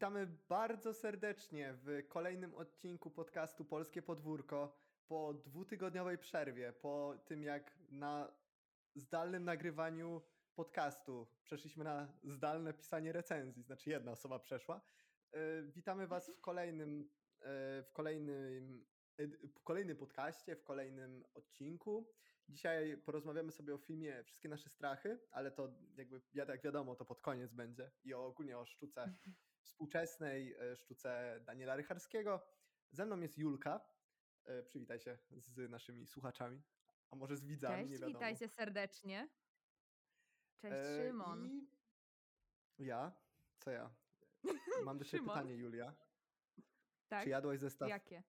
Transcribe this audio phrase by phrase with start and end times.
[0.00, 4.76] Witamy bardzo serdecznie w kolejnym odcinku podcastu Polskie Podwórko.
[5.08, 8.32] Po dwutygodniowej przerwie, po tym jak na
[8.94, 10.22] zdalnym nagrywaniu
[10.54, 14.80] podcastu przeszliśmy na zdalne pisanie recenzji, znaczy jedna osoba przeszła.
[15.32, 17.10] E, Witamy Was w kolejnym,
[17.40, 18.86] e, w kolejnym,
[19.56, 22.12] w kolejnym podcaście, w kolejnym odcinku.
[22.48, 27.20] Dzisiaj porozmawiamy sobie o filmie Wszystkie nasze strachy, ale to jakby jak wiadomo, to pod
[27.20, 29.14] koniec będzie i ogólnie o sztuce
[29.74, 32.40] współczesnej, e, sztuce Daniela Rycharskiego.
[32.90, 33.80] Ze mną jest Julka.
[34.44, 36.62] E, Przywitaj się z naszymi słuchaczami,
[37.10, 38.18] a może z widzami, nie Cześć, wiadomo.
[38.18, 39.28] witajcie serdecznie.
[40.58, 41.66] Cześć, E, Szymon.
[42.78, 43.12] I ja?
[43.58, 43.90] Co ja?
[44.84, 45.94] Mam do ciebie pytanie, Julia.
[47.08, 47.24] tak?
[47.24, 48.22] Czy jadłaś zestaw, Jakie?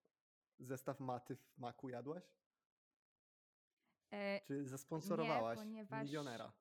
[0.58, 1.88] zestaw maty w maku?
[1.88, 2.24] Jadłaś?
[4.10, 6.52] E, Czy zasponsorowałaś ponieważ- milionera?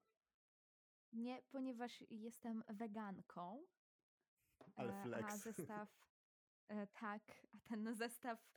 [1.13, 3.65] nie, ponieważ jestem weganką.
[4.75, 5.33] Ale e, flex.
[5.33, 5.89] A zestaw,
[6.67, 7.21] e, tak,
[7.53, 8.51] a ten zestaw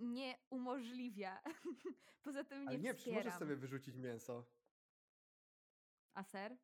[0.00, 1.42] nie umożliwia.
[2.22, 3.24] Poza tym nie Ale nie, wspieram.
[3.24, 4.44] możesz sobie wyrzucić mięso.
[6.14, 6.56] A ser?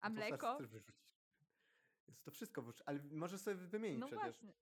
[0.00, 0.56] A No ser mleko?
[0.58, 1.02] Też wyrzucić.
[2.08, 4.22] Jest to wszystko wyrzucić, ale możesz sobie wymienić No przecież.
[4.24, 4.52] właśnie.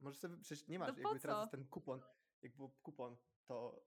[0.00, 2.00] Możesz sobie, przecież nie No masz, po jakby teraz ten kupon,
[2.42, 3.16] jak był kupon,
[3.46, 3.84] to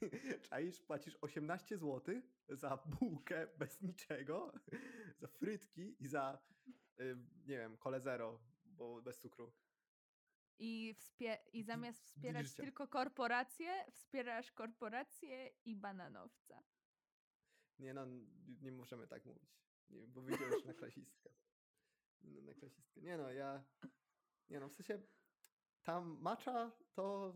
[0.48, 4.52] czaisz, płacisz 18 zł za bułkę bez niczego,
[5.18, 6.38] za frytki i za,
[7.46, 9.52] nie wiem, kole zero, bo bez cukru.
[10.58, 12.62] I, wspie- I zamiast wspierać życia.
[12.62, 16.62] tylko korporacje, wspierasz korporacje i bananowca.
[17.78, 18.06] Nie no,
[18.60, 19.58] nie możemy tak mówić,
[19.90, 21.30] nie, bo wyjdzie już na klasistkę.
[22.22, 23.00] No, na klasistkę.
[23.00, 23.64] Nie no, ja,
[24.48, 25.02] nie no, w sensie
[25.82, 27.34] ta macza to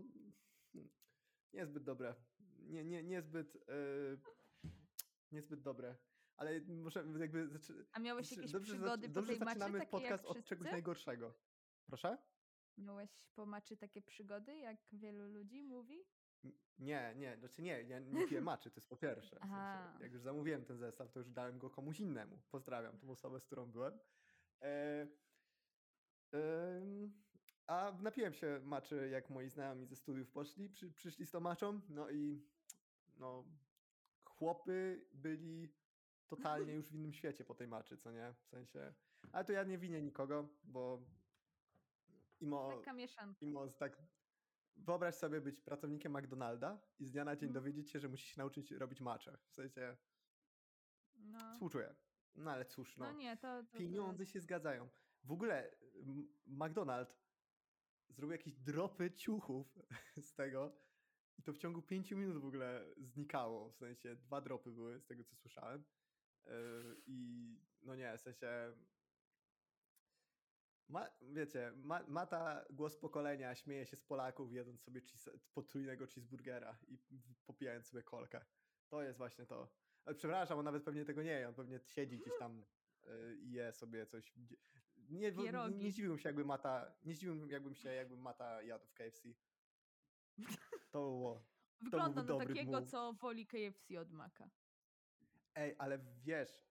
[1.53, 2.15] niezbyt dobre.
[2.59, 4.21] Nie, nie, niezbyt, yy,
[5.33, 5.97] niezbyt dobre.
[6.39, 7.49] Ale może jakby...
[7.49, 7.87] Zaczy...
[7.93, 11.35] A miałeś znaczy, jakieś dobrze, przygody po dobrze tej zaczynamy podcast od czegoś najgorszego.
[11.87, 12.19] Proszę?
[12.79, 16.05] Miałeś po maczy takie przygody, jak wielu ludzi mówi?
[16.79, 19.37] Nie, nie, znaczy nie, ja nie piję maczy, to jest po pierwsze.
[19.37, 22.39] W sensie, jak już zamówiłem ten zestaw, to już dałem go komuś innemu.
[22.51, 23.99] Pozdrawiam tą osobę, z którą byłem.
[24.63, 25.07] E,
[26.33, 27.13] em,
[27.67, 31.81] a napiłem się maczy, jak moi znajomi ze studiów poszli, przy, przyszli z tą maczą,
[31.89, 32.47] no i
[33.17, 33.45] no,
[34.25, 35.69] chłopy byli
[36.29, 38.35] totalnie już w innym świecie po tej maczy, co nie?
[38.41, 38.95] W sensie,
[39.33, 41.03] ale to ja nie winię nikogo, bo
[42.41, 43.47] imo, Taka mieszanka.
[43.47, 44.03] Mimo, z tak.
[44.77, 47.65] Wyobraź sobie być pracownikiem McDonalda i z dnia na dzień Mhm.
[47.65, 49.39] dowiedzieć się, że musisz się nauczyć robić macze.
[49.49, 49.97] W sensie
[51.15, 51.95] No, współczuję.
[52.35, 53.07] No ale cóż, no.
[53.07, 54.33] no nie, to, to, to pieniądze jest...
[54.33, 54.89] się zgadzają.
[55.25, 55.71] W ogóle
[56.47, 57.19] McDonald
[58.09, 59.79] zrobił jakieś dropy ciuchów
[60.29, 60.73] z tego
[61.39, 63.71] i to w ciągu pięciu minut w ogóle znikało.
[63.71, 65.85] W sensie dwa dropy były z tego, co słyszałem.
[66.49, 68.73] Yy, I no nie, w sensie
[70.89, 76.79] ma, wiecie, ma, Mata głos pokolenia śmieje się z Polaków jedząc sobie cheese, potrójnego cheeseburgera
[76.89, 76.99] i
[77.47, 78.45] popijając sobie kolkę.
[78.89, 79.73] To jest właśnie to.
[80.05, 82.65] Ale przepraszam, on nawet pewnie tego nie je, on pewnie siedzi gdzieś tam
[83.07, 84.35] y, i je sobie coś.
[84.97, 85.77] Nie, Pierogi.
[85.77, 89.29] nie zdziwiłbym się, jakby Mata, nie zdziwiłbym jakbym się, jakbym Mata jadł w KFC.
[90.91, 91.45] To było.
[91.81, 92.91] Wygląda byłby na takiego, move.
[92.91, 94.51] co woli KFC od Maka.
[95.59, 96.63] Ej, ale wiesz,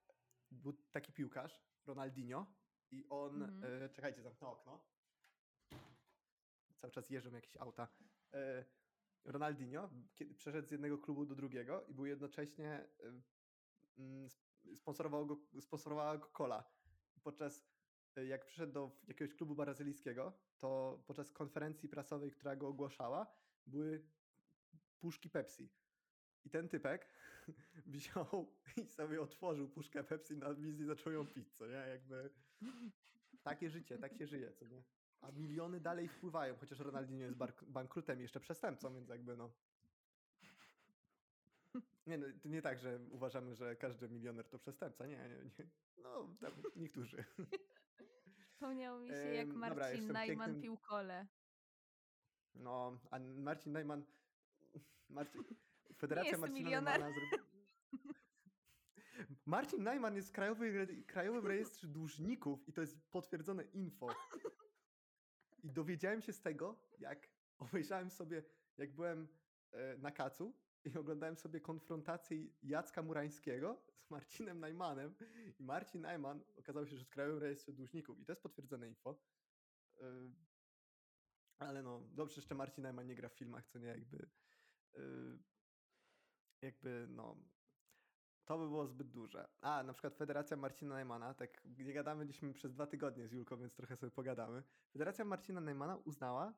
[0.51, 2.45] był taki piłkarz, Ronaldinho,
[2.91, 3.43] i on.
[3.43, 3.83] Mhm.
[3.83, 4.85] E, czekajcie, zamknę okno.
[6.75, 7.87] Cały czas jeżdżą jakieś auta.
[8.33, 8.65] E,
[9.23, 12.69] Ronaldinho kiedy przeszedł z jednego klubu do drugiego i był jednocześnie.
[12.69, 13.21] E,
[13.97, 16.71] mm, sp- sponsorował go, sponsorowała go Cola.
[17.23, 17.65] Podczas
[18.15, 23.33] e, jak przyszedł do jakiegoś klubu brazylijskiego, to podczas konferencji prasowej, która go ogłaszała,
[23.65, 24.07] były
[24.99, 25.69] puszki Pepsi.
[26.43, 27.09] I ten typek
[27.85, 31.73] wziął i sobie otworzył puszkę Pepsi na wizji i zaczął ją pić, co nie?
[31.73, 32.29] Jakby
[33.43, 34.83] takie życie, tak się żyje, co nie?
[35.21, 37.37] A miliony dalej wpływają, chociaż Ronaldinho jest
[37.67, 39.51] bankrutem i jeszcze przestępcą, więc jakby no.
[42.07, 45.07] Nie, no, nie tak, że uważamy, że każdy milioner to przestępca.
[45.07, 45.29] Nie, nie,
[45.59, 45.69] nie.
[45.97, 47.23] No, tam niektórzy.
[48.51, 51.27] Wspomniał mi się, jak dobra, Marcin jestem Najman pięknym- pił kole.
[52.55, 54.03] No, a Marcin Najman.
[55.09, 55.43] Marcin,
[55.95, 56.81] Federacja Marcina.
[56.81, 57.11] Najmana.
[59.45, 64.07] Marcin Najman jest w Krajowej, Re- Krajowym Rejestrze Dłużników i to jest potwierdzone info.
[65.63, 68.43] I dowiedziałem się z tego, jak obejrzałem sobie,
[68.77, 69.27] jak byłem
[69.71, 70.53] e, na kacu
[70.83, 75.15] i oglądałem sobie konfrontację Jacka Murańskiego z Marcinem Najmanem
[75.59, 79.21] i Marcin Najman okazał się, że w Krajowym Rejestrze Dłużników i to jest potwierdzone info.
[80.01, 80.31] E,
[81.59, 84.29] ale no, dobrze, jeszcze Marcin Najman nie gra w filmach, co nie jakby.
[86.61, 87.35] Jakby, no.
[88.45, 89.47] to by było zbyt duże.
[89.61, 93.57] A, na przykład Federacja Marcina Najmana, tak nie gadamy dzisiaj przez dwa tygodnie z Julką,
[93.57, 94.63] więc trochę sobie pogadamy.
[94.91, 96.53] Federacja Marcina Najmana uznała,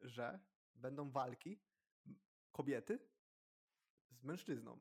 [0.00, 0.40] że
[0.74, 1.58] będą walki
[2.52, 2.98] kobiety
[4.10, 4.78] z mężczyzną.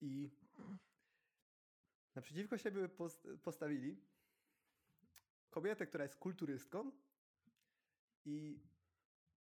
[0.00, 0.30] I
[2.14, 4.04] naprzeciwko siebie post- postawili
[5.50, 6.92] kobietę, która jest kulturystką
[8.24, 8.60] i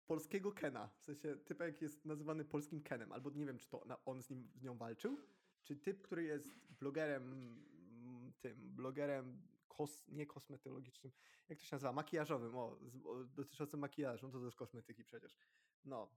[0.07, 0.88] polskiego Kena.
[0.88, 4.50] W sensie typek jest nazywany polskim Kenem, albo nie wiem, czy to on z, nim,
[4.56, 5.18] z nią walczył,
[5.63, 11.13] czy typ, który jest blogerem mm, tym, blogerem kos, nie kosmetologicznym,
[11.50, 15.38] jak to się nazywa, makijażowym, o, o dotyczącym makijażu, no to jest kosmetyki przecież.
[15.86, 16.12] No.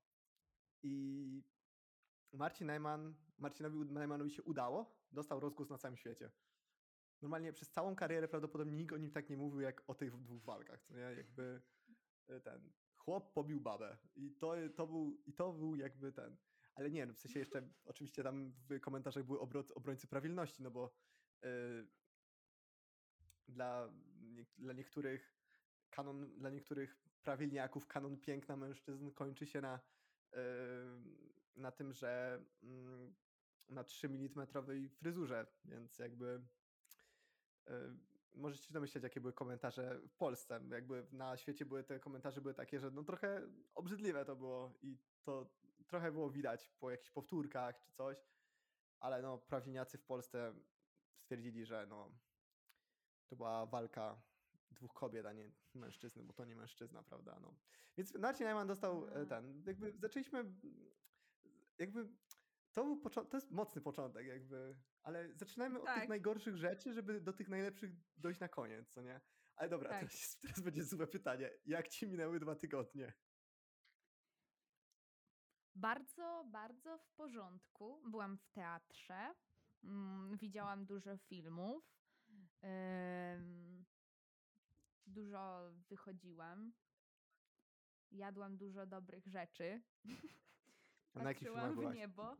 [0.82, 1.44] I
[2.32, 6.30] Marcin Najman, Marcinowi Najmanowi się udało, dostał rozgłos na całym świecie.
[7.22, 10.44] Normalnie przez całą karierę prawdopodobnie nikt o nim tak nie mówił, jak o tych dwóch
[10.44, 11.00] walkach, co nie?
[11.00, 11.62] Jakby
[12.28, 12.72] e, ten
[13.10, 16.36] chłop pobił babę i to, to, był, i to był jakby ten.
[16.74, 20.70] Ale nie, no w sensie jeszcze oczywiście tam w komentarzach były obro, obrońcy prawilności, no
[20.70, 20.94] bo
[21.44, 21.86] y,
[23.48, 25.34] dla, nie, dla niektórych
[25.90, 29.80] kanon, dla niektórych prawilniaków kanon piękna mężczyzn kończy się na,
[30.32, 30.36] y,
[31.56, 33.14] na tym, że mm,
[33.68, 34.46] na 3 mm
[34.90, 36.42] fryzurze, więc jakby
[37.68, 37.72] y,
[38.34, 40.60] możecie się domyśleć, jakie były komentarze w Polsce.
[40.70, 43.42] Jakby na świecie były te komentarze były takie, że no trochę
[43.74, 45.50] obrzydliwe to było i to
[45.86, 48.24] trochę było widać po jakichś powtórkach czy coś,
[49.00, 50.54] ale no prawilniacy w Polsce
[51.16, 52.10] stwierdzili, że no
[53.28, 54.22] to była walka
[54.70, 57.38] dwóch kobiet, a nie mężczyzny, bo to nie mężczyzna, prawda?
[57.40, 57.54] No.
[57.96, 59.26] Więc Marcin Najman dostał e, A.
[59.26, 60.44] ten, jakby zaczęliśmy
[61.78, 62.08] jakby
[62.72, 66.08] to, był to jest mocny początek jakby, ale zaczynajmy od tych Tak.
[66.08, 69.20] najgorszych rzeczy, żeby do tych najlepszych dojść na koniec, co nie?
[69.56, 69.98] Ale dobra, Tak.
[69.98, 71.50] teraz, teraz będzie złe pytanie.
[71.66, 73.12] Jak ci minęły dwa tygodnie?
[75.74, 78.02] Bardzo, bardzo w porządku.
[78.10, 79.34] Byłam w teatrze,
[79.84, 81.84] mm, widziałam dużo filmów,
[85.06, 86.72] dużo wychodziłam,
[88.10, 89.82] jadłam dużo dobrych rzeczy.
[91.14, 92.36] A na jakich filmach w niebo.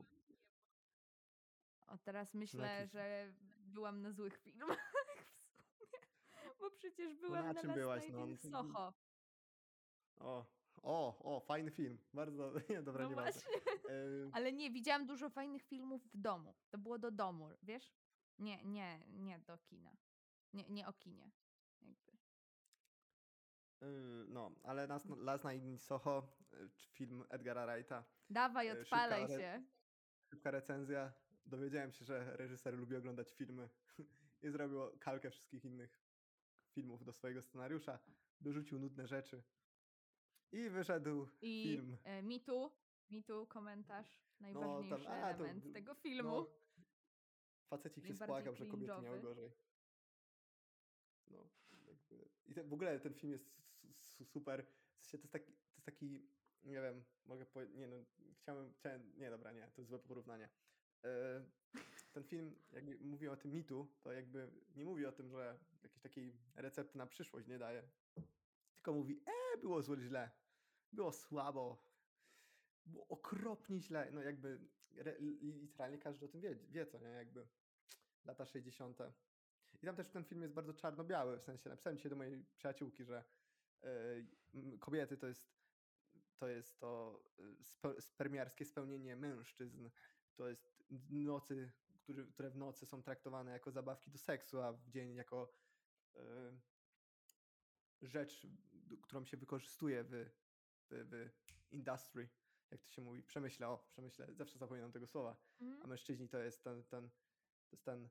[1.91, 7.63] O, teraz myślę, jakich- że byłam na złych filmach w sumie, bo przecież byłam na
[7.63, 8.27] na, byłaś, no?
[8.37, 8.93] Soho.
[10.17, 10.47] O,
[10.83, 11.99] o, o, fajny film.
[12.15, 13.41] Bardzo, nie, dobra, No nieważne.
[13.41, 13.73] właśnie.
[13.91, 16.55] E, Ale nie, widziałam dużo fajnych filmów w domu.
[16.71, 17.93] To było do domu, wiesz?
[18.39, 19.97] Nie, nie, nie do kina.
[20.53, 21.31] Nie, nie o kinie.
[21.83, 22.13] Jakby.
[23.83, 29.23] y, no, ale Last, Last Night in Soho, y, film Edgara Wrighta, Dawaj, szybka odpalaj
[29.23, 29.63] re- się.
[30.31, 31.13] szybka recenzja.
[31.51, 33.69] Dowiedziałem się, że reżyser lubi oglądać filmy
[34.43, 36.01] i zrobił kalkę wszystkich innych
[36.75, 37.99] filmów do swojego scenariusza.
[38.41, 39.43] Dorzucił nudne rzeczy
[40.53, 41.97] i wyszedł I film.
[42.05, 42.73] e, mi tu,
[43.11, 44.21] mi tu komentarz.
[44.41, 46.31] Najważniejszy a, to- element tego filmu.
[46.31, 46.47] No,
[47.69, 49.51] facecik się spłakał, że kobiety miały gorzej.
[51.27, 51.49] No,
[51.87, 52.29] jakby.
[52.47, 54.67] I ten, w ogóle ten film jest su- su- super.
[55.01, 56.29] W sensie to jest taki, to jest taki
[56.63, 57.97] nie wiem, mogę powiedzieć, nie no,
[58.35, 60.49] chciałem, chciałem, nie dobra, nie, to jest złe porównanie.
[61.05, 61.45] E,
[62.13, 66.03] ten film, jak mówi o tym mitu, to jakby nie mówi o tym, że jakiejś
[66.03, 67.89] takiej recepty na przyszłość nie daje.
[68.75, 70.31] Tylko mówi, e, było zło źle,
[70.93, 71.85] było słabo,
[72.87, 74.11] było okropnie źle.
[74.13, 74.61] No jakby
[74.97, 77.47] re, literalnie każdy o tym wie, wie, co nie, jakby
[78.25, 78.99] lata 60.
[79.83, 83.05] I tam też ten film jest bardzo czarno-biały, w sensie napisałem dzisiaj do mojej przyjaciółki,
[83.05, 83.25] że
[84.55, 85.61] m, kobiety to jest
[86.41, 89.89] to jest to y, spe, spermiarskie spełnienie mężczyzn.
[90.35, 90.80] To jest
[91.11, 95.53] nocy, który, które w nocy są traktowane jako zabawki do seksu, a w dzień jako
[96.17, 96.21] y,
[98.03, 98.47] rzecz,
[99.03, 100.11] którą się wykorzystuje w,
[100.91, 101.31] w, w
[101.73, 102.29] industry,
[102.71, 105.37] jak to się mówi, przemyśle, o, przemyśle, zawsze zapominam tego słowa.
[105.61, 105.89] A Mhm.
[105.89, 107.11] mężczyźni to jest ten, ten,
[107.67, 108.09] to jest ten,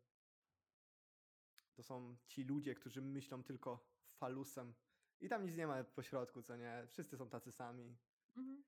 [1.74, 4.74] to są ci ludzie, którzy myślą tylko falusem.
[5.21, 6.88] I tam nic nie ma pośrodku, co nie?
[6.88, 7.98] Wszyscy są tacy sami.
[8.38, 8.63] Mhm.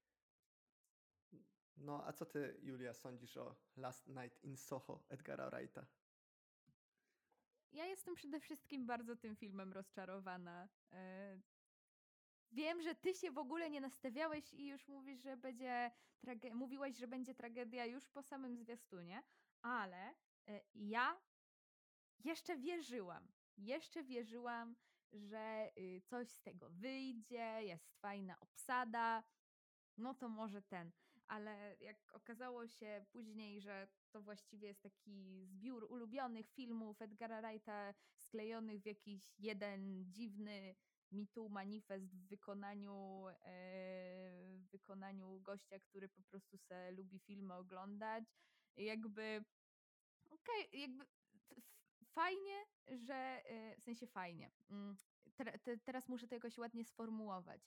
[1.78, 5.86] No, a co ty, Julia, sądzisz o Last Night in Soho Edgara Wrighta?
[7.72, 10.70] Ja jestem przede wszystkim bardzo tym filmem rozczarowana.
[10.92, 11.42] E,
[12.54, 15.92] Wiem, że ty się w ogóle nie nastawiałeś i już mówisz, że będzie
[16.26, 19.24] trage- mówiłaś, że będzie tragedia już po samym zwiastunie,
[19.62, 20.16] ale
[20.48, 21.22] e, ja
[22.20, 23.28] jeszcze wierzyłam.
[23.58, 24.76] Jeszcze wierzyłam,
[25.12, 29.24] że y, coś z tego wyjdzie, jest fajna obsada.
[29.98, 30.92] No to może ten.
[31.32, 37.94] Ale jak okazało się później, że to właściwie jest taki zbiór ulubionych filmów Edgara Wrighta
[38.18, 40.76] sklejonych w jakiś jeden dziwny
[41.12, 43.36] mitu manifest w wykonaniu, e,
[44.58, 48.24] w wykonaniu gościa, który po prostu se lubi filmy oglądać,
[48.76, 49.44] jakby
[50.30, 51.64] okej, jakby f-
[52.06, 54.52] fajnie, że y, w sensie fajnie.
[54.70, 54.96] mm,
[55.36, 57.62] Te, te, teraz muszę to jakoś ładnie sformułować.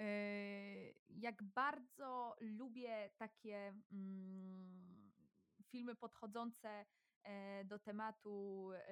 [0.00, 5.12] Y, Jak bardzo lubię takie mm,
[5.62, 6.86] filmy podchodzące
[7.22, 8.82] e, do tematu e,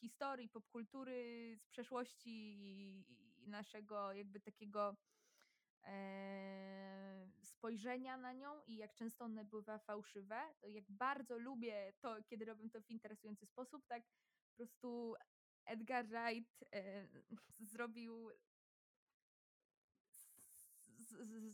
[0.00, 3.04] historii, popkultury z przeszłości i
[3.46, 4.96] naszego jakby takiego
[5.84, 12.22] e, spojrzenia na nią i jak często one bywa fałszywe, to jak bardzo lubię to,
[12.22, 14.02] kiedy robią to w interesujący sposób, tak
[14.50, 15.14] po prostu
[15.64, 17.08] Edgar Wright e,
[17.72, 18.30] zrobił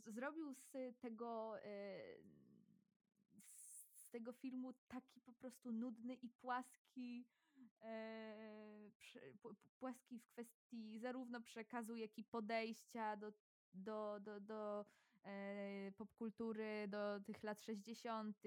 [0.07, 1.99] zrobił z tego e,
[3.99, 7.25] z tego filmu taki po prostu nudny i płaski
[7.81, 8.89] e,
[9.79, 13.33] płaski w kwestii zarówno przekazu, jak i podejścia do,
[13.73, 14.85] do, do, do
[15.23, 18.37] e, popkultury, do tych lat 60.,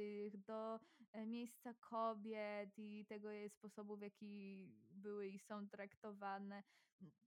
[0.47, 0.81] do
[1.27, 6.63] miejsca kobiet i tego sposobu, w jaki były i są traktowane.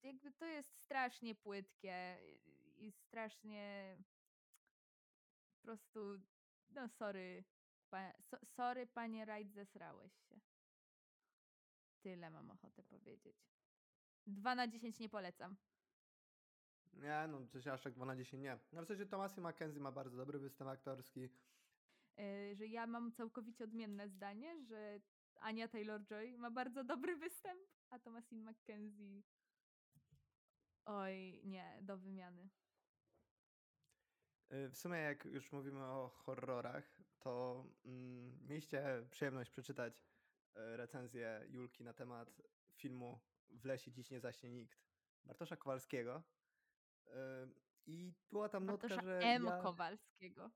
[0.04, 2.18] Jakby to jest strasznie płytkie
[2.78, 3.98] i strasznie
[5.54, 6.00] po prostu,
[6.70, 7.44] no sorry,
[7.90, 10.40] pa, so, sorry panie Wright, zesrałeś się.
[12.02, 13.38] Tyle mam ochotę powiedzieć.
[14.28, 15.56] 2 na 10 nie polecam.
[16.94, 18.60] Nie, no coś aż tak 2 na 10 nie.
[18.72, 21.30] No w sensie Thomasie Mackenzie ma bardzo dobry występ aktorski.
[22.18, 25.00] Yy, że ja mam całkowicie odmienne zdanie, że
[25.40, 29.22] Ania Taylor-Joy ma bardzo dobry występ, a Thomasin McKenzie
[30.86, 32.50] oj, nie, do wymiany.
[34.54, 39.94] Y, W sumie jak już mówimy o horrorach, to mm, mieliście przyjemność przeczytać
[40.58, 42.42] y, recenzję Julki na temat
[42.76, 44.80] filmu W lesie dziś nie zaśnie nikt
[45.26, 46.24] Bartosza Kowalskiego.
[47.08, 47.12] Y,
[47.86, 49.46] I była tam notka, Bartosza że M.
[49.46, 49.62] ja...
[49.62, 50.52] Kowalskiego.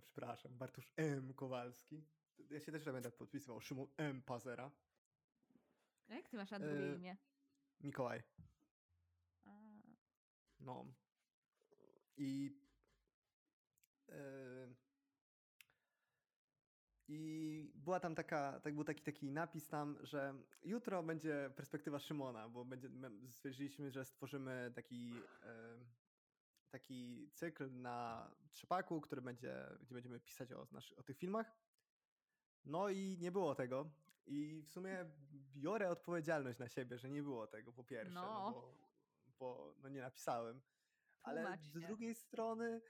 [0.00, 1.34] Przepraszam, Bartosz M.
[1.34, 2.04] Kowalski.
[2.50, 3.60] Ja się też będę podpisywał.
[3.60, 4.22] Szymon M.
[4.22, 4.70] Pazera.
[6.08, 7.16] A Jak ty masz na drugie imię?
[7.80, 8.22] Mikołaj.
[9.44, 9.50] A,
[10.60, 10.86] No.
[12.16, 12.58] I.
[14.08, 14.74] Yy,
[17.10, 20.34] I była tam taka, tak był taki, taki napis tam, że
[20.64, 22.90] jutro będzie perspektywa Szymona, bo będzie,
[23.28, 25.86] stwierdziliśmy, że stworzymy taki, yy,
[26.70, 31.56] taki cykl na trzepaku, który będzie, gdzie będziemy pisać o, o tych filmach.
[32.64, 33.90] No i nie było tego.
[34.26, 35.10] I w sumie
[35.54, 38.52] biorę odpowiedzialność na siebie, że nie było tego po pierwsze, no, No.
[38.52, 38.74] bo,
[39.38, 40.60] bo no nie napisałem.
[41.22, 42.80] Ale z drugiej strony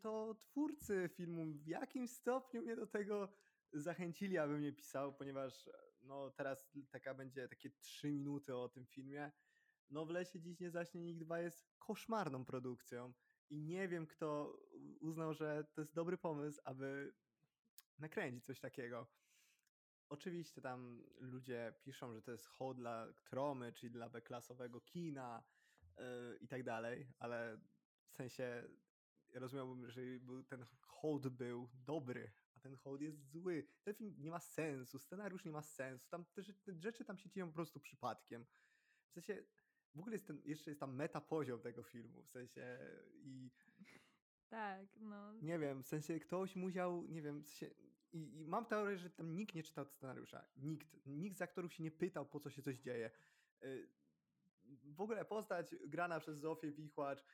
[0.00, 3.28] to twórcy filmu w jakimś stopniu mnie do tego
[3.72, 5.72] zachęcili, abym nie pisał, ponieważ e,
[6.02, 9.32] no teraz taka będzie takie trzy minuty o tym filmie.
[9.90, 13.12] No w lesie dziś nie zaśnie nikt 2 jest koszmarną produkcją
[13.50, 14.58] i nie wiem kto
[15.00, 17.14] uznał, że to jest dobry pomysł, aby
[17.98, 19.06] nakręcić coś takiego.
[20.08, 25.42] Oczywiście tam ludzie piszą, że to jest hołd dla Tromy, czyli dla B-klasowego kina
[25.98, 26.04] yy,
[26.40, 27.58] i tak dalej, ale
[28.08, 28.68] w sensie
[29.38, 30.00] rozumiałbym, że
[30.48, 33.66] ten hołd był dobry, a ten hołd jest zły.
[33.82, 37.30] Ten film nie ma sensu, scenariusz nie ma sensu, tam te, te rzeczy tam się
[37.30, 38.46] dzieją po prostu przypadkiem.
[39.08, 39.44] W sensie
[39.94, 42.78] w ogóle jest ten, jeszcze jest tam meta poziom tego filmu, w sensie
[43.14, 43.50] i
[44.48, 45.32] Tak, no.
[45.32, 47.74] nie wiem, w sensie ktoś musiał, nie wiem, w sensie,
[48.12, 50.46] i, i mam teorię, że tam nikt nie czytał scenariusza.
[50.56, 51.06] Nikt.
[51.06, 53.10] Nikt z aktorów się nie pytał, po co się coś dzieje.
[53.62, 53.88] Y,
[54.84, 57.24] W ogóle postać grana przez Zofię Wichłacz,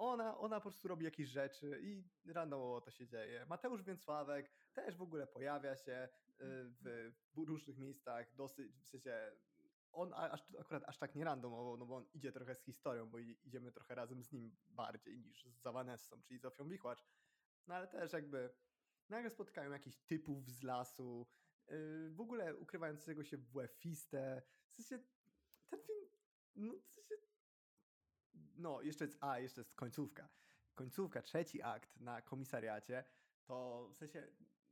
[0.00, 3.46] ona, ona po prostu robi jakieś rzeczy i randomowo to się dzieje.
[3.48, 9.32] Mateusz Więcławek też w ogóle pojawia się y, w, w różnych miejscach, dosyć, w sensie
[9.92, 13.18] on aż, akurat aż tak nie randomowo, no bo on idzie trochę z historią, bo
[13.18, 17.04] idziemy trochę razem z nim bardziej niż z Zavanessą, czyli Zofią Wichłacz.
[17.66, 18.50] No ale też jakby
[19.08, 21.26] nagle spotykają jakichś typów z lasu,
[21.68, 24.42] yy, w ogóle ukrywającego się w łefistę.
[24.70, 25.04] W sensie
[25.68, 26.10] ten film,
[26.56, 27.14] no w sensie,
[28.34, 30.28] no jeszcze jest, a jeszcze jest końcówka.
[30.74, 33.04] Końcówka, trzeci akt na komisariacie,
[33.44, 34.26] to w sensie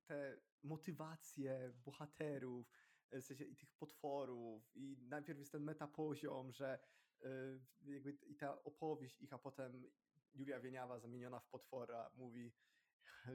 [0.06, 2.70] te motywacje bohaterów,
[3.12, 6.78] w sensie i tych potworów i najpierw jest ten metapoziom, że
[7.20, 9.90] yy, jakby i ta opowieść ich, a potem
[10.34, 12.52] Julia Wieniawa zamieniona w potwora mówi,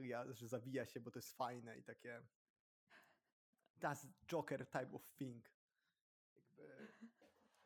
[0.00, 2.22] ja, że zabija się, bo to jest fajne i takie
[3.80, 5.42] that's Joker type of thing.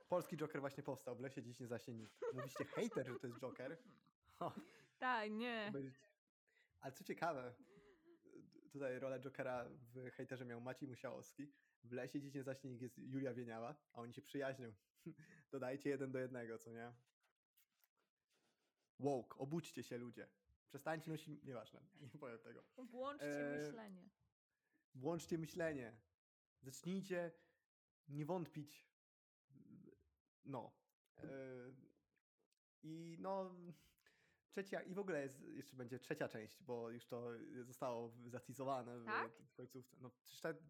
[0.09, 2.21] Polski Joker właśnie powstał, w lesie dziś nie zaśnie nikt.
[2.35, 3.79] Mówiście hater, że to jest Joker.
[4.99, 5.73] Tak, nie.
[6.81, 7.55] Ale co ciekawe,
[8.73, 11.53] tutaj rolę Jokera w hejterze miał Maciej Musiałowski.
[11.85, 14.73] W lesie dziś nie zaśnie nikt jest Julia Wieniawa, a oni się przyjaźnią.
[15.53, 16.93] Dodajcie jeden do jednego, co nie?
[18.99, 20.29] Woke, obudźcie się ludzie.
[20.69, 21.43] Przestańcie nosić...
[21.45, 22.65] Nieważne, nie powiem tego.
[22.77, 24.09] Włączcie Eee, myślenie.
[24.95, 25.93] włączcie myślenie.
[26.63, 27.33] Zacznijcie
[28.09, 28.88] nie wątpić.
[30.49, 30.73] No.
[31.23, 31.75] Yy,
[32.83, 33.51] I no.
[34.51, 37.31] Trzecia, i w ogóle jest, jeszcze będzie trzecia część, bo już to
[37.63, 39.33] zostało zatizowane w, Tak?
[39.33, 39.97] w końcówce.
[40.01, 40.11] No,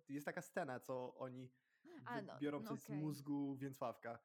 [0.08, 1.50] jest taka scena, co oni
[2.04, 2.96] A, no, biorą no coś z okej.
[2.96, 4.18] mózgu Więcławka.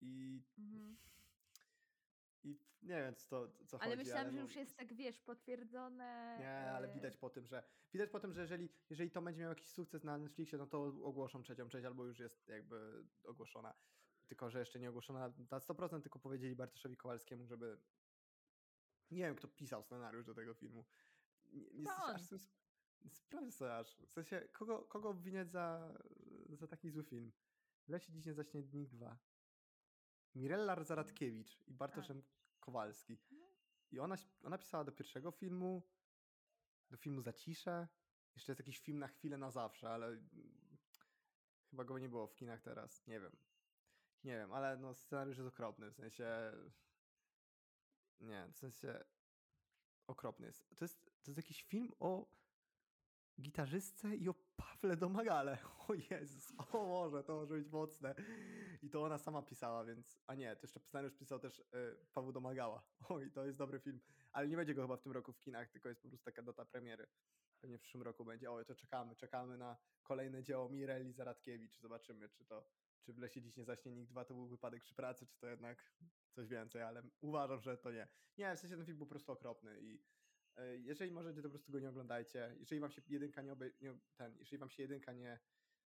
[0.00, 0.96] I, Mhm.
[2.44, 4.04] I nie wiem, co, co Ale chodzi.
[4.08, 6.36] myślałam, że no, już jest tak, wiesz, potwierdzone.
[6.40, 7.62] Nie, ale e, widać po tym, że
[7.92, 10.82] widać po tym, że jeżeli, jeżeli to będzie miał jakiś sukces na Netflixie, no to
[10.84, 13.74] ogłoszą trzecią część, albo już jest jakby ogłoszona.
[14.26, 17.78] Tylko, że jeszcze nie ogłoszona na 100%, tylko powiedzieli Bartoszowi Kowalskiemu, żeby
[19.10, 20.84] nie wiem, kto pisał scenariusz do tego filmu.
[21.52, 22.16] Nie, nie on.
[22.16, 23.96] aż sp- sobie aż.
[23.96, 25.94] W sensie, kogo, kogo obwiniać za,
[26.52, 27.32] za taki zły film?
[27.86, 29.18] W Lesie dziś nie zaśnie Dnik 2.
[30.34, 32.22] Mirella Zaradkiewicz i Bartoszem
[32.60, 33.18] Kowalski.
[33.30, 33.54] No.
[33.90, 35.82] I ona, ona pisała do pierwszego filmu,
[36.90, 37.88] do filmu Zacisze.
[38.34, 40.78] Jeszcze jest jakiś film na chwilę na zawsze, ale mm,
[41.70, 43.06] chyba go nie było w kinach teraz.
[43.06, 43.36] Nie wiem.
[44.24, 46.26] Nie wiem, ale no scenariusz jest okropny, w sensie...
[48.20, 49.04] Nie, w sensie
[50.06, 50.76] okropny jest.
[50.76, 52.26] To jest, to jest jakiś film o
[53.40, 55.58] gitarzystce i o Pawle Domagale.
[55.88, 58.14] O Jezus, o może, to może być mocne.
[58.82, 60.20] I to ona sama pisała, więc...
[60.26, 61.64] A nie, to jeszcze scenariusz pisał też y,
[62.12, 62.82] Paweł Domagała.
[63.08, 64.00] Oj, to jest dobry film.
[64.32, 66.42] Ale nie będzie go chyba w tym roku w kinach, tylko jest po prostu taka
[66.42, 67.06] data premiery.
[67.60, 68.52] Pewnie w przyszłym roku będzie.
[68.52, 71.80] Oj, to czekamy, czekamy na kolejne dzieło Mireli Zaradkiewicz.
[71.80, 72.64] Zobaczymy, czy to,
[73.04, 75.46] czy w lesie dziś nie zaśnie nikt 2 to był wypadek przy pracy, czy to
[75.46, 75.94] jednak
[76.30, 78.08] coś więcej, ale uważam, że to nie.
[78.38, 80.04] Nie, w sensie ten film był po prostu okropny i
[80.56, 82.56] e, jeżeli możecie, to po prostu go nie oglądajcie.
[82.58, 85.40] Jeżeli wam się jedynka nie, obej- nie ten, jeżeli wam się jedynka nie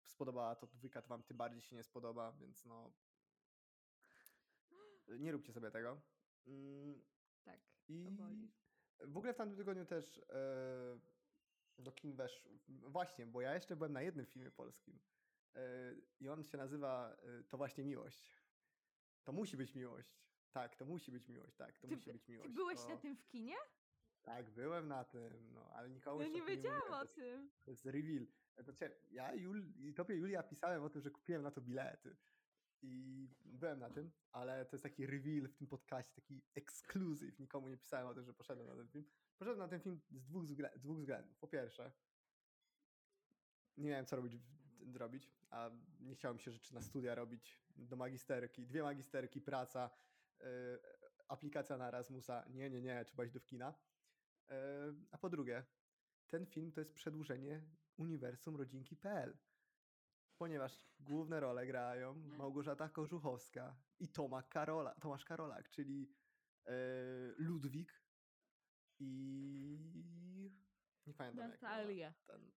[0.04, 2.92] spodobała, to dwójka to wam tym bardziej się nie spodoba, więc no
[5.18, 6.00] nie róbcie sobie tego.
[6.46, 7.02] Mm,
[7.42, 7.94] Tak, I
[8.98, 11.00] w ogóle w tamtym tygodniu też e,
[11.78, 12.48] do kin weszł.
[12.68, 15.00] Właśnie, bo ja jeszcze byłem na jednym filmie polskim.
[16.20, 18.42] I on się nazywa e, To właśnie miłość.
[19.24, 20.22] To musi być miłość.
[20.52, 21.56] Tak, to musi być miłość.
[21.56, 22.50] Tak, to Ty, musi by- być ty miłość.
[22.54, 23.54] byłeś to, na tym w kinie?
[24.22, 27.50] Tak, byłem na tym, no, ale nikomu Ja jeszcze nie wiedziałam o tym.
[27.64, 28.26] to jest reveal.
[28.58, 32.16] Znaczy, ja Jul, tobie Julia pisałem o tym, że kupiłem na to bilety.
[32.82, 37.38] I byłem na tym, ale to jest taki reveal w tym podcaście, taki ekskluzyw.
[37.38, 39.04] Nikomu nie pisałem o tym, że poszedłem na ten film.
[39.38, 41.38] Poszedłem na ten film z dwóch względów.
[41.38, 41.92] Po pierwsze,
[43.76, 44.32] nie miałem co robić,
[44.86, 49.90] zrobić, a nie chciało mi się rzeczy na studia robić, do magisterki, dwie magisterki, praca,
[50.40, 50.46] yy,
[51.28, 52.44] aplikacja na Erasmusa.
[52.50, 53.74] Nie, nie, nie, trzeba iść do kina.
[54.48, 54.56] Yy,
[55.10, 55.64] a po drugie,
[56.26, 57.62] ten film to jest przedłużenie
[57.96, 59.38] uniwersum rodzinki.pl.
[60.38, 66.14] Ponieważ główne role grają Małgorzata Kożuchowska i Toma Karola, Tomasz Karolak, czyli
[66.66, 66.72] e,
[67.38, 68.02] Ludwik
[68.98, 69.78] i
[71.06, 72.14] nie pamiętam jak Natalia.
[72.26, 72.52] ten,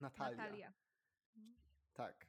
[0.00, 0.36] Natalia.
[0.36, 0.72] Natalia.
[1.92, 2.26] Tak.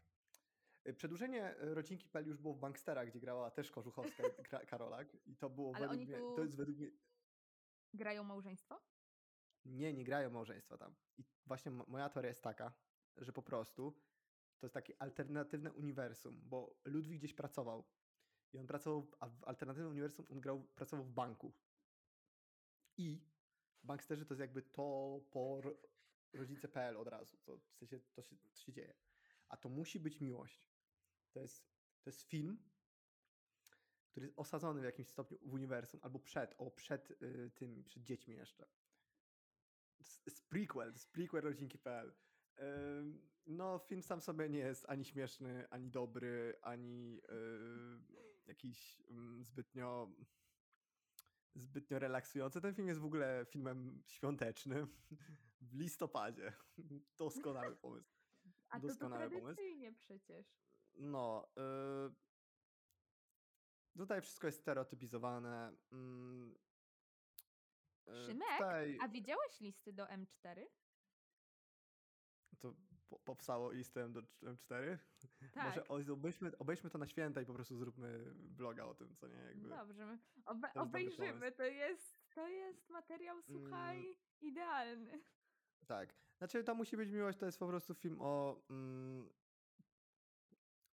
[0.84, 4.32] E, Przedłużenie e, rodzinki.pl już było w Banksterach, gdzie grała też Kożuchowska i
[4.70, 6.92] Karolak i to było Ale według mnie, to jest według mnie
[7.94, 8.82] Grają małżeństwo?
[9.66, 10.96] Nie, nie grają małżeństwa tam.
[11.18, 12.74] I właśnie mo- moja teoria jest taka,
[13.18, 13.92] że po prostu
[14.60, 17.86] to jest takie alternatywne uniwersum, bo Ludwik gdzieś pracował
[18.54, 21.54] i on pracował, a w alternatywnym uniwersum on grał, pracował w banku.
[22.98, 23.26] I
[23.84, 25.78] banksterzy to jest jakby to po ro-
[26.34, 28.94] rodzice.pl od razu, to w sensie to się, to się dzieje.
[29.54, 30.70] A to musi być miłość.
[31.32, 31.68] To jest,
[32.02, 32.70] to jest film,
[34.12, 38.04] który jest osadzony w jakimś stopniu w uniwersum, albo przed, o, przed y, tymi, przed
[38.04, 38.66] dziećmi jeszcze.
[40.02, 42.14] S- prequel, jest prequel rodzinki.pl.
[42.60, 48.00] Ym, No, film sam sobie nie jest ani śmieszny, ani dobry, ani y,
[48.46, 50.16] jakiś ym, zbytnio
[51.56, 52.62] zbytnio relaksujący.
[52.62, 54.88] Ten film jest w ogóle filmem świątecznym
[55.62, 56.54] w listopadzie.
[57.18, 58.13] Doskonały pomysł.
[58.74, 59.42] A to, to Doskonały pomysł.
[59.46, 60.48] tradycyjnie przecież.
[60.94, 61.48] No,
[63.94, 65.76] y, tutaj wszystko jest stereotypizowane.
[65.92, 66.56] mm,
[68.08, 70.66] y, Szymek, Tutaj A widziałeś listy do M4?
[72.60, 72.74] to
[73.10, 74.98] po, powstało listem do M4.
[75.54, 75.66] Tak.
[75.66, 79.36] Może obejrzmy, obejrzmy to na święta i po prostu zróbmy vloga o tym, co nie?
[79.38, 79.70] Jakby.
[79.70, 81.52] Dobrze, obe- dobry obejrzymy.
[81.52, 84.16] To jest, to jest materiał, słuchaj, Mm.
[84.42, 85.24] idealny.
[85.88, 86.16] Tak.
[86.38, 88.62] Znaczy, to musi być miłość, to jest po prostu film o.
[88.70, 89.30] Mm,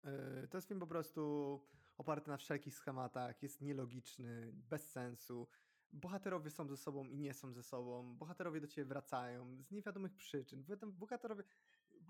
[0.04, 1.60] yy, to jest film po prostu
[1.98, 5.48] oparty na wszelkich schematach, jest nielogiczny, bez sensu.
[5.92, 8.16] Bohaterowie są ze sobą i nie są ze sobą.
[8.16, 10.64] Bohaterowie do ciebie wracają z niewiadomych przyczyn.
[10.86, 11.44] Bohaterowie.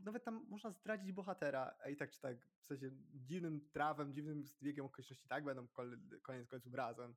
[0.04, 4.84] Nawet tam można zdradzić bohatera, i tak czy tak, w sensie dziwnym trawem, dziwnym zbiegiem
[4.84, 5.66] okoliczności, tak będą
[6.22, 7.14] koniec końców razem.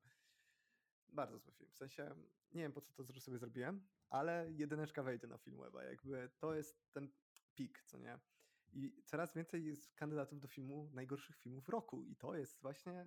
[1.08, 1.70] Bardzo zły film.
[1.70, 2.14] W sensie,
[2.52, 5.84] nie wiem po co to sobie zrobiłem, ale jedyneczka wejdzie na Filmweba.
[5.84, 7.12] Jakby to jest ten,
[7.54, 8.18] pik, co nie?
[8.72, 13.06] I coraz więcej jest kandydatów do filmu najgorszych filmów roku i to jest właśnie...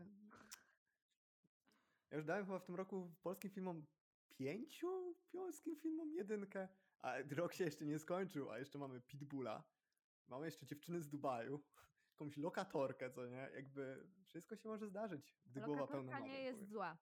[2.12, 3.86] Ja już dałem chyba w tym roku polskim filmom
[4.30, 6.68] pięciu polskim filmom jedynkę,
[7.00, 9.64] a rok się jeszcze nie skończył, a jeszcze mamy Pitbulla,
[10.28, 11.64] mamy jeszcze dziewczyny z Dubaju,
[12.12, 13.50] jakąś lokatorkę, co nie?
[13.56, 16.72] Jakby wszystko się może zdarzyć, gdy głowa pełna Lokatorka nie nowych, jest powiem.
[16.72, 16.98] zła.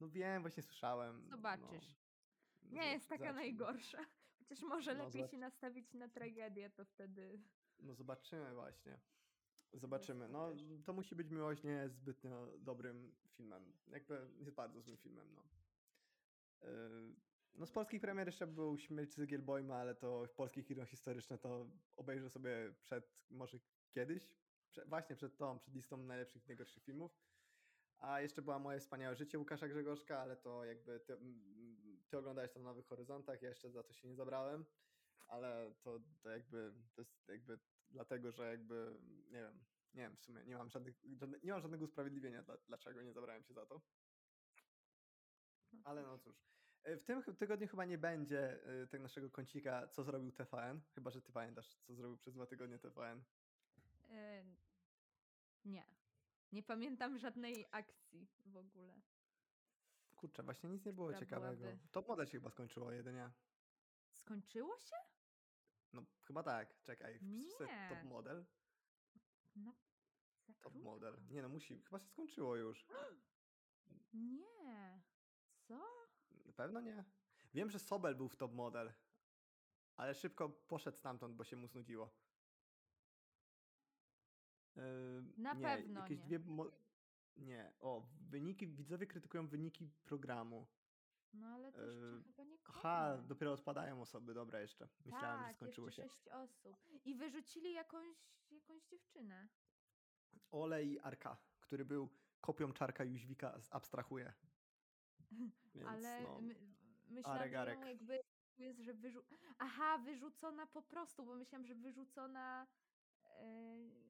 [0.00, 1.28] No wiem, właśnie słyszałem.
[1.30, 1.96] Zobaczysz.
[2.62, 3.98] No, Nie jest taka najgorsza.
[4.38, 7.40] Chociaż może No, lepiej się nastawić na tragedię, to wtedy...
[7.80, 8.98] No zobaczymy właśnie.
[9.72, 10.28] Zobaczymy.
[10.28, 10.52] No
[10.84, 13.72] to musi być miłość nie zbytnio dobrym filmem.
[13.88, 15.42] Jakby jest bardzo złym filmem, no.
[16.68, 17.14] Yy,
[17.54, 21.66] No z polskich premier jeszcze był Śmierć z Gielbojma, ale to polskie kino historyczne to
[21.96, 23.58] obejrzę sobie przed, może
[23.90, 24.28] kiedyś,
[24.86, 27.18] właśnie przed tą, przed listą najlepszych i najgorszych filmów.
[27.98, 31.16] A jeszcze była Moje wspaniałe życie Łukasza Grzegorzka, ale to jakby ty,
[32.08, 34.64] ty oglądałeś to na Nowych Horyzontach, ja jeszcze za to się nie zabrałem,
[35.28, 37.58] ale to, to jakby, to jest jakby
[37.90, 38.96] dlatego, że jakby,
[39.30, 41.04] nie wiem, nie wiem w sumie, nie mam żadnych,
[41.42, 43.80] nie mam żadnego usprawiedliwienia, dla, dlaczego nie zabrałem się za to.
[45.84, 46.36] Ale no cóż.
[46.82, 50.80] E, W tym tygodniu chyba nie będzie e, tego naszego kącika, co zrobił TVN.
[50.94, 53.24] Chyba, że ty pamiętasz, co zrobił przez dwa tygodnie TVN.
[54.10, 54.44] E,
[55.64, 56.03] nie.
[56.54, 59.00] Nie pamiętam żadnej akcji w ogóle.
[60.16, 61.56] Kurczę, właśnie nic nie było Która ciekawego.
[61.56, 63.30] byłaby- Top model się chyba skończyło jedynie.
[64.12, 64.96] Skończyło się?
[65.92, 67.18] No chyba tak, czekaj.
[67.18, 68.44] Wpisz sobie top model.
[69.56, 69.74] No,
[70.46, 70.78] Top krótko.
[70.90, 71.16] model.
[71.30, 72.86] Nie no, musi, chyba się skończyło już.
[74.12, 75.02] Nie.
[75.62, 75.78] Co?
[76.46, 77.04] Na pewno nie.
[77.54, 78.92] Wiem, że Sobel był w top model,
[79.96, 82.14] ale szybko poszedł stamtąd, bo się mu znudziło.
[85.36, 86.24] Na nie, pewno jakieś nie.
[86.24, 86.38] dwie.
[86.38, 86.70] Mo-
[87.36, 90.66] nie, o, wyniki, widzowie krytykują wyniki programu.
[91.32, 93.26] No ale to jeszcze Yy, chyba nie Aha, koniec.
[93.28, 94.88] dopiero odpadają osoby, dobra jeszcze.
[95.04, 96.08] Myślałem, tak, że skończyło jeszcze się.
[96.08, 96.76] sześć osób.
[97.04, 98.16] I wyrzucili jakąś,
[98.50, 99.48] jakąś dziewczynę.
[100.50, 102.08] Ole i Arka, który był
[102.40, 104.32] kopią czarka Jóźwika, abstrahuje.
[105.74, 106.40] Więc ale no.
[106.40, 106.54] my,
[107.08, 107.86] myślałam, że Arek, Arek.
[107.86, 108.20] jakby
[108.58, 109.24] jest, że wyrzu...
[109.58, 112.66] Aha, wyrzucona po prostu, bo myślałam, że wyrzucona
[113.24, 114.03] e,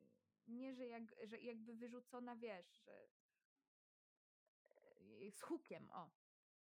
[0.47, 3.09] nie, że, jak, że jakby wyrzucona, wiesz, że
[5.27, 6.11] e, z hukiem, o.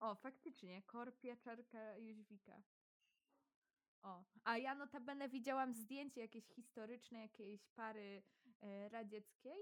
[0.01, 2.63] O, faktycznie, korpia czarka Jóźwika.
[4.03, 8.23] O, a ja notabene widziałam zdjęcie jakieś historyczne jakiejś pary
[8.61, 9.59] e, radzieckiej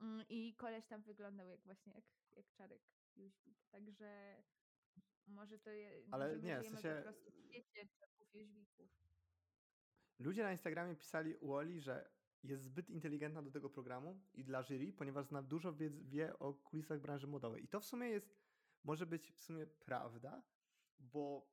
[0.00, 2.82] mm, i koleś tam wyglądał jak właśnie jak, jak czarek
[3.16, 3.58] Jóźwik.
[3.70, 4.42] Także
[5.26, 8.90] może to je, Ale nie, w sensie- po prostu w świecie czarków Jóźwików.
[10.18, 14.62] Ludzie na Instagramie pisali u Oli, że jest zbyt inteligentna do tego programu i dla
[14.62, 17.64] jury, ponieważ zna dużo wiedz, wie o kulisach branży modowej.
[17.64, 18.34] I to w sumie jest,
[18.84, 20.42] może być w sumie prawda,
[20.98, 21.50] bo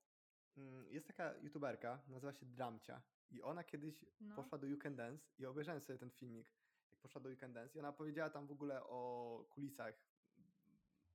[0.58, 4.36] mm, jest taka youtuberka, nazywa się Dramcia i ona kiedyś No.
[4.36, 6.48] poszła do You Can Dance i obejrzałem sobie ten filmik,
[6.92, 9.96] jak poszła do You Can Dance i ona powiedziała tam w ogóle o kulisach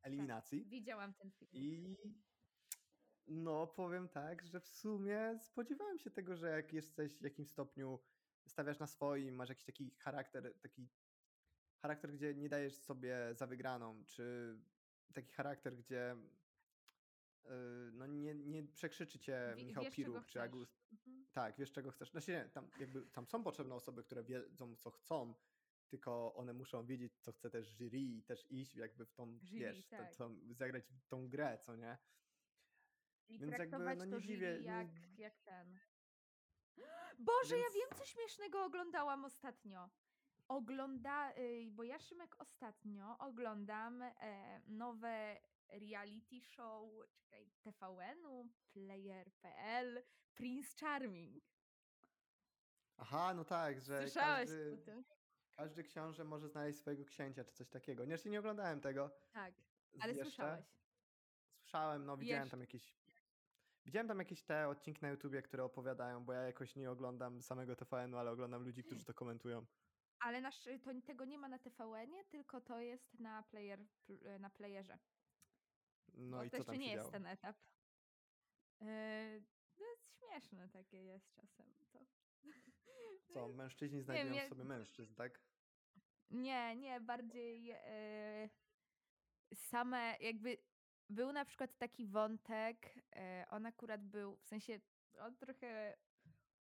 [0.03, 0.65] eliminacji.
[0.65, 1.53] Widziałam ten film.
[1.53, 1.97] I
[3.27, 7.99] no, powiem tak, że w sumie spodziewałem się tego, że jak jesteś w jakimś stopniu,
[8.51, 10.89] stawiasz na swoim, masz jakiś taki charakter, taki
[11.83, 14.57] charakter, gdzie nie dajesz sobie za wygraną, czy
[15.15, 16.17] taki charakter, gdzie
[17.45, 17.51] yy,
[17.93, 20.41] no nie, nie przekrzyczy cię Wie- Michał wiesz, Piruk, czy.
[20.43, 20.93] Agust.
[20.93, 21.27] Mhm.
[21.33, 22.11] Tak, wiesz czego chcesz.
[22.11, 25.35] Znaczy nie, tam, jakby, tam są potrzebne osoby, które wiedzą, co chcą,
[25.89, 29.61] tylko one muszą wiedzieć, co chce też jury i też iść jakby w tą, Jury,
[29.61, 30.17] wiesz, to, tak.
[30.17, 31.99] tą, zagrać w tą grę, co nie?
[33.29, 35.79] I Więc jakby, no to nie dziwię, jak, jak ten.
[37.19, 39.91] Boże, ja Więc- wiem, co śmiesznego oglądałam ostatnio.
[40.49, 50.03] Ogląda, y, bo ja Szymek ostatnio oglądam e, nowe reality show, czekaj, TVN-u, Player.pl,
[50.35, 51.45] Prince Charming.
[52.97, 55.05] Aha, no tak, że Słyszałeś każdy, o tym?
[55.57, 58.05] każdy książę może znaleźć swojego księcia, czy coś takiego.
[58.05, 59.11] Nie, jeszcze nie oglądałem tego.
[59.33, 59.55] Tak,
[60.01, 60.25] ale jeszcze.
[60.25, 60.65] słyszałeś.
[61.61, 62.51] Słyszałem, no widziałem Jeszcze.
[62.51, 63.00] tam jakieś...
[63.91, 67.77] Widziałem tam jakieś te odcinki na YouTubie, które opowiadają, bo ja jakoś nie oglądam samego
[67.77, 69.67] TVN-u, ale oglądam ludzi, którzy to komentują.
[70.21, 74.51] Ale nasz, to, tego nie ma na TVN-ie, tylko to jest na, player, pl- na
[74.51, 74.99] playerze.
[76.15, 77.13] No bo i to co jeszcze tam się nie jest działo?
[77.13, 77.57] ten etap.
[78.81, 78.87] Yy,
[79.79, 81.67] no jest śmieszne takie jest czasem.
[81.93, 81.99] To.
[83.35, 85.41] Co, mężczyźni znajdują sobie mężczyzn, tak?
[86.31, 88.49] Nie, nie, bardziej e,
[89.55, 90.70] same jakby
[91.11, 94.81] był na przykład taki wątek, e, on akurat był, w sensie
[95.21, 95.97] on trochę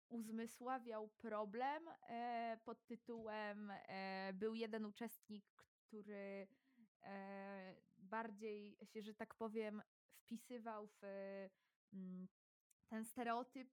[0.09, 5.45] uzmysławiał problem e, pod tytułem e, był jeden uczestnik,
[5.77, 6.47] który
[7.97, 9.81] bardziej się, że tak powiem,
[10.13, 11.03] wpisywał w
[11.93, 12.27] mm,
[12.87, 13.69] ten stereotyp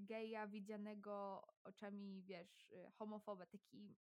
[0.00, 3.96] geja widzianego oczami, wiesz, homofoba, taki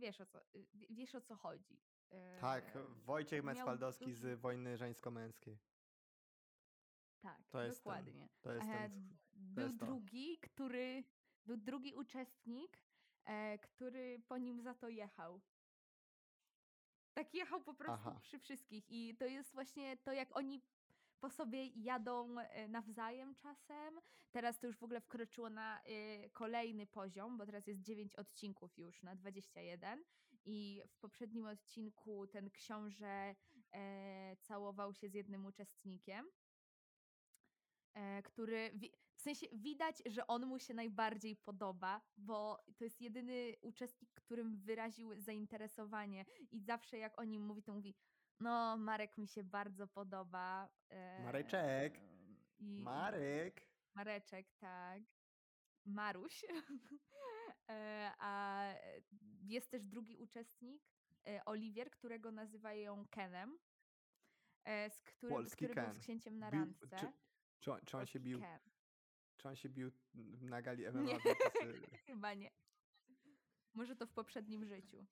[0.00, 1.80] wiesz o co, y, wiesz o co chodzi.
[2.40, 3.42] Tak, Yy, Wojciech
[4.06, 5.58] duży- z Wojny Żeńsko-Męskiej.
[7.20, 8.28] Tak, To jest ten, dokładnie.
[8.40, 9.86] to jest ten, E, co- był jest to.
[9.86, 11.04] drugi, który,
[11.46, 12.82] był drugi uczestnik,
[13.24, 15.40] e, który po nim za to jechał.
[17.14, 18.18] Tak jechał po prostu Aha.
[18.22, 20.62] przy wszystkich i to jest właśnie to, jak oni
[21.20, 24.00] po sobie jadą e, nawzajem czasem.
[24.30, 28.78] Teraz to już w ogóle wkroczyło na e, kolejny poziom, bo teraz jest 9 odcinków
[28.78, 30.04] już na 21
[30.44, 33.34] i w poprzednim odcinku ten książę
[33.72, 36.26] e, całował się z jednym uczestnikiem
[37.94, 38.72] e, który
[39.14, 44.56] w sensie widać, że on mu się najbardziej podoba, bo to jest jedyny uczestnik, którym
[44.56, 47.94] wyraził zainteresowanie i zawsze jak o nim mówi, to mówi
[48.40, 50.68] no Marek mi się bardzo podoba.
[50.88, 52.00] e, Mareczek.
[52.58, 53.66] I, Marek!
[53.94, 55.02] Mareczek, tak.
[55.86, 56.44] Maruś.
[57.70, 59.00] E, A e,
[59.42, 60.82] jest też drugi uczestnik,
[61.26, 63.58] e, Oliwier, którego nazywają Kenem,
[64.90, 65.94] z którym, Polski który był Ken.
[65.94, 66.96] z księciem na Bił- randce.
[66.96, 67.06] czy,
[67.60, 68.40] czy, on, czy on się bił?
[68.40, 68.60] Ken.
[69.36, 69.90] Czy on się bił
[70.40, 70.90] na gali Nie.
[70.92, 71.18] MMA?
[71.18, 71.22] Z-
[72.06, 72.50] Chyba nie.
[73.74, 75.06] Może to w poprzednim życiu.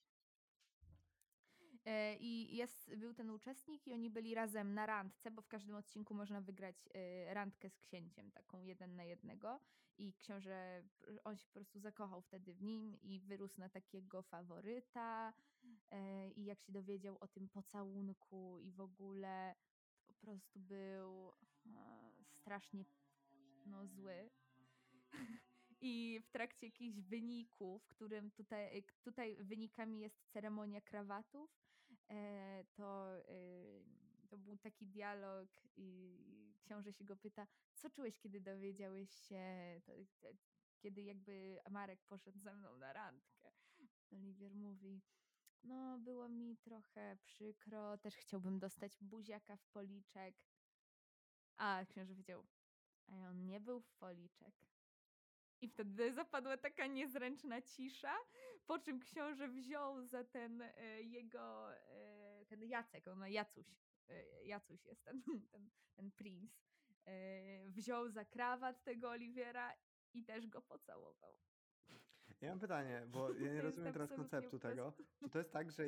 [1.89, 5.77] E, I jest, był ten uczestnik i oni byli razem na randce, bo w każdym
[5.77, 9.61] odcinku można wygrać e, randkę z księciem, taką jeden na jednego.
[9.99, 10.83] I książę,
[11.25, 15.33] on się po prostu zakochał wtedy w nim i wyrósł na takiego faworyta.
[15.91, 19.55] E, I jak się dowiedział o tym pocałunku i w ogóle,
[20.07, 21.33] to po prostu był
[22.25, 22.85] strasznie
[23.67, 24.31] no, zły.
[25.81, 31.68] I w trakcie jakichś wyników, którym tutaj, tutaj wynikami jest ceremonia krawatów,
[32.75, 33.25] to, e,
[34.29, 36.19] to był taki dialog i
[36.59, 40.33] książę się go pyta, co czułeś, kiedy dowiedziałeś się, to, te,
[40.79, 43.53] kiedy jakby Marek poszedł ze mną na randkę.
[44.11, 45.03] Oliwier mówi,
[45.65, 50.35] no było mi trochę przykro, też chciałbym dostać buziaka w policzek.
[51.57, 52.47] A książę powiedział,
[53.07, 54.55] a on nie był w policzek.
[55.61, 58.15] I wtedy zapadła taka niezręczna cisza,
[58.67, 63.67] po czym książę wziął za ten e, jego, e, ten Jacek, on ma Jacuś,
[64.09, 66.51] e, Jacuś jest ten, ten, ten princ,
[67.05, 69.75] e, wziął za krawat tego Oliwiera
[70.15, 71.39] i też go pocałował.
[72.41, 74.93] Ja mam pytanie, bo ja nie rozumiem teraz konceptu tego.
[75.21, 75.85] Czy to jest tak, że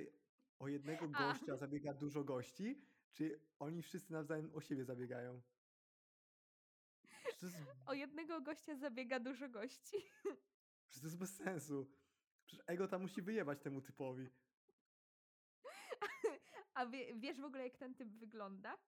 [0.59, 1.33] o jednego A.
[1.33, 5.43] gościa zabiega dużo gości, czy oni wszyscy nawzajem o siebie zabiegają?
[7.43, 7.57] Jest,
[7.87, 9.97] O jednego gościa zabiega dużo gości.
[10.89, 11.91] czy to jest bez sensu?
[12.47, 14.31] Przecież ego tam musi wyjebać temu typowi.
[16.75, 18.79] A wie, wiesz w ogóle, jak ten typ wygląda?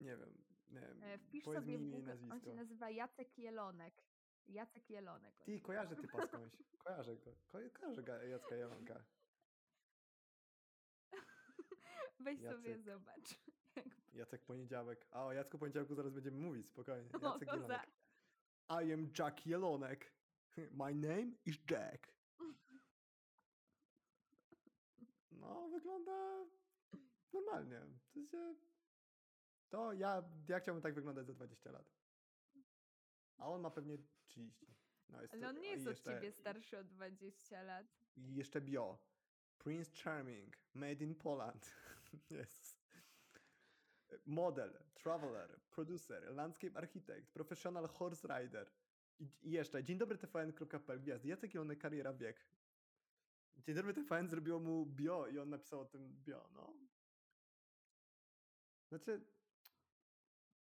[0.00, 1.02] Nie wiem, nie wiem.
[1.02, 2.54] E, Wpisz Powiedz sobie mi Google, on się nazwisko.
[2.54, 3.94] nazywa Jacek Jelonek.
[4.46, 5.34] Jacek Jelonek.
[5.40, 6.56] on Ty, kojarzę typa skądś.
[6.84, 7.34] Kojarzę go.
[7.52, 9.04] Ko kojarzę Jacka Jelonka.
[12.20, 12.84] Weź sobie Jacek.
[12.84, 13.38] zobacz.
[14.18, 15.06] Jacek Poniedziałek.
[15.10, 17.10] A o Jacku Poniedziałku zaraz będziemy mówić, spokojnie.
[17.12, 17.86] O, Jacek to Jelonek.
[18.68, 20.12] I am Jack Jelonek.
[20.80, 22.12] My name is Jack.
[25.30, 26.44] No, wygląda
[27.32, 27.80] normalnie.
[28.04, 28.54] W sensie,
[29.68, 31.92] to ja, ja chciałbym tak wyglądać za 20 lat.
[33.36, 34.66] A on ma pewnie 30.
[35.08, 37.86] No jest Ale to- on nie o, jest od jeszcze, ciebie starszy o 20 lat.
[38.16, 38.98] I jeszcze bio.
[39.58, 41.74] Prince Charming, made in Poland.
[42.30, 42.71] Jest.
[44.26, 48.70] Model, traveler, producer, landscape architect, professional horse rider.
[49.18, 52.46] I, i jeszcze, dzień dobry tvn.pl, gwiazd, Jacek Jonek, kariera wiek.
[53.56, 56.72] Dzień dobry TVN zrobiło mu bio i on napisał o tym bio, no.
[58.88, 59.24] Znaczy,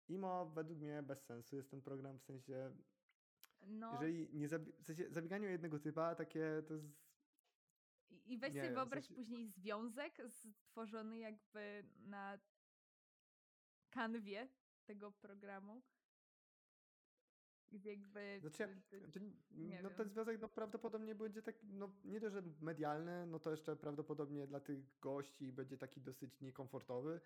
[0.08, 2.76] imo według mnie bez sensu jest ten program, w sensie,
[3.66, 6.86] No jeżeli nie zabi- w sensie zabieganie o jednego typa, takie to jest
[8.26, 12.38] i weź nie sobie wiem, w wyobraź sensie- później związek stworzony jakby na
[13.90, 14.48] kanwie
[14.84, 15.82] tego programu.
[17.72, 18.38] Gdzie jakby...
[18.40, 19.20] Znaczy, to,
[19.50, 23.50] nie no ten związek no, prawdopodobnie będzie tak, no nie dość, że medialny, no to
[23.50, 27.20] jeszcze prawdopodobnie dla tych gości będzie taki dosyć niekomfortowy,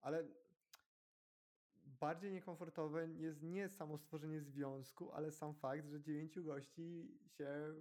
[0.00, 0.28] ale
[1.86, 7.74] bardziej niekomfortowe jest nie samo stworzenie związku, ale sam fakt, że dziewięciu gości się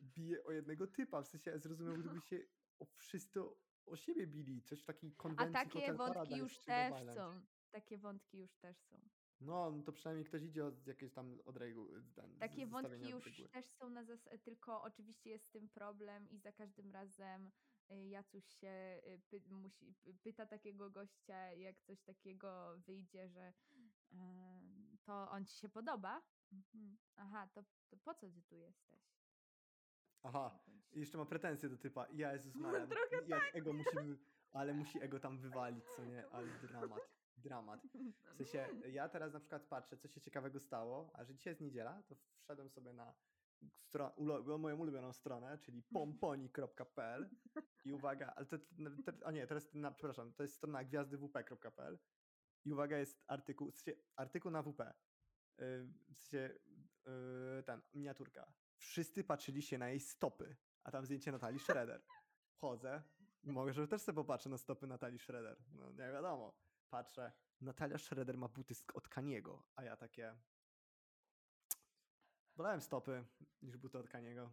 [0.00, 1.22] bije o jednego typa.
[1.22, 2.40] W sensie zrozumiał, gdyby się
[2.78, 3.40] o wszyscy
[3.86, 7.40] o- siebie bili, coś w takiej A konwencji takie Hotel wątki już też są.
[7.76, 9.08] Takie wątki już też są.
[9.40, 12.02] No, no to przynajmniej ktoś idzie od jakiejś tam od reguły.
[12.38, 16.52] Takie wątki już też są na zas- tylko oczywiście jest z tym problem i za
[16.52, 17.50] każdym razem
[17.90, 23.52] y, Jacuś się y, py, musi, py- pyta takiego gościa, jak coś takiego wyjdzie, że
[25.04, 26.22] to on ci się podoba?
[26.52, 26.96] Mhm.
[27.16, 29.00] Aha, to, to po co ty tu jesteś?
[30.22, 30.58] Aha,
[30.92, 32.06] i jeszcze ma pretensje do typa.
[32.10, 33.96] Jezus Maria, Trochę jak ego musi,
[34.52, 36.26] ale musi ego tam wywalić, co nie?
[36.30, 37.15] Ale dramat,
[37.46, 37.80] dramat.
[38.34, 41.60] W sensie, ja teraz na przykład patrzę, co się ciekawego stało, a że dzisiaj jest
[41.60, 43.14] niedziela, to wszedłem sobie na
[44.58, 47.30] moją ulubioną stronę, czyli pomponi.pl
[47.84, 51.98] i uwaga, ale to, to, o nie, teraz, na, przepraszam, to jest strona gwiazdywp.pl
[52.64, 54.80] i uwaga, jest artykuł, w sensie, artykuł na WP,
[55.58, 56.58] yy, w sensie,
[57.06, 58.52] yy, ten, miniaturka.
[58.78, 62.02] Wszyscy patrzyli się na jej stopy, a tam zdjęcie Natalii Schroeder.
[62.56, 63.02] Wchodzę,
[63.42, 65.56] mogę, że też sobie popatrzę na stopy Natalii Schroeder.
[65.72, 66.65] No nie wiadomo.
[66.90, 70.36] Patrzę, Natalia Schroeder ma buty od Kaniego, a ja takie...
[72.56, 73.24] Wolałem stopy
[73.62, 74.52] niż buty od Kaniego.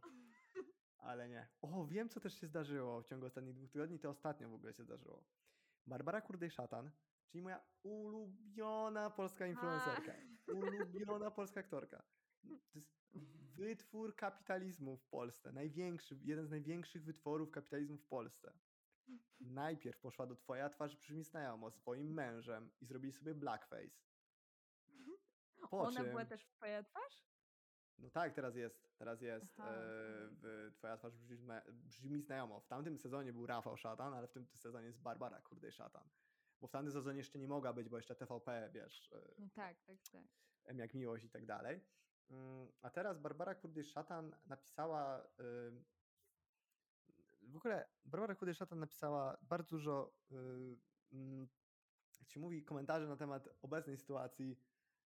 [0.98, 1.48] Ale nie.
[1.62, 4.00] O, wiem, co też się zdarzyło w ciągu ostatnich dwóch tygodni.
[4.00, 5.26] To ostatnio w ogóle się zdarzyło.
[5.88, 6.92] Barbara Kurdej-Szatan,
[7.28, 10.14] czyli moja ulubiona polska influencerka.
[10.48, 12.04] Ulubiona polska aktorka.
[12.42, 12.94] To jest
[13.56, 15.52] wytwór kapitalizmu w Polsce.
[15.52, 18.54] Największy, jeden z największych wytworów kapitalizmu w Polsce.
[19.40, 24.04] Najpierw poszła do Twoja twarz brzmi znajomo, swoim mężem i zrobili sobie blackface.
[25.70, 27.26] Po Ona czym, była też twoja twarz?
[27.98, 29.74] no tak, teraz jest, teraz jest Aha, e,
[30.32, 31.38] w Twoja twarz brzmi,
[31.72, 32.60] brzmi znajomo.
[32.60, 36.10] W tamtym sezonie był Rafał Szatan, ale w tym sezonie jest Barbara Kurdej Szatan.
[36.62, 39.82] Bo w tamtym sezonie jeszcze nie mogła być, bo jeszcze TVP, wiesz, e, No tak,
[39.82, 40.76] tak, tak.
[40.76, 41.82] Jak miłość i tak dalej.
[42.30, 45.28] Mm, A teraz Barbara Kurdej-Szatan napisała.
[47.48, 50.36] W ogóle Barbara Kurdej-Szatan napisała bardzo dużo, y,
[51.14, 51.48] mm,
[52.20, 54.60] jak się mówi, komentarzy na temat obecnej sytuacji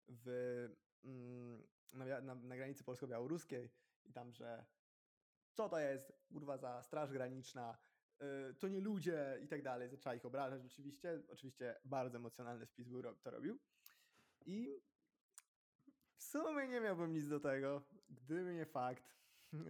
[0.08, 0.28] w,
[1.04, 3.70] mm, na, na, na granicy polsko-białoruskiej
[4.04, 4.66] i tam, że
[5.52, 7.78] co to jest, kurwa, za straż graniczna,
[8.22, 9.88] y, to nie ludzie i tak dalej.
[9.88, 11.22] Zaczęła ich obrażać oczywiście.
[11.28, 13.58] Oczywiście bardzo emocjonalny wpis był, to robił.
[14.46, 14.82] I
[16.16, 19.14] w sumie nie miałbym nic do tego, gdyby nie fakt,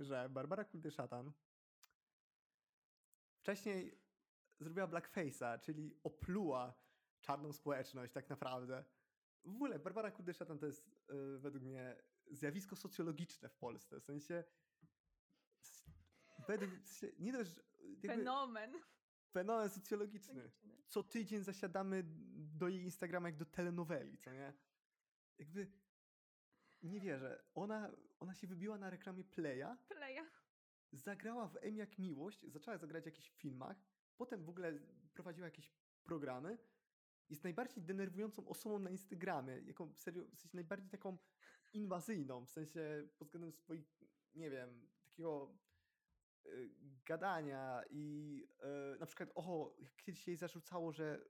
[0.00, 1.30] że Barbara Kuldy-Szatan
[3.44, 3.98] wcześniej
[4.60, 6.74] zrobiła blackface'a, czyli opluła
[7.20, 8.84] czarną społeczność tak naprawdę.
[9.44, 11.96] W ogóle Barbara Kuldy-Szatan to jest y, według mnie
[12.30, 14.00] zjawisko socjologiczne w Polsce.
[14.00, 14.44] W sensie
[16.48, 16.70] według,
[17.18, 18.72] nie dość, jakby Fenomen.
[19.32, 20.82] fenomen socjologiczny Logiczny.
[20.86, 22.04] co tydzień zasiadamy
[22.58, 24.52] do jej Instagrama jak do telenoweli, co nie?
[25.38, 25.72] Jakby
[26.82, 27.44] nie wierzę.
[27.54, 30.24] Ona, ona się wybiła na reklamie Playa, Playa.
[30.92, 33.76] Zagrała w M jak miłość, zaczęła zagrać w jakichś filmach,
[34.16, 34.78] potem w ogóle
[35.14, 36.58] prowadziła jakieś programy.
[37.28, 41.18] Jest najbardziej denerwującą osobą na Instagramie, jaką serio, w sensie najbardziej taką
[41.72, 44.02] inwazyjną, w sensie pod względem swoich,
[44.34, 45.58] nie wiem, takiego
[46.46, 46.70] y,
[47.06, 48.38] gadania i
[48.94, 51.24] y, na przykład, oho, kiedyś się jej zarzucało, że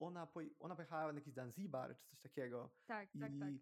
[0.00, 3.54] ona, ona pojechała na jakiś Zanzibar czy coś takiego Tak, i tak, tak.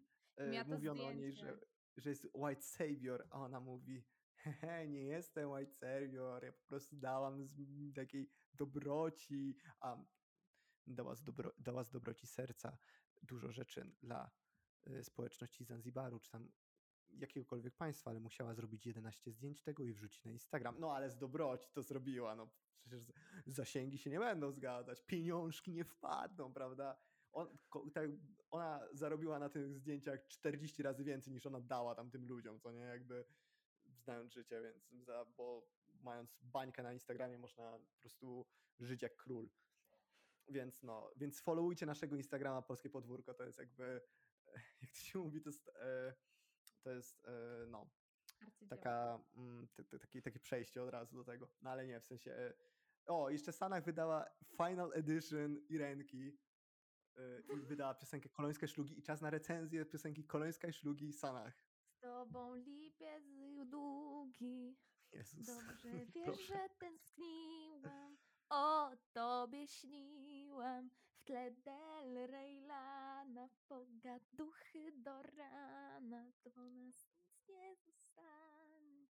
[0.50, 1.66] Miała to mówiono o niej, że, zdjęcie.
[1.96, 4.04] że jest white savior, a ona mówi,
[4.42, 9.96] hehe, nie jestem white savior, ja po prostu dałam z m- takiej dobroci, a
[10.86, 12.78] dała z, dobro, dała z dobroci serca
[13.22, 14.30] dużo rzeczy dla
[14.86, 16.52] y, społeczności Zanzibaru, czy tam
[17.10, 20.80] jakiegokolwiek państwa, ale musiała zrobić 11 zdjęć tego i wrzucić na Instagram.
[20.80, 22.50] No ale z dobroci to zrobiła, no
[22.80, 23.12] przecież
[23.46, 26.96] zasięgi się nie będą zgadzać, pieniążki nie wpadną, prawda?
[27.32, 27.58] On,
[27.94, 28.10] tak,
[28.50, 32.72] ona zarobiła na tych zdjęciach 40 razy więcej niż ona dała tam tym ludziom, co
[32.72, 33.24] nie, jakby
[34.10, 35.66] znając życie, więc za, bo
[36.02, 38.46] mając bańkę na Instagramie można po prostu
[38.80, 39.50] żyć jak król.
[40.48, 44.00] Więc no, więc followujcie naszego Instagrama Polskie Podwórko, to jest jakby,
[44.82, 46.14] jak to się mówi, to jest, e,
[46.82, 47.90] to jest e, no,
[48.68, 49.68] taka, mm,
[50.00, 51.48] takie, takie przejście od razu do tego.
[51.62, 52.34] No ale nie, w sensie.
[52.34, 52.52] e,
[53.06, 56.40] O, jeszcze Sanach wydała Final Edition Irenki
[57.52, 61.69] i wydała piosenkę Kolońska Szlugi i czas na recenzję piosenki Kolońska i Szlugi Sanach.
[62.00, 63.24] Tobą lipiec
[63.66, 64.76] długi.
[65.12, 65.46] Jezus.
[65.46, 66.42] Dobrze wiesz, proszę.
[66.46, 68.16] że tęskniłam.
[68.48, 70.90] O tobie śniłam.
[70.90, 73.48] W tle Del Rey Lana.
[73.68, 76.32] Pogaduchy do rana.
[76.44, 79.06] Do nas nic nie zostanie.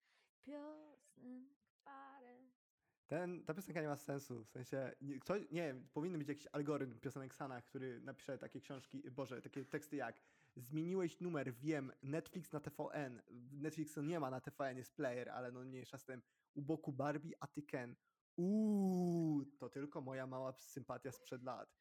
[0.44, 2.55] Piosenek parę.
[3.08, 7.00] Ten, ta piosenka nie ma sensu, w sensie, nie, ktoś, nie powinien być jakiś algorytm
[7.00, 10.22] piosenek Sanach, który napisze takie książki, boże, takie teksty jak
[10.56, 15.64] zmieniłeś numer, wiem, Netflix na TVN, Netflix nie ma na TVN, jest player, ale no
[15.64, 16.22] mniejsza z tym,
[16.54, 17.96] u boku Barbie, a ty Ken,
[18.38, 21.76] uuu, to tylko moja mała sympatia sprzed lat.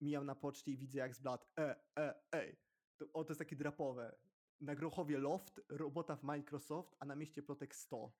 [0.00, 2.56] Mijam na poczcie i widzę jak z blat, e, e, ej,
[2.96, 4.16] to, o, to jest takie drapowe.
[4.60, 8.12] Na Grochowie Loft, robota w Microsoft, a na mieście Plotek 100.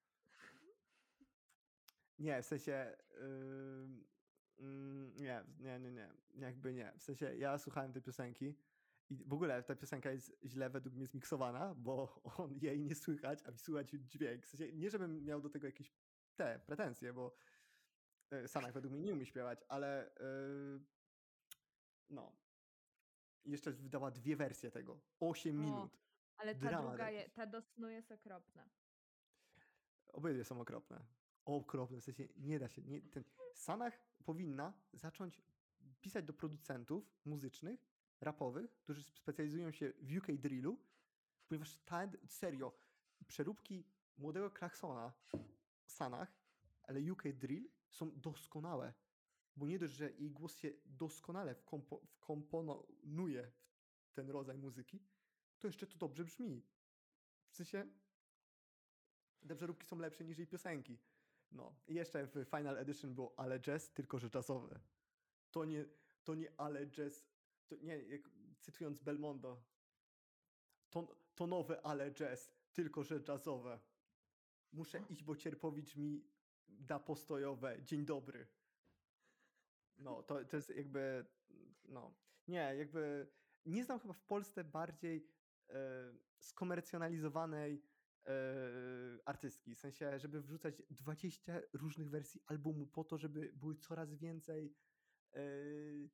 [2.18, 2.96] Nie, w sensie.
[4.58, 6.08] mm, nie, nie, nie, nie.
[6.34, 6.92] Jakby nie.
[6.98, 8.54] W sensie ja słuchałem tej piosenki
[9.10, 13.38] I w ogóle ta piosenka jest źle według mnie zmiksowana, bo on jej nie słychać,
[13.46, 14.46] a słychać dźwięk.
[14.46, 15.92] W sensie, nie żebym miał do tego jakieś
[16.36, 17.34] te pretensje, bo
[18.30, 20.80] e, Sanach według mnie nie umie śpiewać, ale yy,
[22.10, 22.36] no.
[23.44, 25.00] Jeszcze wydała dwie wersje tego.
[25.20, 25.98] 8 O, minut.
[26.36, 28.68] Ale ta Dramat druga, je, ta do snu jest okropna.
[30.08, 31.17] Obydwie są okropne.
[31.48, 32.82] Okropne, w sensie nie da się.
[32.82, 33.24] Nie, ten,
[33.54, 35.42] Sanach powinna zacząć
[36.00, 37.86] pisać do producentów muzycznych,
[38.20, 40.78] rapowych, którzy specjalizują się w UK drillu,
[41.48, 42.72] ponieważ ta, serio,
[43.26, 43.84] przeróbki
[44.18, 45.12] młodego Klaksona
[45.84, 46.32] w Sanach,
[46.82, 48.94] ale UK drill są doskonałe.
[49.56, 53.52] Bo nie dość, że jej głos się doskonale wkompo, wkomponuje
[54.06, 55.02] w ten rodzaj muzyki,
[55.58, 56.66] to jeszcze to dobrze brzmi.
[57.50, 57.86] W sensie
[59.48, 60.98] te przeróbki są lepsze niż jej piosenki.
[61.52, 61.76] No.
[61.86, 64.80] I jeszcze w Final Edition było ale jazz, tylko że jazzowe.
[65.50, 65.84] To nie,
[66.24, 67.26] to nie ale jazz,
[67.66, 68.30] to nie, jak,
[68.60, 69.62] cytując Belmondo,
[70.90, 73.80] to, to nowe ale jazz, tylko że jazzowe.
[74.72, 76.24] Muszę iść, bo Cierpowicz mi
[76.68, 77.82] da postojowe.
[77.82, 78.46] Dzień dobry.
[79.98, 81.26] No, to, to jest jakby,
[81.84, 82.14] no,
[82.48, 83.30] nie, jakby
[83.66, 85.28] nie znam chyba w Polsce bardziej
[85.68, 87.82] e, skomercjonalizowanej
[89.24, 89.74] artystki.
[89.74, 94.74] W sensie, żeby wrzucać 20 różnych wersji albumu po to, żeby były coraz więcej
[95.32, 95.40] e,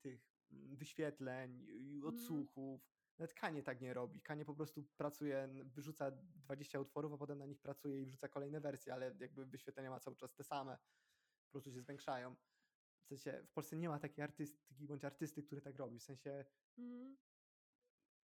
[0.01, 2.95] tych mm, wyświetleń i odsłuchów.
[3.19, 4.21] Nawet Kanie tak nie robi.
[4.21, 8.61] Kanie po prostu pracuje, wyrzuca 20 utworów, a potem na nich pracuje i wrzuca kolejne
[8.61, 10.79] wersje, ale jakby wyświetlenia ma cały czas te same.
[11.47, 12.37] Po prostu się zwiększają.
[13.05, 15.99] W sensie, w Polsce nie ma takiej artystyki bądź artysty, który tak robi.
[15.99, 16.45] W sensie,
[16.79, 17.17] Mm.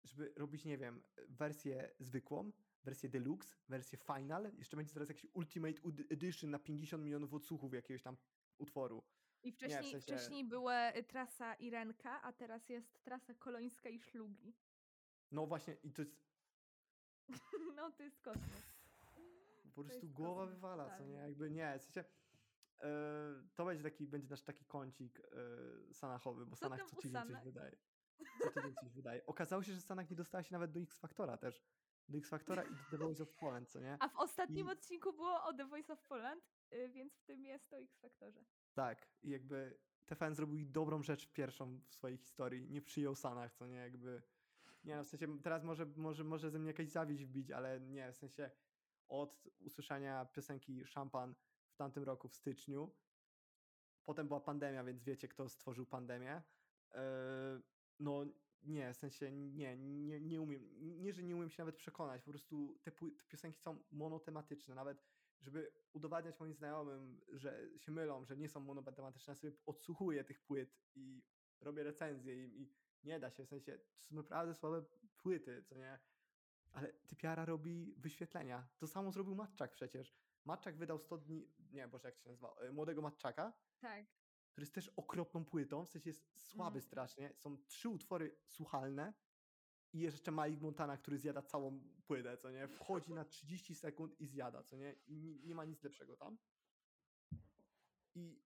[0.04, 2.52] żeby robić, nie wiem, wersję zwykłą,
[2.86, 8.04] wersję deluxe, wersję final, jeszcze będzie teraz jakiś Ultimate Edition na 50 milionów odsłuchów jakiegoś
[8.04, 8.18] tam
[8.58, 9.04] utworu.
[9.44, 14.54] I wcześniej, sensie- wcześniej była y, trasa Irenka, a teraz jest trasa Kolońska i Szlugi.
[15.32, 16.16] No właśnie, i to jest
[17.76, 18.62] No to jest kosmos.
[19.76, 21.14] po prostu głowa kosmos, wywala, co nie?
[21.16, 22.04] Jakby nie, w sensie,
[22.80, 22.90] e,
[23.56, 27.22] to będzie taki, będzie nasz taki kącik e, Sanachowy, bo Co Sanach co tydzień coś
[27.28, 27.44] Sanach?
[27.44, 27.78] wydaje.
[28.44, 29.26] Co tydzień coś wydaje.
[29.26, 31.64] Okazało się, że Sanach nie dostała się nawet do X Factora też.
[32.10, 33.97] Do X Factora i do The Voice of Poland, co nie?
[33.99, 36.43] A w ostatnim I- odcinku było o The Voice of Poland,
[36.74, 38.45] y, więc w tym jest o X Factorze.
[38.74, 42.70] Tak, i jakby TFN zrobił dobrą rzecz pierwszą w swojej historii.
[42.70, 44.22] Nie przyjął Sanach, co nie, jakby.
[44.84, 48.12] Nie no, w sensie teraz może, może, może ze mnie jakaś zawiść wbić, ale nie,
[48.12, 48.51] w sensie
[49.08, 51.36] od usłyszenia piosenki Szampan
[51.70, 52.95] w tamtym roku, w styczniu,
[54.06, 56.41] potem była pandemia, więc wiecie, kto stworzył pandemię.
[56.93, 56.99] Yy,
[57.99, 58.26] no
[58.66, 60.70] nie, w sensie nie, nie, nie umiem,
[61.01, 65.05] nie, że nie umiem się nawet przekonać, po prostu te, te piosenki są monotematyczne, nawet
[65.41, 70.41] żeby udowadniać moim znajomym, że się mylą, że nie są monotematyczne, ja sobie odsłuchuję tych
[70.41, 71.24] płyt i
[71.61, 74.86] robię recenzje i, i nie da się, w sensie to są naprawdę słabe
[75.18, 75.99] płyty, co nie?
[76.72, 78.68] Ale Typiara robi wyświetlenia.
[78.78, 80.16] To samo zrobił Matczak przecież.
[80.45, 84.05] Matczak wydał 100 dni, nie, boże jak się nazywa, e, Młodego Matczaka, Tak.
[84.56, 86.82] Który jest też okropną płytą, w sensie jest słaby Mm.
[86.82, 87.34] strasznie.
[87.36, 89.14] Są trzy utwory słuchalne
[89.93, 92.68] i jeszcze Malik Montana, który zjada całą płytę, co nie?
[92.68, 94.95] Wchodzi na 30 sekund i zjada, co nie?
[95.08, 96.38] I nie, ma nic lepszego tam.
[98.16, 98.41] I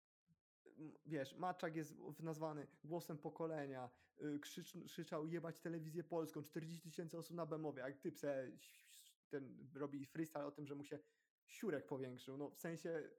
[1.05, 3.89] wiesz, Maczak jest nazwany głosem pokolenia,
[4.21, 8.51] y, krzycz, krzyczał jebać telewizję polską, 40 tysięcy osób na Bemowie, jak typ se
[9.29, 10.99] ten robi freestyle o tym, że mu się
[11.45, 13.09] siurek powiększył, no w sensie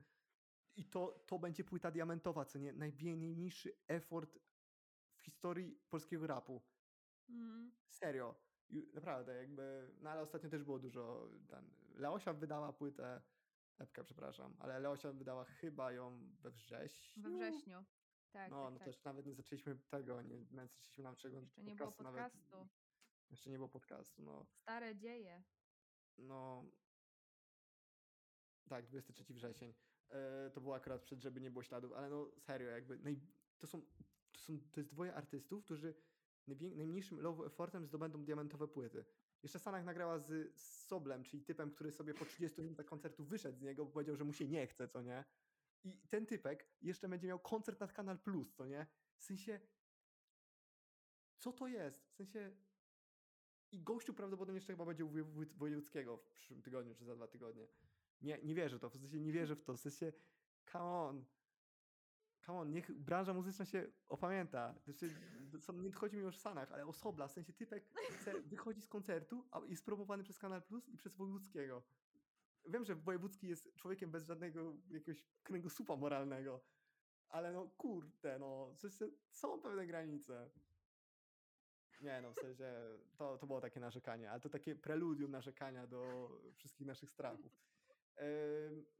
[0.76, 2.72] i to, to będzie płyta diamentowa, co nie?
[2.72, 4.38] Najmniejszy effort
[5.16, 6.62] w historii polskiego rapu.
[7.28, 7.72] Mm.
[7.88, 8.34] Serio.
[8.94, 9.90] Naprawdę, jakby.
[10.00, 11.30] No ale ostatnio też było dużo.
[11.48, 13.22] Ten, Leosia wydała płytę.
[13.78, 17.22] Epka, przepraszam, ale Leosia wydała chyba ją we wrześniu.
[17.22, 17.84] We wrześniu.
[18.30, 18.84] Tak, No, tak, no tak.
[18.84, 21.40] też nawet nie zaczęliśmy tego, nie, nawet zaczęliśmy nam czego.
[21.40, 22.68] Jeszcze nie było nawet- podcastu.
[23.30, 24.46] jeszcze nie było podcastu, no.
[24.62, 25.42] Stare dzieje.
[26.18, 26.64] No.
[28.68, 29.74] Tak, 23 wrzesień.
[30.10, 33.20] E, to było akurat przed, żeby nie było śladów, ale no serio, jakby naj,
[33.58, 33.82] to, są,
[34.32, 34.58] to są.
[34.72, 35.94] To jest dwoje artystów, którzy
[36.46, 39.04] najmniejszym low effortem zdobędą diamentowe płyty.
[39.42, 43.62] Jeszcze Sanach nagrała z, Soblem, czyli typem, który sobie po 30 minutach koncertu wyszedł z
[43.62, 45.24] niego, bo powiedział, że mu się nie chce, co nie?
[45.84, 48.86] I ten typek jeszcze będzie miał koncert na Kanal Plus, co nie?
[49.16, 49.60] W sensie.
[51.38, 52.08] Co to jest?
[52.08, 52.52] W sensie.
[53.72, 57.14] I gościu prawdopodobnie jeszcze chyba będzie u Woj- Woj- Wojewódzkiego w przyszłym tygodniu czy za
[57.16, 57.68] dwa tygodnie.
[58.22, 60.12] Nie, nie wierzę w to, w sensie nie wierzę w to, w sensie
[60.72, 61.24] come on.
[62.46, 64.74] Come on, niech branża muzyczna się opamięta.
[64.84, 65.10] Znaczy,
[65.60, 67.84] co, nie chodzi mi już o Sanach, ale o Sobla, w sensie typek
[68.52, 71.82] wychodzi z koncertu, a jest promowany przez Kanal Plus i przez Wojewódzkiego.
[72.68, 76.60] Wiem, że Wojewódzki jest człowiekiem bez żadnego jakiegoś kręgosłupa moralnego,
[77.28, 80.50] ale no kurde, no, w sensie są pewne granice.
[82.00, 82.64] Nie no, w sensie
[83.16, 87.69] to, to było takie narzekanie, ale to takie preludium narzekania do wszystkich naszych strachów.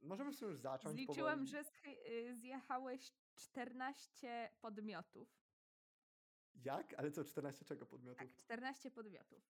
[0.01, 1.47] Możemy sobie już zacząć Zliczyłam, powoli.
[1.51, 1.63] że
[2.09, 5.41] y, zjechałeś 14 podmiotów.
[6.55, 6.93] Jak?
[6.93, 8.37] Ale co, 14 czego Tak, podmiotów?
[8.37, 9.43] 14 podmiotów.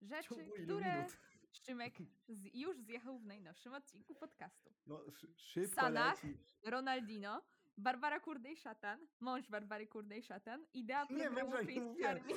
[0.00, 0.28] Rzeczy,
[0.64, 1.18] które minut?
[1.52, 1.94] Szymek
[2.28, 4.74] z, już zjechał w najnowszym odcinku podcastu.
[4.86, 6.38] No, szy- szybko Sanach, leci.
[6.64, 7.42] Ronaldino,
[7.78, 11.50] Barbara Kurdej-Szatan, mąż Barbary Kurdej-Szatan, idea programu
[11.98, 12.34] Jakby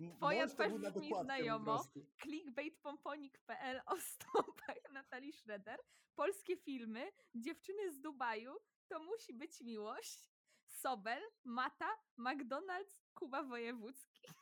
[0.00, 1.84] m- Twoja twarz brzmi znajomo.
[2.22, 5.80] clickbaitpomponik.pl o stopach Natalii Schroeder,
[6.14, 8.56] polskie filmy, dziewczyny z Dubaju,
[8.88, 10.30] to musi być miłość,
[10.66, 11.88] Sobel, Mata,
[12.18, 14.22] McDonald's, Kuba Wojewódzki.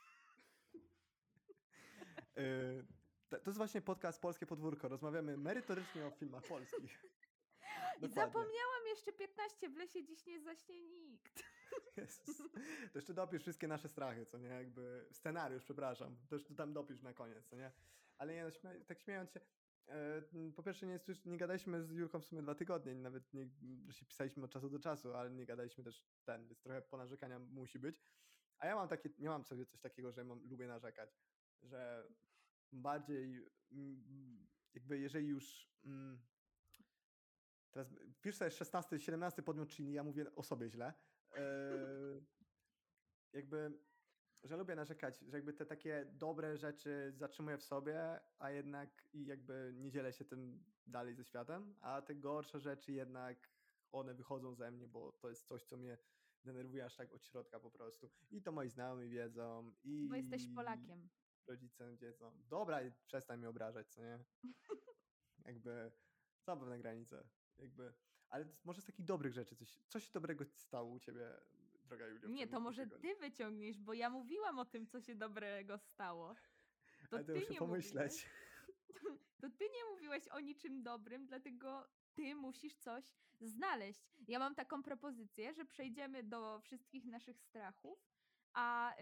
[3.29, 4.89] To, to jest właśnie podcast Polskie Podwórko.
[4.89, 7.03] Rozmawiamy merytorycznie o filmach polskich.
[7.97, 8.33] I Dokładnie.
[8.33, 11.43] zapomniałam jeszcze 15, w lesie dziś nie zaśnie nikt.
[11.97, 12.37] Jezus.
[12.93, 14.49] To jeszcze dopisz wszystkie nasze strachy, co nie?
[14.49, 16.17] Jakby scenariusz, przepraszam.
[16.29, 17.73] To jeszcze tam dopisz na koniec, co nie?
[18.19, 19.41] Ale nie, no, śmia- tak śmiejąc się,
[19.89, 20.23] e,
[20.57, 23.49] po pierwsze nie, nie gadaliśmy z Julką w sumie dwa tygodnie, nawet nie,
[23.93, 27.79] się pisaliśmy od czasu do czasu, ale nie gadaliśmy też ten, więc trochę ponarzekania musi
[27.79, 28.03] być.
[28.59, 31.11] A ja mam takie, nie mam sobie coś takiego, że mam, lubię narzekać,
[31.63, 32.09] że
[32.73, 33.47] bardziej
[34.75, 36.19] jakby jeżeli już mm,
[37.75, 40.93] teraz pisz sobie 16, 17 podmiot, czyli ja mówię o sobie źle,
[41.37, 42.25] Eee,
[43.33, 43.79] jakby,
[44.45, 49.27] że lubię narzekać, że jakby te takie dobre rzeczy zatrzymuję w sobie, a jednak i
[49.27, 53.51] jakby nie dzielę się tym dalej ze światem, a te gorsze rzeczy jednak
[53.93, 55.99] one wychodzą ze mnie, bo to jest coś, co mnie
[56.45, 58.11] denerwuje aż tak od środka po prostu.
[58.31, 61.09] I to moi znajomi wiedzą i Bo jesteś Polakiem.
[61.47, 62.43] rodzice wiedzą.
[62.49, 64.25] Dobra, i przestań mnie obrażać, co nie?
[65.47, 65.93] jakby
[66.41, 67.25] są pewne granice.
[67.59, 67.95] Jakby,
[68.29, 71.31] ale może z takich dobrych rzeczy coś, coś dobrego stało u ciebie,
[71.85, 72.29] droga Julia.
[72.29, 73.15] w Nie, to może tygodnia?
[73.15, 76.35] ty wyciągniesz, bo ja mówiłam o tym, co się dobrego stało.
[77.11, 77.95] To Ale to ty muszę nie pomyśleć.
[77.95, 83.05] Mówiłeś, to ty nie mówiłeś o niczym dobrym, dlatego ty musisz coś
[83.41, 84.03] znaleźć.
[84.29, 87.99] Ja mam taką propozycję, że przejdziemy do wszystkich naszych strachów,
[88.53, 88.95] a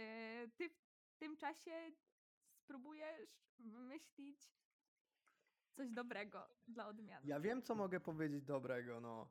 [0.44, 1.92] y, ty w tym czasie
[2.55, 4.50] spróbujesz wymyślić
[5.72, 7.26] coś dobrego dla odmiany.
[7.26, 9.28] Ja wiem, co mogę powiedzieć dobrego, no.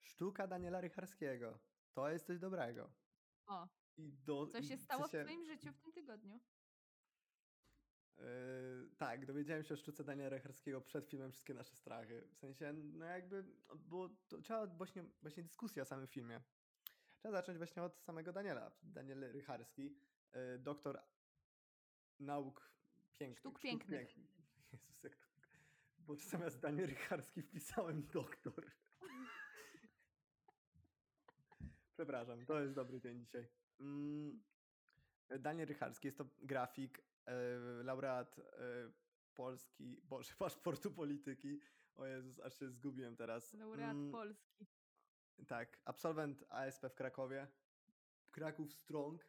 [0.00, 1.58] Sztuka Daniela Rycharskiego.
[1.92, 2.90] To jest coś dobrego.
[3.46, 6.40] O, I do, co się stało w sensie, twoim życiu w tym tygodniu?
[8.18, 8.24] Yy,
[8.96, 12.28] tak, dowiedziałem się o sztuce Daniela Rycharskiego przed filmem Wszystkie nasze strachy.
[12.32, 13.44] W sensie, no jakby,
[13.76, 16.40] bo to trzeba właśnie, właśnie dyskusja o samym filmie.
[17.18, 18.72] Trzeba zacząć właśnie od samego Daniela.
[18.82, 19.96] Daniel Rycharski,
[20.34, 21.02] yy, doktor
[22.18, 22.72] nauk
[23.18, 23.38] pięknych.
[23.38, 24.16] Sztuk pięknych.
[24.16, 24.41] Jak to...
[26.06, 28.70] Bo zamiast Daniel Rycharski wpisałem doktor.
[31.92, 33.48] Przepraszam, to jest dobry dzień dzisiaj.
[33.80, 34.42] Mm,
[35.40, 37.34] Daniel Rycharski jest to grafik, e,
[37.84, 38.42] laureat e,
[39.34, 41.60] Polski, Boże, paszportu polityki.
[41.94, 43.52] O Jezus, aż się zgubiłem teraz.
[43.54, 44.66] Laureat Mm, Polski.
[45.48, 47.48] tak, absolwent ASP w Krakowie.
[48.30, 49.26] Kraków Strong.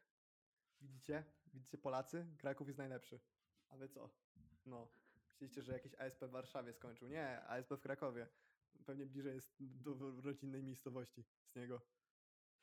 [0.82, 1.24] Widzicie?
[1.54, 2.28] Widzicie Polacy?
[2.38, 3.20] Kraków jest najlepszy.
[3.70, 4.10] A wy co?
[4.66, 4.88] No.
[5.34, 7.08] Myślicie, że jakiś ASP w Warszawie skończył?
[7.08, 8.28] Nie, ASP w Krakowie.
[8.86, 11.82] Pewnie bliżej jest do rodzinnej miejscowości z niego.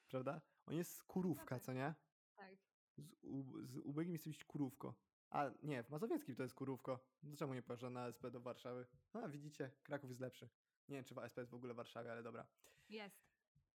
[0.08, 0.40] Prawda?
[0.66, 1.62] On jest z Kurówka, tak.
[1.62, 1.94] co nie?
[2.36, 2.56] Tak.
[2.98, 4.94] Z, u, z ubiegiem jest Kurówko.
[5.30, 7.06] A nie, w Mazowieckim to jest Kurówko.
[7.22, 8.86] No Czemu nie poszedł na ASP do Warszawy?
[9.12, 10.48] A widzicie, Kraków jest lepszy.
[10.88, 12.46] Nie wiem, czy ASP jest w ogóle w Warszawie, ale dobra.
[12.88, 13.30] Jest.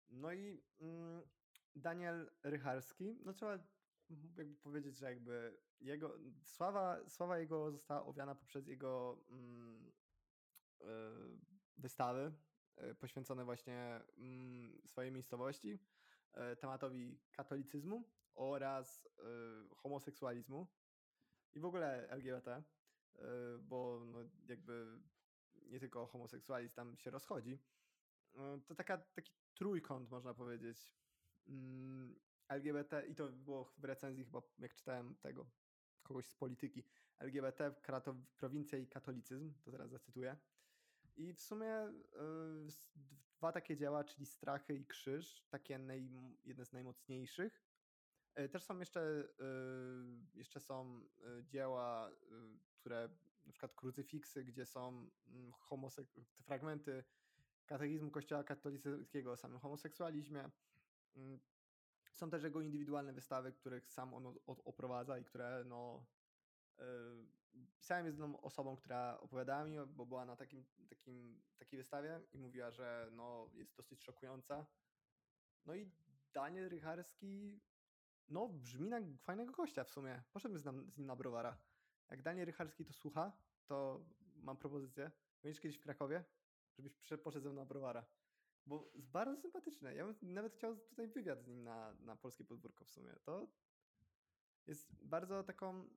[0.09, 1.21] No i mm,
[1.75, 3.59] Daniel Rycharski, no trzeba
[4.09, 9.91] jakby powiedzieć, że jakby jego sława, sława jego została owiana poprzez jego mm,
[10.81, 10.85] e,
[11.77, 12.33] wystawy
[12.75, 15.79] e, poświęcone właśnie mm, swojej miejscowości,
[16.33, 18.03] e, tematowi katolicyzmu
[18.35, 19.07] oraz
[19.77, 20.67] homoseksualizmu
[21.53, 22.63] i w ogóle LGBT,
[23.61, 24.99] bo no, jakby
[25.65, 27.59] nie tylko homoseksualizm tam się rozchodzi.
[28.65, 30.95] To taka, taki trójkąt, można powiedzieć.
[32.47, 35.49] Mm, LGBT, i to było w recenzji chyba, jak czytałem tego,
[36.03, 36.83] kogoś z polityki.
[37.19, 40.37] LGBT, krato, prowincja i katolicyzm, to teraz zacytuję.
[41.15, 41.93] I w sumie y,
[43.37, 46.09] dwa takie dzieła, czyli Strachy i Krzyż, takie naj,
[46.43, 47.63] jedne z najmocniejszych.
[48.39, 49.27] Y, Też są jeszcze,
[50.33, 51.05] y, jeszcze są
[51.43, 52.11] dzieła,
[52.73, 53.09] które
[53.45, 57.03] na przykład krucyfiksy, gdzie są mm, homosek- fragmenty
[57.65, 60.49] katechizmu Kościoła katolickiego o samym homoseksualizmie.
[62.15, 66.05] Są też jego indywidualne wystawy, których sam on oprowadza i które no.
[66.79, 66.83] y,
[67.77, 72.37] Pisałem z jedną osobą, która opowiadała mi, bo była na takim, takim, takiej wystawie i
[72.37, 74.65] mówiła, że no, jest dosyć szokująca.
[75.65, 75.91] No i
[76.33, 77.61] Daniel Rycharski
[78.27, 80.23] no, brzmi na fajnego gościa w sumie.
[80.33, 81.57] Poszedłbym z, nam, z nim na browara.
[82.09, 83.31] Jak Daniel Rycharski to słucha,
[83.65, 84.05] to
[84.35, 85.11] mam propozycję.
[85.43, 86.23] Będziesz kiedyś w Krakowie,
[86.77, 86.93] żebyś
[87.23, 88.05] poszedł ze mną na browara.
[88.65, 89.95] Bo jest bardzo sympatyczny.
[89.95, 93.15] Ja bym nawet chciał tutaj wywiad z nim na, na polskie podwórko w sumie.
[93.23, 93.47] To
[94.67, 95.89] jest bardzo taką.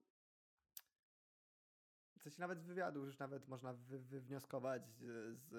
[2.19, 5.01] Sensie nawet z wywiadów już nawet można wy, wywnioskować z,
[5.39, 5.53] z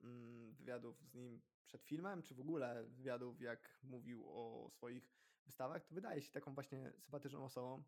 [0.00, 5.12] mm, wywiadów z nim przed filmem, czy w ogóle wywiadów, jak mówił o swoich
[5.46, 7.82] wystawach, to wydaje się taką właśnie sympatyczną osobą.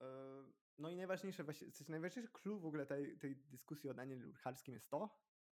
[0.00, 0.06] Yy,
[0.78, 4.74] No i najważniejsze, właśnie, sensie najważniejszy clue w ogóle tej, tej dyskusji o Danielu Rycharskim
[4.74, 5.08] jest to,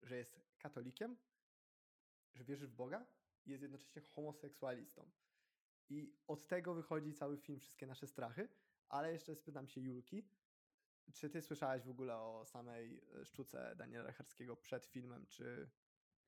[0.02, 1.16] że jest katolikiem,
[2.34, 3.06] że wierzy w Boga
[3.46, 5.10] i jest jednocześnie homoseksualistą.
[5.88, 8.48] I od tego wychodzi cały film, wszystkie nasze strachy.
[8.88, 10.28] Ale jeszcze spytam się Julki,
[11.12, 15.70] czy ty słyszałaś w ogóle o samej e, sztuce Daniela Rycharskiego przed filmem, czy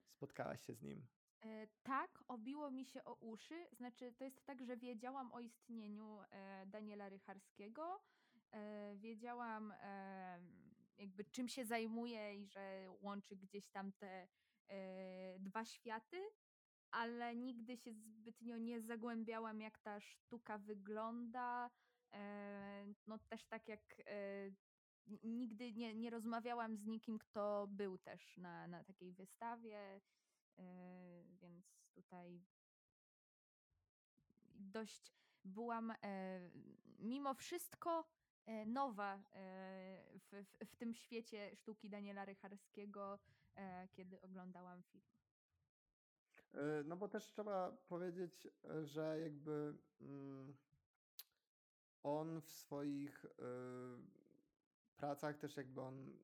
[0.09, 1.07] spotkałaś się z nim?
[1.41, 3.67] E, tak, obiło mi się o uszy.
[3.73, 8.03] Znaczy, to jest tak, że wiedziałam o istnieniu e, Daniela Rycharskiego.
[8.97, 9.73] Wiedziałam
[10.99, 14.29] jakby czym się zajmuje i że łączy gdzieś tam te
[15.39, 16.23] dwa światy,
[16.91, 21.71] ale nigdy się zbytnio nie zagłębiałam, jak ta sztuka wygląda.
[22.13, 24.51] E, no też tak jak e,
[25.23, 30.01] nigdy nie, nie rozmawiałam z nikim, kto był też na, na takiej wystawie.
[30.59, 30.63] E,
[31.41, 32.43] więc tutaj
[34.55, 35.13] dość
[35.45, 36.41] byłam e,
[36.99, 38.05] mimo wszystko
[38.47, 39.21] e, nowa e,
[40.19, 43.42] w, w, w tym świecie sztuki Daniela Rycharskiego, e,
[43.93, 45.05] kiedy oglądałam film.
[46.55, 50.55] E, No bo też trzeba powiedzieć, e, że jakby mm,
[52.03, 53.29] on w swoich e,
[54.97, 56.19] pracach też jakby on.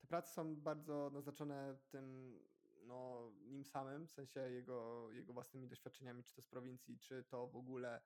[0.00, 2.38] Te prace są bardzo naznaczone tym,
[2.86, 7.46] no, nim samym, w sensie jego, jego własnymi doświadczeniami, czy to z prowincji, czy to
[7.46, 8.00] w ogóle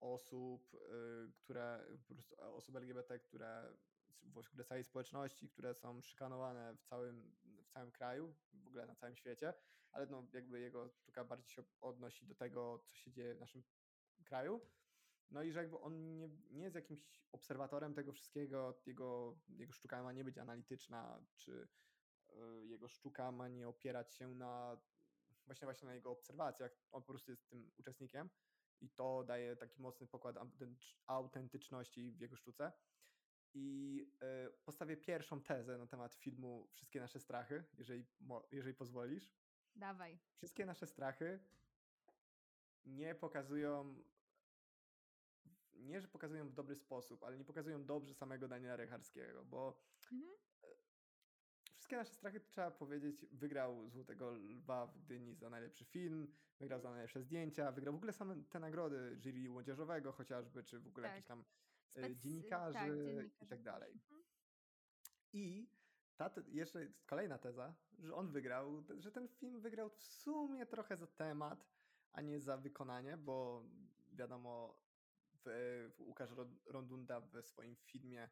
[0.00, 0.76] osób,
[1.36, 3.72] które po prostu e, osób LGBT, które
[4.52, 9.16] w całej społeczności, które są szykanowane w całym, w całym kraju, w ogóle na całym
[9.16, 9.54] świecie,
[9.92, 13.62] ale no jakby jego sztuka bardziej się odnosi do tego, co się dzieje w naszym
[14.24, 14.60] kraju.
[15.30, 20.02] No i że jakby on nie, nie jest jakimś obserwatorem tego wszystkiego, jego, jego sztuka
[20.02, 21.68] ma nie być analityczna, czy
[22.28, 24.80] y, jego sztuka ma nie opierać się na
[25.46, 26.72] właśnie właśnie na jego obserwacjach.
[26.92, 28.30] On po prostu jest tym uczestnikiem
[28.80, 32.72] i to daje taki mocny pokład autentycz- autentyczności w jego sztuce.
[33.54, 34.06] I
[34.48, 38.06] y, postawię pierwszą tezę na temat filmu Wszystkie nasze strachy, jeżeli,
[38.52, 39.32] jeżeli pozwolisz.
[39.76, 40.18] Dawaj.
[40.36, 41.40] Wszystkie nasze strachy
[42.84, 44.04] nie pokazują,
[45.72, 49.82] nie że pokazują w dobry sposób, ale nie pokazują dobrze samego Daniela Rycharskiego, bo
[50.12, 50.32] Mhm.
[51.74, 56.90] wszystkie nasze strachy, trzeba powiedzieć, wygrał Złotego Lwa w Gdyni za najlepszy film, wygrał za
[56.90, 61.12] najlepsze zdjęcia, wygrał w ogóle same te nagrody jury młodzieżowego chociażby, czy w ogóle Tak.
[61.12, 61.44] jakichś tam e,
[61.94, 63.92] Spec- dziennikarzy, tak, i dziennikarzy tak dalej.
[63.92, 64.22] Mhm.
[65.32, 65.68] I
[66.16, 71.06] ta jeszcze kolejna teza, że on wygrał, że ten film wygrał w sumie trochę za
[71.06, 71.66] temat,
[72.12, 73.64] a nie za wykonanie, bo
[74.12, 74.80] wiadomo,
[75.34, 75.42] w,
[75.96, 78.28] w Łukasz Ro- Rondunda w swoim filmie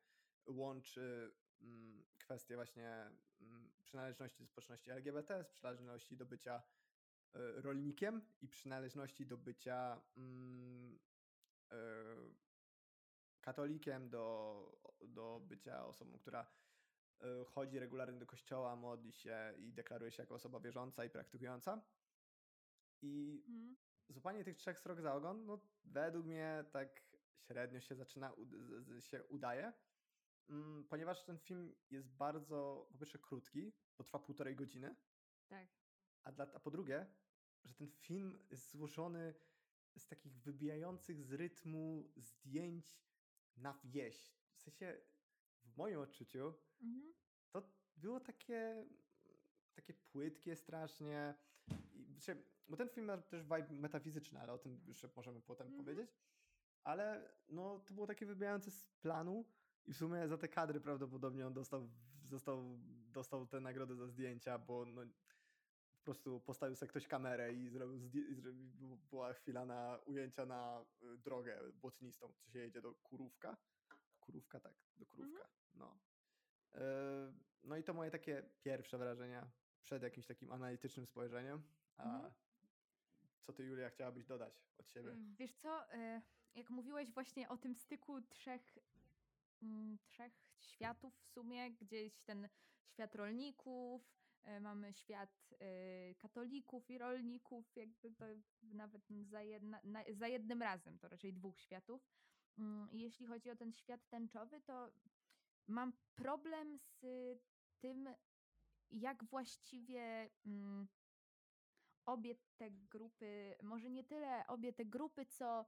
[0.46, 6.62] łączy mm, kwestię właśnie mm, przynależności do społeczności LGBT z przynależności do bycia
[7.36, 10.98] y, rolnikiem i przynależności do bycia mm,
[11.72, 11.76] y,
[13.48, 14.24] katolikiem, do,
[15.06, 16.46] do bycia osobą, która
[17.22, 21.82] y, chodzi regularnie do kościoła, modli się i deklaruje się jako osoba wierząca i praktykująca.
[23.02, 23.76] I Mhm.
[24.08, 27.02] złapanie tych trzech srok za ogon, no według mnie tak
[27.46, 28.32] średnio się zaczyna,
[29.00, 29.72] się udaje,
[30.48, 34.96] mm, ponieważ ten film jest bardzo, po pierwsze krótki, bo trwa półtorej godziny,
[35.48, 35.68] Tak.
[36.24, 37.06] a, dla, a po drugie,
[37.64, 39.34] że ten film jest złożony
[39.98, 43.07] z takich wybijających z rytmu zdjęć
[43.58, 44.32] na wieś.
[44.56, 45.00] W sensie,
[45.64, 47.14] w moim odczuciu, Mhm.
[47.50, 47.62] to
[47.96, 48.86] było takie,
[49.74, 51.34] takie płytkie strasznie.
[51.94, 55.66] I, znaczy, bo ten film ma też vibe metafizyczny, ale o tym jeszcze możemy potem
[55.66, 55.84] Mhm.
[55.84, 56.10] powiedzieć.
[56.84, 59.44] Ale no, to było takie wybijające z planu
[59.86, 61.88] i w sumie za te kadry prawdopodobnie on dostał,
[62.24, 62.78] został,
[63.12, 65.02] dostał tę nagrodę za zdjęcia, bo no,
[66.08, 68.70] prostu postawił sobie ktoś kamerę i zrobił, i zrobił
[69.10, 73.56] była chwila na ujęcia na y, drogę błotnistą, co się jedzie do Kurówka.
[74.20, 75.98] Kurówka, tak, do Kurówka, no.
[76.74, 76.80] Yy,
[77.64, 79.50] No i to moje takie pierwsze wrażenia
[79.82, 81.62] przed jakimś takim analitycznym spojrzeniem.
[81.96, 82.32] A Mhm.
[83.42, 85.10] co ty, Julia, chciałabyś dodać od siebie?
[85.10, 86.22] Y, Wiesz co, e,
[86.54, 88.78] jak mówiłeś właśnie o tym styku trzech,
[89.62, 92.48] mm, trzech światów w sumie, gdzieś ten
[92.86, 94.17] świat rolników, e,
[94.60, 98.24] mamy świat e, katolików i rolników, jakby to
[98.62, 102.08] nawet za, jedna, na, za jednym razem, to raczej dwóch światów.
[102.58, 104.90] Mm, Jeśli chodzi o ten świat tęczowy, to
[105.68, 107.06] mam problem z
[107.80, 108.08] tym,
[108.90, 110.88] jak właściwie mm,
[112.06, 115.66] obie te grupy, może nie tyle obie te grupy, co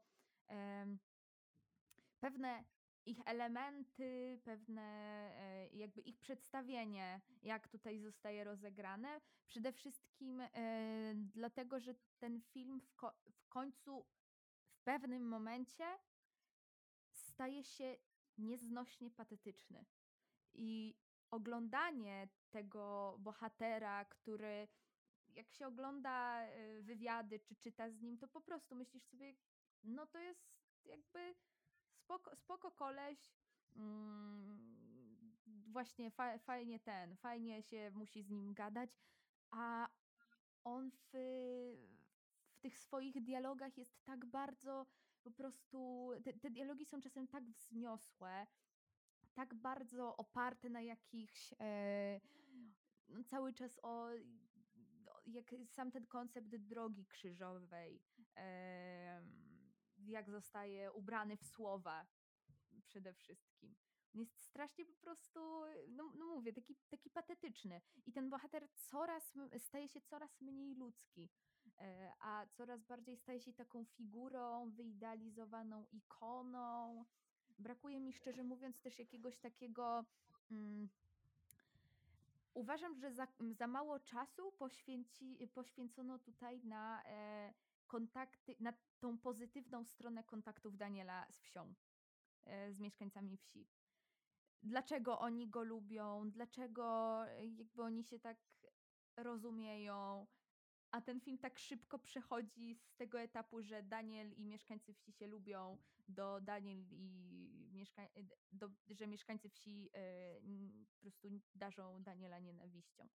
[2.21, 2.65] pewne
[3.07, 9.21] ich elementy, pewne e, jakby ich przedstawienie, jak tutaj zostaje rozegrane.
[9.47, 10.49] Przede wszystkim e,
[11.15, 14.07] dlatego, że ten film w, ko- w końcu
[14.69, 15.85] w pewnym momencie
[17.13, 17.97] staje się
[18.39, 19.85] nieznośnie patetyczny.
[20.55, 20.95] I
[21.31, 24.69] oglądanie tego bohatera, który
[25.35, 29.35] jak się ogląda e, wywiady czy czyta z nim, to po prostu myślisz sobie,
[29.83, 30.51] no to jest
[30.85, 31.35] jakby
[32.11, 33.19] spoko, spoko koleś,
[33.77, 34.59] mm,
[35.67, 38.91] właśnie fa, fajnie ten, fajnie się musi z nim gadać,
[39.51, 39.89] a
[40.65, 41.11] on w,
[42.51, 44.87] w tych swoich dialogach jest tak bardzo
[45.23, 48.47] po prostu, te, te dialogi są czasem tak wzniosłe,
[49.35, 52.21] tak bardzo oparte na jakichś e,
[53.09, 54.09] no, cały czas o
[55.27, 58.03] jak sam ten koncept drogi krzyżowej,
[58.37, 59.23] e,
[60.07, 62.07] jak zostaje ubrany w słowa
[62.85, 63.75] przede wszystkim.
[64.15, 65.41] On jest strasznie po prostu,
[65.89, 67.81] no, no mówię, taki, taki patetyczny.
[68.07, 71.31] I ten bohater coraz staje się coraz mniej ludzki,
[71.79, 77.05] e, a coraz bardziej staje się taką figurą, wyidealizowaną ikoną.
[77.59, 80.05] Brakuje mi szczerze mówiąc też jakiegoś takiego.
[80.51, 80.89] Mm,
[82.55, 87.55] uważam, że za, za mało czasu poświęci, poświęcono tutaj na e,
[87.91, 91.75] kontakty, na tą pozytywną stronę kontaktów Daniela z wsią,
[92.45, 93.67] e, z mieszkańcami wsi.
[94.63, 98.39] Dlaczego oni go lubią, dlaczego e, jakby oni się tak
[99.17, 100.27] rozumieją,
[100.91, 105.27] a ten film tak szybko przechodzi z tego etapu, że Daniel i mieszkańcy wsi się
[105.27, 105.79] lubią,
[106.09, 108.09] do Daniel i mieszka
[108.53, 113.09] do, że mieszkańcy wsi y, po prostu darzą Daniela nienawiścią.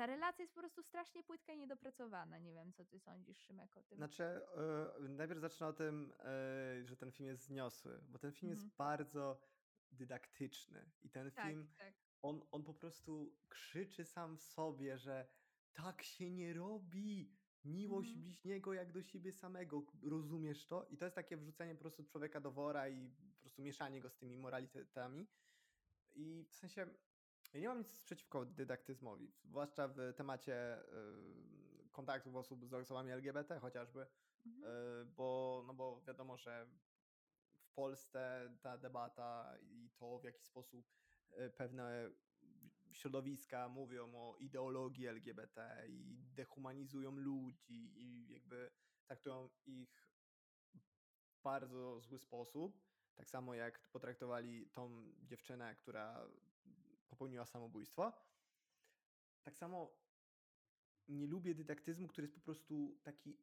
[0.00, 2.38] Ta relacja jest po prostu strasznie płytka i niedopracowana.
[2.38, 3.96] Nie wiem, co ty sądzisz, Szymek, o tym.
[3.98, 4.40] Znaczy,
[5.00, 6.12] yy, najpierw zacznę o tym,
[6.78, 8.66] yy, że ten film jest zniosły, bo ten film Mhm.
[8.66, 9.40] jest bardzo
[9.90, 11.94] dydaktyczny i ten Tak, film, tak.
[12.22, 15.26] on, on po prostu krzyczy sam w sobie, że
[15.72, 18.22] tak się nie robi, miłość Mhm.
[18.22, 20.86] bliźniego jak do siebie samego, rozumiesz to?
[20.90, 24.10] I to jest takie wrzucenie po prostu człowieka do wora i po prostu mieszanie go
[24.10, 25.26] z tymi moralitetami.
[26.14, 26.86] I w sensie,
[27.52, 33.60] ja nie mam nic przeciwko dydaktyzmowi, zwłaszcza w temacie y, kontaktów osób z osobami LGBT
[33.60, 34.06] chociażby,
[34.46, 34.64] Mhm.
[34.64, 36.66] y, bo, no bo wiadomo, że
[37.62, 40.86] w Polsce ta debata i to, w jaki sposób
[41.32, 42.10] y, pewne
[42.92, 48.70] środowiska mówią o ideologii LGBT i dehumanizują ludzi i jakby
[49.06, 50.10] traktują ich
[50.74, 52.80] w bardzo zły sposób.
[53.14, 56.28] Tak samo jak potraktowali tą dziewczynę, która
[57.10, 58.12] popełniła samobójstwo.
[59.42, 59.96] Tak samo
[61.08, 63.36] nie lubię dydaktyzmu, który jest po prostu taki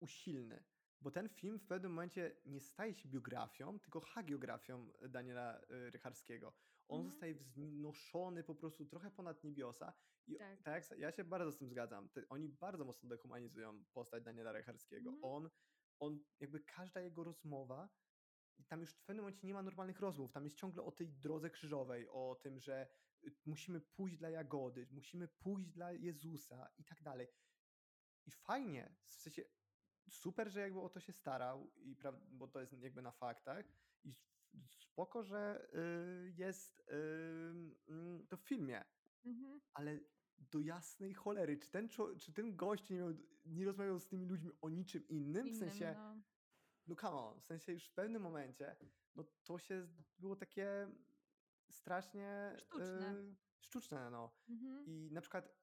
[0.00, 0.64] usilny.
[1.00, 6.52] Bo ten film w pewnym momencie nie staje się biografią, tylko hagiografią Daniela y, Rycharskiego.
[6.88, 7.10] On Mhm.
[7.10, 9.92] zostaje wznoszony po prostu trochę ponad niebiosa.
[10.26, 10.62] I Tak.
[10.62, 12.08] tak, ja się bardzo z tym zgadzam.
[12.28, 15.10] Oni bardzo mocno dehumanizują postać Daniela Rycharskiego.
[15.10, 15.32] Mhm.
[15.34, 15.50] On,
[15.98, 17.88] on, jakby każda jego rozmowa,
[18.58, 20.32] i tam już w pewnym momencie nie ma normalnych rozmów.
[20.32, 22.88] Tam jest ciągle o tej drodze krzyżowej, o tym, że
[23.24, 27.28] y, musimy pójść dla Jagody, musimy pójść dla Jezusa i tak dalej.
[28.26, 29.42] I fajnie, w sensie
[30.10, 31.96] super, że jakby o to się starał, i
[32.28, 33.66] bo to jest jakby na faktach.
[34.04, 34.14] I
[34.68, 35.68] spoko, że
[36.26, 38.84] y, jest y, to w filmie,
[39.24, 39.60] Mhm.
[39.74, 40.00] ale
[40.38, 41.88] do jasnej cholery, czy ten,
[42.20, 43.08] czy ten gość nie, miał,
[43.44, 45.44] nie rozmawiał z tymi ludźmi o niczym innym?
[45.44, 46.22] W Innym, sensie, no.
[46.86, 48.76] No come on, w sensie już w pewnym momencie,
[49.14, 50.88] no to się było takie
[51.70, 53.14] strasznie Sztuczne.
[53.14, 54.30] y, sztuczne, no.
[54.48, 54.84] Mhm.
[54.86, 55.54] I na przykład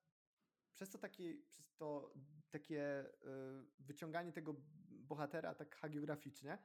[0.74, 2.14] przez to takie, przez to
[2.50, 3.12] takie y,
[3.80, 4.56] wyciąganie tego
[4.90, 6.58] bohatera tak hagiograficznie,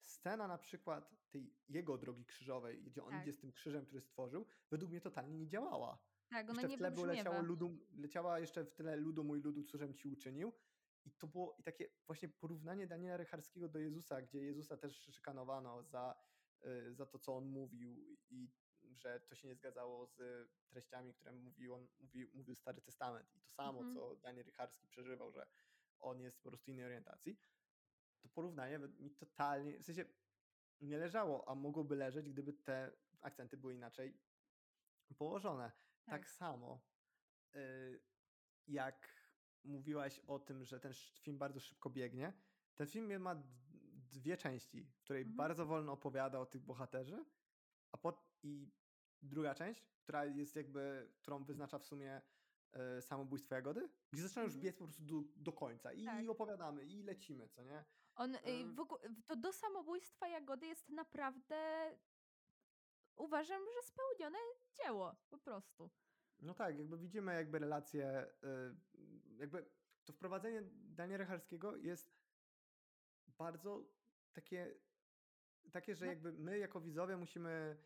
[0.00, 3.22] scena na przykład tej jego drogi krzyżowej, gdzie on Tak.
[3.22, 5.98] idzie z tym krzyżem, który stworzył, według mnie totalnie nie działała.
[6.28, 9.40] Tak, ona Jeszcze w nie tle było leciało ludu, leciała jeszcze w tyle ludu mój
[9.40, 10.52] ludu, cóżem ci uczynił.
[11.04, 15.82] I to było i takie właśnie porównanie Daniela Rycharskiego do Jezusa, gdzie Jezusa też szykanowano
[15.82, 16.14] za,
[16.66, 18.50] y, za to, co on mówił i
[18.92, 23.36] że to się nie zgadzało z treściami, które mówił, on, mówił, mówił Stary Testament.
[23.36, 23.94] I to samo, Mhm.
[23.94, 25.46] co Daniel Rycharski przeżywał, że
[25.98, 27.40] on jest po prostu innej orientacji.
[28.22, 30.04] To porównanie mi totalnie, w sensie
[30.80, 34.18] nie leżało, a mogłoby leżeć, gdyby te akcenty były inaczej
[35.18, 35.72] położone.
[36.04, 36.30] Tak, Tak.
[36.30, 36.80] samo
[37.54, 38.00] y,
[38.66, 39.19] jak
[39.64, 42.32] mówiłaś o tym, że ten film bardzo szybko biegnie,
[42.74, 43.42] ten film ma
[44.10, 45.36] dwie części, w której Mhm.
[45.36, 47.24] bardzo wolno opowiada o tych bohaterzy,
[47.92, 48.70] a po, i
[49.22, 52.22] druga część, która jest jakby, którą wyznacza w sumie
[52.98, 54.62] y, samobójstwo Jagody, gdzie zaczyna już Mhm.
[54.64, 56.28] biec po prostu do, do końca i Tak.
[56.28, 57.84] opowiadamy i lecimy, co nie?
[58.14, 58.74] On, y, Ym.
[58.74, 61.56] w ogóle, to do samobójstwa Jagody jest naprawdę,
[63.16, 64.38] uważam, że spełnione
[64.74, 65.90] dzieło, po prostu.
[66.40, 68.89] No tak, jakby widzimy jakby relacje, y,
[69.40, 69.64] jakby
[70.04, 72.14] to wprowadzenie Daniela Rycharskiego jest
[73.38, 73.84] bardzo
[74.32, 74.74] takie,
[75.72, 76.12] takie, że No.
[76.12, 77.76] jakby my jako widzowie musimy,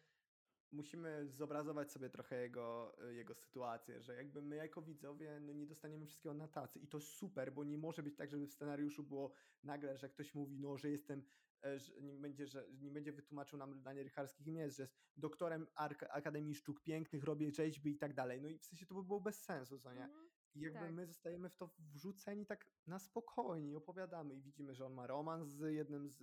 [0.73, 6.07] musimy zobrazować sobie trochę jego, jego sytuację, że jakby my jako widzowie no nie dostaniemy
[6.07, 9.33] wszystkiego na tacy i to super, bo nie może być tak, żeby w scenariuszu było
[9.63, 11.25] nagle, że ktoś mówi, no, że jestem,
[11.65, 14.97] e, że nie będzie, że nie będzie wytłumaczył nam Daniel Rycharski kim jest, że jest
[15.17, 18.43] doktorem Ark- Akademii Sztuk Pięknych, robię rzeźby i tak dalej.
[18.43, 20.05] No i w sensie to by było bez sensu, co nie?
[20.05, 20.34] Mhm.
[20.55, 20.93] I jakby Tak.
[20.93, 25.49] my zostajemy w to wrzuceni tak na spokojnie, opowiadamy i widzimy, że on ma romans
[25.49, 26.23] z jednym z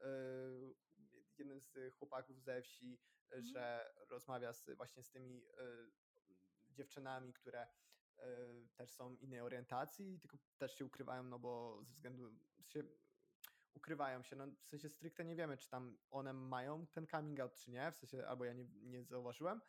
[0.00, 0.06] e,
[1.38, 3.00] jednym z chłopaków ze wsi,
[3.30, 3.44] e, Mhm.
[3.44, 5.90] że rozmawia z, właśnie z tymi e,
[6.70, 7.68] dziewczynami, które
[8.18, 8.36] e,
[8.76, 12.30] też są innej orientacji, tylko też się ukrywają, no bo ze względu
[12.66, 12.82] się
[13.74, 17.54] ukrywają się, no w sensie stricte nie wiemy, czy tam one mają ten coming out,
[17.54, 19.60] czy nie, w sensie, albo ja nie, nie zauważyłem.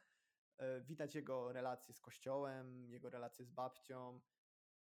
[0.57, 4.21] E, Widać jego relacje z kościołem, jego relacje z babcią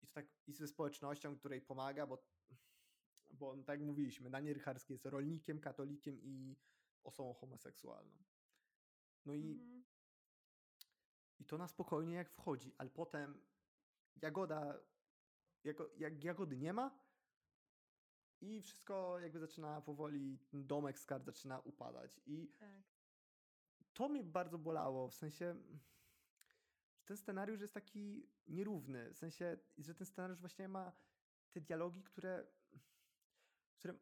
[0.02, 2.28] i to tak i ze społecznością, której pomaga, bo,
[3.30, 6.56] bo tak jak mówiliśmy, Daniel Rycharski jest rolnikiem, katolikiem i
[7.04, 8.24] osobą homoseksualną.
[9.24, 9.84] No i, Mhm.
[11.38, 13.46] i to na spokojnie jak wchodzi, ale potem
[14.22, 14.80] Jagoda,
[15.64, 16.98] jako, jak Jagody nie ma
[18.40, 22.95] i wszystko jakby zaczyna powoli, domek z kart zaczyna upadać i Tak.
[23.96, 25.54] To mnie bardzo bolało, w sensie,
[26.94, 30.92] że ten scenariusz jest taki nierówny, w sensie, że ten scenariusz właśnie ma
[31.50, 32.46] te dialogi, które,
[33.74, 33.94] które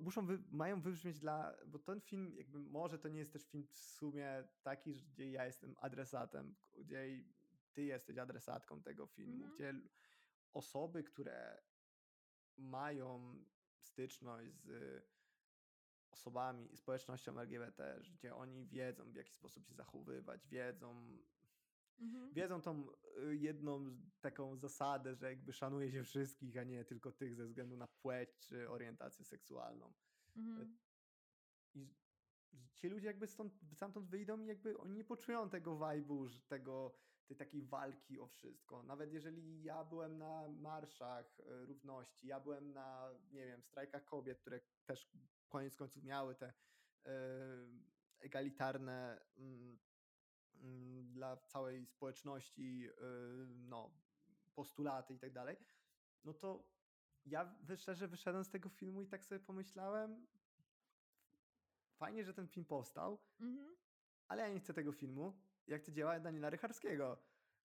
[0.00, 3.66] muszą, wy, mają wybrzmieć dla, bo ten film, jakby może to nie jest też film
[3.66, 7.24] w sumie taki, gdzie ja jestem adresatem, gdzie
[7.72, 9.54] ty jesteś adresatką tego filmu, Mhm.
[9.54, 9.74] gdzie
[10.52, 11.62] osoby, które
[12.56, 13.44] mają
[13.80, 15.04] styczność z
[16.18, 21.18] osobami, społecznością LGBT, gdzie oni wiedzą, w jaki sposób się zachowywać, wiedzą,
[22.00, 22.32] Mhm.
[22.32, 22.86] wiedzą tą
[23.18, 27.76] y, jedną taką zasadę, że jakby szanuje się wszystkich, a nie tylko tych ze względu
[27.76, 29.94] na płeć czy orientację seksualną.
[30.36, 30.78] Mhm.
[31.74, 31.88] I
[32.52, 36.94] że ci ludzie jakby stąd, stamtąd wyjdą i jakby oni nie poczują tego vibe'u, tego,
[37.26, 38.82] tej takiej walki o wszystko.
[38.82, 44.40] Nawet jeżeli ja byłem na marszach y, równości, ja byłem na, nie wiem, strajkach kobiet,
[44.40, 45.10] które też
[45.48, 47.10] koniec końców miały te y,
[48.18, 49.78] egalitarne mm,
[50.54, 52.92] mm, dla całej społeczności y,
[53.48, 53.90] no,
[54.54, 55.56] postulaty i tak dalej,
[56.24, 56.68] no to
[57.24, 60.26] ja szczerze wyszedłem z tego filmu i tak sobie pomyślałem,
[61.96, 63.76] fajnie, że ten film powstał, Mhm.
[64.28, 65.40] ale ja nie chcę tego filmu.
[65.66, 67.16] Ja chcę dzieła Daniela Rycharskiego.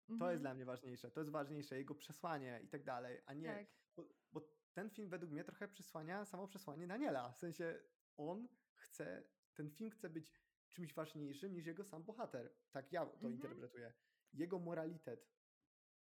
[0.07, 0.39] To jest Mhm.
[0.41, 1.11] dla mnie ważniejsze.
[1.11, 3.53] To jest ważniejsze, jego przesłanie i tak dalej, a nie.
[3.53, 3.67] Tak.
[3.95, 4.41] Bo, bo
[4.79, 7.31] ten film według mnie trochę przesłania samo przesłanie Daniela.
[7.31, 7.79] W sensie
[8.17, 9.23] on chce,
[9.53, 12.53] ten film chce być czymś ważniejszym niż jego sam bohater.
[12.71, 13.33] Tak ja to Mhm.
[13.33, 13.93] interpretuję.
[14.33, 15.31] Jego moralitet,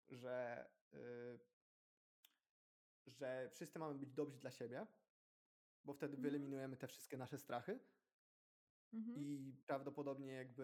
[0.10, 1.40] że, y,
[3.08, 4.88] że wszyscy mamy być dobrzy dla siebie,
[5.84, 6.22] bo wtedy Mhm.
[6.24, 7.80] wyeliminujemy te wszystkie nasze strachy.
[8.94, 9.18] Mhm.
[9.18, 10.64] I prawdopodobnie jakby,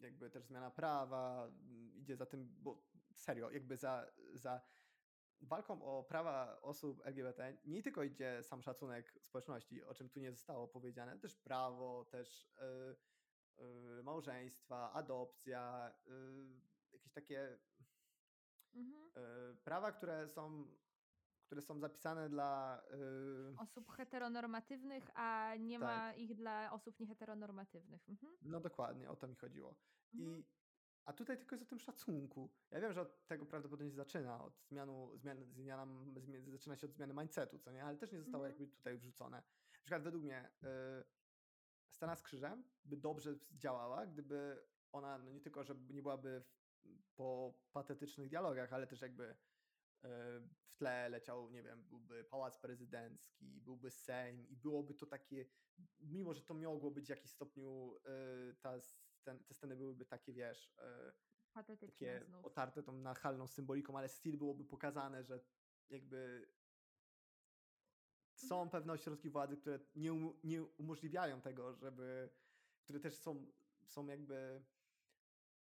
[0.00, 4.60] y, jakby też zmiana prawa mm, idzie za tym, bo serio, jakby za, za
[5.40, 10.32] walką o prawa osób LGBT nie tylko idzie sam szacunek społeczności, o czym tu nie
[10.32, 12.46] zostało powiedziane, też prawo, też
[13.58, 13.62] y,
[13.98, 17.58] y, małżeństwa, adopcja, y, jakieś takie
[18.74, 19.10] Mhm.
[19.64, 20.76] prawa, które są,
[21.46, 22.82] które są zapisane dla
[23.58, 25.88] Osób heteronormatywnych, a nie Tak.
[25.88, 28.08] ma ich dla osób nieheteronormatywnych.
[28.08, 28.36] Mhm.
[28.42, 29.74] No dokładnie, o to mi chodziło.
[30.14, 30.38] Mhm.
[30.38, 30.44] I,
[31.10, 32.50] a tutaj tylko jest o tym szacunku.
[32.70, 35.86] Ja wiem, że od tego prawdopodobnie się zaczyna, od zmianu, zmian, zmiana,
[36.16, 37.84] zmian, zaczyna się od zmiany mindsetu, co nie?
[37.84, 38.60] Ale też nie zostało Mhm.
[38.60, 39.36] jakby tutaj wrzucone.
[39.36, 40.66] Na przykład według mnie y,
[41.88, 47.14] scena z krzyżem by dobrze działała, gdyby ona, no nie tylko, że nie byłaby w,
[47.16, 49.36] po patetycznych dialogach, ale też jakby y,
[50.66, 55.46] w tle leciał, nie wiem, byłby pałac prezydencki, byłby Sejm i byłoby to takie,
[56.00, 57.96] mimo że to mogło być w jakimś stopniu,
[58.50, 58.80] y, ta,
[59.20, 61.12] scen, te sceny byłyby takie, wiesz, y,
[61.52, 62.44] Patetyczne takie znów.
[62.44, 65.40] otarte tą nachalną symboliką, ale still byłoby pokazane, że
[65.90, 66.48] jakby
[68.34, 68.70] są Mhm.
[68.70, 72.30] pewne ośrodki władzy, które nie, um, nie umożliwiają tego, żeby,
[72.80, 73.46] które też są,
[73.84, 74.62] są jakby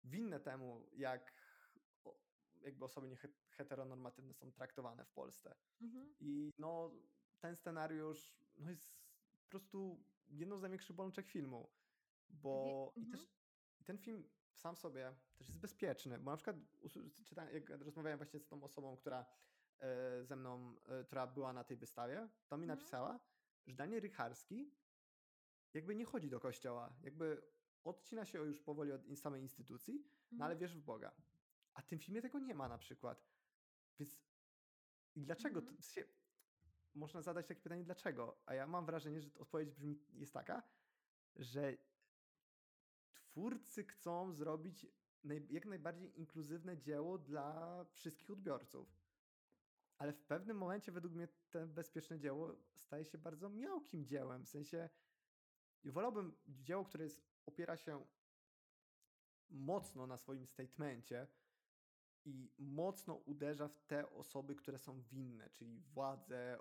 [0.03, 1.39] winne temu, jak
[2.61, 5.55] jakby osoby nieheteronormatywne są traktowane w Polsce.
[5.81, 6.15] Mhm.
[6.19, 6.91] I no,
[7.39, 8.91] ten scenariusz no, jest
[9.43, 11.69] po prostu jedną z największych bolączek filmu,
[12.29, 13.38] bo Wie- i też mhm.
[13.89, 16.55] Ten film sam sobie też jest bezpieczny, bo na przykład
[17.23, 19.25] czytałem, jak rozmawiałem właśnie z tą osobą, która
[19.79, 22.79] e, ze mną, e, która była na tej wystawie, to mi Mhm.
[22.79, 23.19] napisała,
[23.67, 24.71] że Daniel Rycharski
[25.73, 27.41] jakby nie chodzi do kościoła, jakby
[27.83, 30.59] odcina się już powoli od samej instytucji, no ale Mhm.
[30.59, 31.11] wierzy w Boga.
[31.73, 33.27] A w tym filmie tego nie ma na przykład.
[33.99, 34.17] Więc
[35.15, 35.59] dlaczego?
[35.59, 35.77] Mhm.
[35.77, 36.03] To się,
[36.93, 38.41] można zadać takie pytanie, dlaczego?
[38.45, 40.63] A ja mam wrażenie, że odpowiedź brzmi, jest taka,
[41.35, 41.77] że
[43.29, 44.87] twórcy chcą zrobić
[45.23, 48.99] naj, jak najbardziej inkluzywne dzieło dla wszystkich odbiorców.
[49.97, 54.45] Ale w pewnym momencie według mnie to bezpieczne dzieło staje się bardzo miałkim dziełem.
[54.45, 54.89] W sensie
[55.85, 58.05] wolałbym dzieło, które jest, opiera się
[59.49, 61.27] mocno na swoim statemencie
[62.25, 66.59] i mocno uderza w te osoby, które są winne, czyli władze,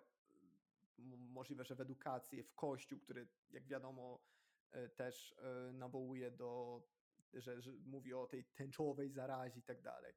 [1.19, 4.21] możliwe, że w edukację, w kościół, który jak wiadomo
[4.97, 6.83] też e, nawołuje do,
[7.35, 10.15] że, że mówi o tej tęczowej zarazie i tak dalej.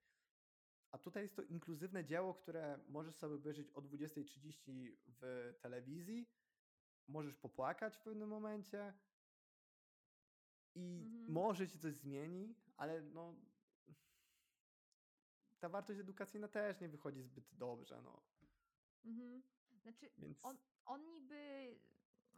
[0.91, 6.30] A tutaj jest to inkluzywne dzieło, które możesz sobie obejrzeć o 20.30 w telewizji,
[7.08, 8.93] możesz popłakać w pewnym momencie
[10.76, 11.32] i Mhm.
[11.32, 13.36] może ci coś zmieni, ale no
[15.60, 18.22] ta wartość edukacyjna też nie wychodzi zbyt dobrze, no.
[19.06, 19.43] Mhm.
[19.82, 21.76] Znaczy, Więc on, on niby.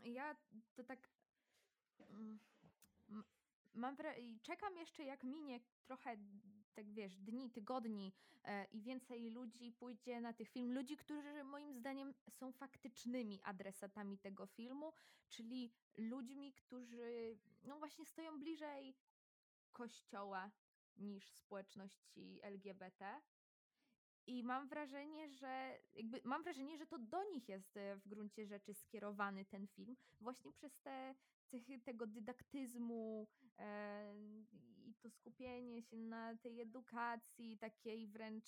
[0.03, 0.35] Ja
[0.75, 1.09] to tak.
[2.09, 2.39] Mm,
[3.73, 3.97] Mam
[4.41, 6.17] czekam jeszcze, jak minie trochę,
[6.73, 10.73] tak wiesz, dni, tygodni e, i więcej ludzi pójdzie na tych film.
[10.73, 14.93] Ludzi, którzy moim zdaniem są faktycznymi adresatami tego filmu,
[15.29, 18.95] czyli ludźmi, którzy no właśnie stoją bliżej
[19.71, 20.51] kościoła
[20.97, 23.21] niż społeczności LGBT.
[24.27, 28.45] I mam wrażenie, że jakby mam wrażenie, że to do nich jest e, w gruncie
[28.45, 31.15] rzeczy skierowany ten film, właśnie przez te
[31.83, 33.27] tego dydaktyzmu
[33.57, 34.13] e,
[34.85, 38.45] i to skupienie się na tej edukacji, takiej wręcz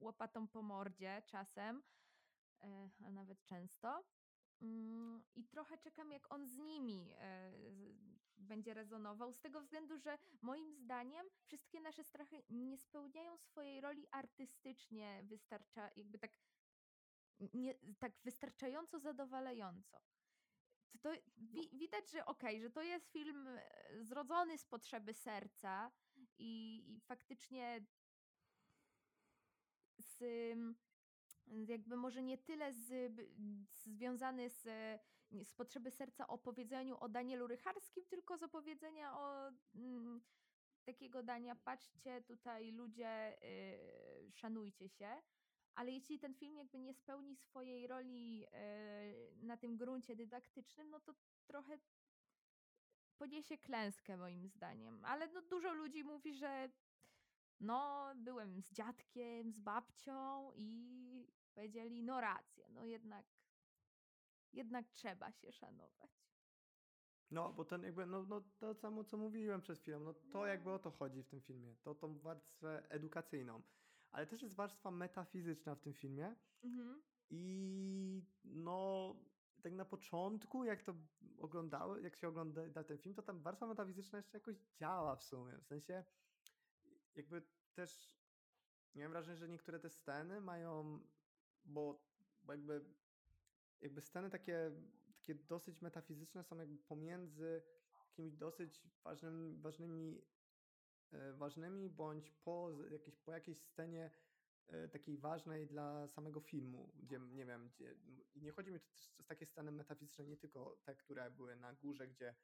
[0.00, 1.82] łopatą po mordzie czasem,
[2.60, 4.04] e, a nawet często.
[4.62, 7.52] Mm, I trochę czekam, jak on z nimi e,
[8.36, 14.06] będzie rezonował, z tego względu, że moim zdaniem wszystkie nasze strachy nie spełniają swojej roli
[14.10, 16.30] artystycznie, wystarcza, jakby tak,
[17.54, 20.00] nie, tak wystarczająco zadowalająco.
[21.00, 25.90] To, wi, widać, że okej, że to jest film e, zrodzony z potrzeby serca
[26.38, 27.84] i, i faktycznie
[29.98, 30.22] z
[31.66, 33.12] jakby może nie tyle z,
[33.70, 34.62] związany z,
[35.44, 40.20] z potrzeby serca o powiedzeniu o Danielu Rycharskim, tylko z opowiedzenia o mm,
[40.84, 45.22] takiego dania, patrzcie tutaj ludzie, y, szanujcie się.
[45.78, 51.00] Ale jeśli ten film jakby nie spełni swojej roli y, na tym gruncie dydaktycznym, no
[51.00, 51.14] to
[51.46, 51.78] trochę
[53.18, 55.04] poniesie klęskę moim zdaniem.
[55.04, 56.70] Ale no, dużo ludzi mówi, że
[57.60, 63.26] no, byłem z dziadkiem, z babcią i powiedzieli, no racja, no jednak,
[64.52, 66.10] jednak trzeba się szanować.
[67.30, 70.70] no, bo ten jakby, no, no to samo co mówiłem przed chwilą, no to jakby
[70.70, 73.62] o to chodzi w tym filmie, to tą warstwę edukacyjną.
[74.10, 77.02] Ale też jest warstwa metafizyczna w tym filmie Mhm.
[77.30, 79.16] i no
[79.62, 80.94] tak na początku, jak to
[81.38, 85.58] oglądały, jak się ogląda ten film, to tam warstwa metafizyczna jeszcze jakoś działa w sumie.
[85.58, 86.04] W sensie
[87.14, 87.42] jakby
[87.74, 88.18] też
[88.94, 91.00] miałem wrażenie, że niektóre te sceny mają,
[91.64, 92.06] bo,
[92.42, 92.84] bo jakby,
[93.80, 94.70] jakby sceny takie,
[95.16, 97.62] takie dosyć metafizyczne są jakby pomiędzy
[98.08, 100.22] jakimiś dosyć ważnymi, ważnymi,
[101.38, 102.70] ważnymi bądź po,
[103.24, 104.10] po jakiejś scenie
[104.68, 107.96] e, takiej ważnej dla samego filmu, gdzie nie wiem, gdzie,
[108.34, 112.08] nie chodzi mi też o takie sceny metafizyczne, nie tylko te, które były na górze,
[112.08, 112.34] gdzie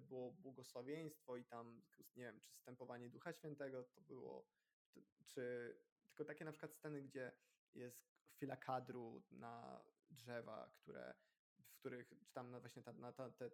[0.00, 1.82] było błogosławieństwo i tam,
[2.16, 4.46] nie wiem, czy stępowanie Ducha Świętego, to było,
[5.26, 5.76] czy
[6.06, 7.32] tylko takie na przykład sceny, gdzie
[7.74, 11.14] jest chwila kadru na drzewa, które,
[11.62, 13.50] w których, czy tam na właśnie ta, na ta, te,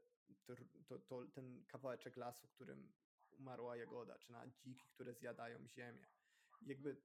[0.87, 2.93] to, to, ten kawałeczek lasu, którym
[3.39, 6.07] umarła jagoda, czy na dziki, które zjadają ziemię.
[6.63, 7.03] Jakby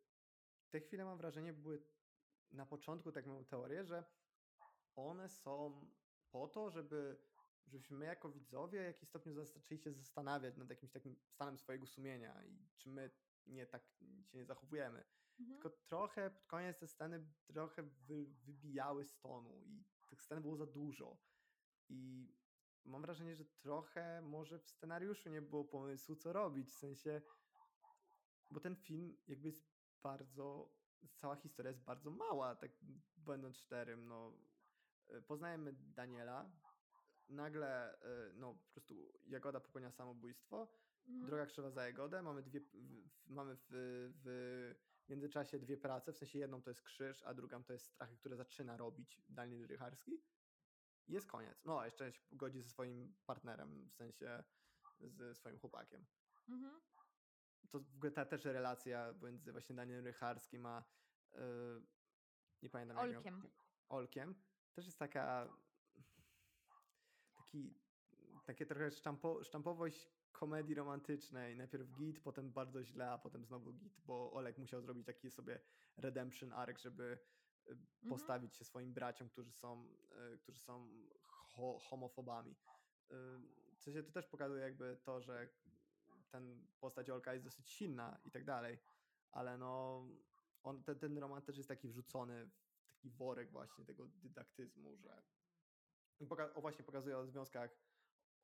[0.69, 1.83] te chwile mam wrażenie były
[2.51, 4.03] na początku, tak mam teorię, że
[4.95, 5.85] one są
[6.31, 7.17] po to, żeby
[7.67, 11.87] żebyśmy my jako widzowie w jakiś stopniu zaczęli się zastanawiać nad jakimś takim stanem swojego
[11.87, 13.11] sumienia i czy my
[13.45, 15.03] nie tak się nie zachowujemy.
[15.39, 15.61] Mhm.
[15.61, 20.57] Tylko trochę pod koniec te sceny trochę wy, wybijały z tonu i tych scen było
[20.57, 21.17] za dużo.
[21.89, 22.29] I
[22.85, 26.69] mam wrażenie, że trochę może w scenariuszu nie było pomysłu, co robić.
[26.69, 27.21] W sensie,
[28.51, 29.63] bo ten film jakby jest
[30.03, 30.73] bardzo,
[31.15, 32.71] cała historia jest bardzo mała, tak
[33.17, 34.37] będąc szczerym, no.
[35.17, 36.51] Y, Poznajemy Daniela,
[37.29, 37.95] nagle,
[38.29, 40.67] y, no po prostu Jagoda popełnia samobójstwo,
[41.07, 41.25] Mhm.
[41.25, 43.69] droga krzywa za Jagodę, mamy dwie, w, w, mamy w,
[44.23, 48.17] w międzyczasie dwie prace, w sensie jedną to jest krzyż, a drugą to jest strachy,
[48.17, 50.21] które zaczyna robić Daniel Rycharski.
[51.07, 51.65] Jest koniec.
[51.65, 54.43] No, a jeszcze się godzi ze swoim partnerem, w sensie
[54.99, 56.05] ze swoim chłopakiem
[56.49, 56.81] Mhm.
[57.69, 60.83] to w ogóle ta też relacja między właśnie Danielem Rycharskim a
[61.33, 61.39] yy,
[62.61, 63.49] nie pamiętam jak Olkiem.
[63.89, 64.35] Olkiem
[64.73, 65.49] też jest taka
[67.35, 67.73] taki
[68.45, 71.57] takie trochę sztampo, sztampowość komedii romantycznej.
[71.57, 75.59] Najpierw git, potem bardzo źle, a potem znowu git, bo Olek musiał zrobić taki sobie
[75.97, 77.19] redemption arc, żeby
[77.67, 78.09] Mhm.
[78.09, 79.87] postawić się swoim braciom, którzy są,
[80.33, 80.89] y, którzy są
[81.27, 82.55] ho, homofobami.
[83.77, 85.49] W sensie to też pokazuje jakby to, że
[86.29, 88.79] ten postać Olka jest dosyć silna i tak dalej,
[89.31, 90.03] ale no
[90.63, 95.23] on, ten, ten roman też jest taki wrzucony w taki worek właśnie tego dydaktyzmu, że
[96.53, 97.71] o właśnie pokazuje o związkach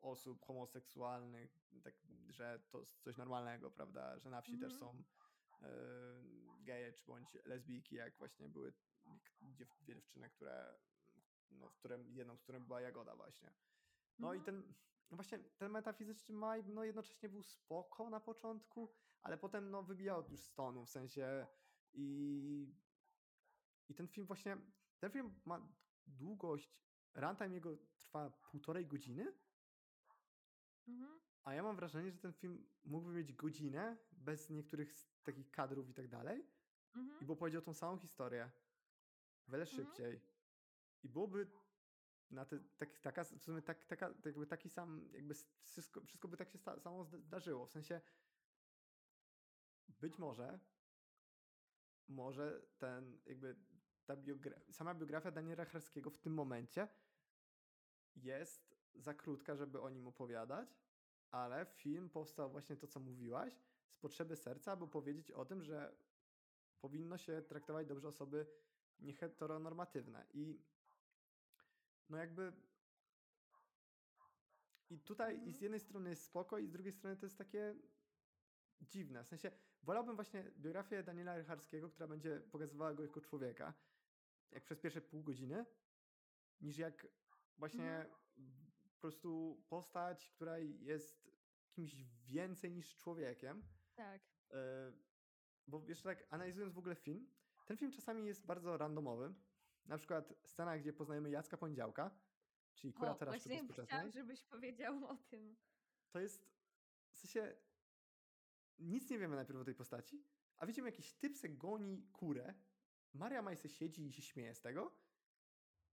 [0.01, 1.93] osób homoseksualnych, tak,
[2.29, 4.79] że to jest coś normalnego, prawda, że na wsi też Mhm.
[4.79, 5.03] są
[5.61, 5.69] e,
[6.63, 8.73] geje czy bądź lesbijki, jak właśnie były
[9.41, 10.79] dziew, dwie dziewczyny, które,
[11.51, 13.53] no, w którym, jedną z którym była Jagoda właśnie.
[14.19, 14.45] No i Mhm.
[14.45, 14.73] ten,
[15.11, 18.89] no właśnie ten metafizyczny maj, no jednocześnie był spoko na początku,
[19.21, 21.47] ale potem no wybijał już z tonu, w sensie
[21.93, 22.75] i,
[23.89, 24.57] i ten film właśnie,
[24.99, 25.67] ten film ma
[26.07, 26.81] długość,
[27.15, 29.33] runtime jego trwa półtorej godziny,
[30.87, 31.19] Mhm.
[31.43, 34.93] a ja mam wrażenie, że ten film mógłby mieć godzinę bez niektórych
[35.23, 36.39] takich kadrów i tak dalej,
[36.95, 37.25] i Mhm.
[37.27, 38.51] bo powiedział tą samą historię,
[39.49, 39.77] wiele Mhm.
[39.77, 40.21] szybciej.
[41.03, 41.47] I byłoby
[42.31, 45.33] na te, tak, taka, w sumie tak, taka, jakby taki sam, jakby
[45.63, 47.65] wszystko, wszystko by tak się sta, samo zda- zdarzyło.
[47.65, 48.01] W sensie
[49.87, 50.59] być może
[52.07, 53.55] może ten jakby
[54.05, 56.87] ta biogra sama biografia Daniela Harskiego w tym momencie
[58.15, 60.77] jest za krótka, żeby o nim opowiadać,
[61.31, 63.53] ale film powstał właśnie to, co mówiłaś,
[63.89, 65.95] z potrzeby serca, aby powiedzieć o tym, że
[66.81, 68.47] powinno się traktować dobrze osoby
[68.99, 70.25] nieheteronormatywne.
[70.33, 70.61] I
[72.09, 72.53] no jakby.
[74.89, 75.63] I tutaj i z Mhm.
[75.63, 77.75] jednej strony jest spoko, i z drugiej strony to jest takie
[78.81, 79.23] dziwne.
[79.23, 79.51] W sensie
[79.83, 83.73] wolałbym właśnie biografię Daniela Rycharskiego, która będzie pokazywała go jako człowieka,
[84.51, 85.65] jak przez pierwsze pół godziny,
[86.61, 87.07] niż jak
[87.57, 88.09] właśnie Mhm.
[88.93, 91.29] po prostu postać, która jest
[91.71, 91.95] kimś
[92.25, 93.63] więcej niż człowiekiem.
[93.95, 94.21] Tak.
[94.51, 94.91] E,
[95.67, 97.29] bo jeszcze tak analizując w ogóle film,
[97.69, 99.33] ten film czasami jest bardzo randomowy.
[99.85, 102.11] Na przykład scena, gdzie poznajemy Jacka Poniedziałka,
[102.75, 103.87] czyli O, kuratora sztuki właśnie współczesnej.
[103.87, 105.55] chciałam, żebyś powiedział o tym.
[106.11, 106.49] To jest
[107.11, 107.55] w sensie
[108.79, 110.23] nic nie wiemy najpierw o tej postaci,
[110.57, 112.53] a widzimy jakiś typ se goni kurę,
[113.13, 114.95] Maria Majse siedzi i się śmieje z tego,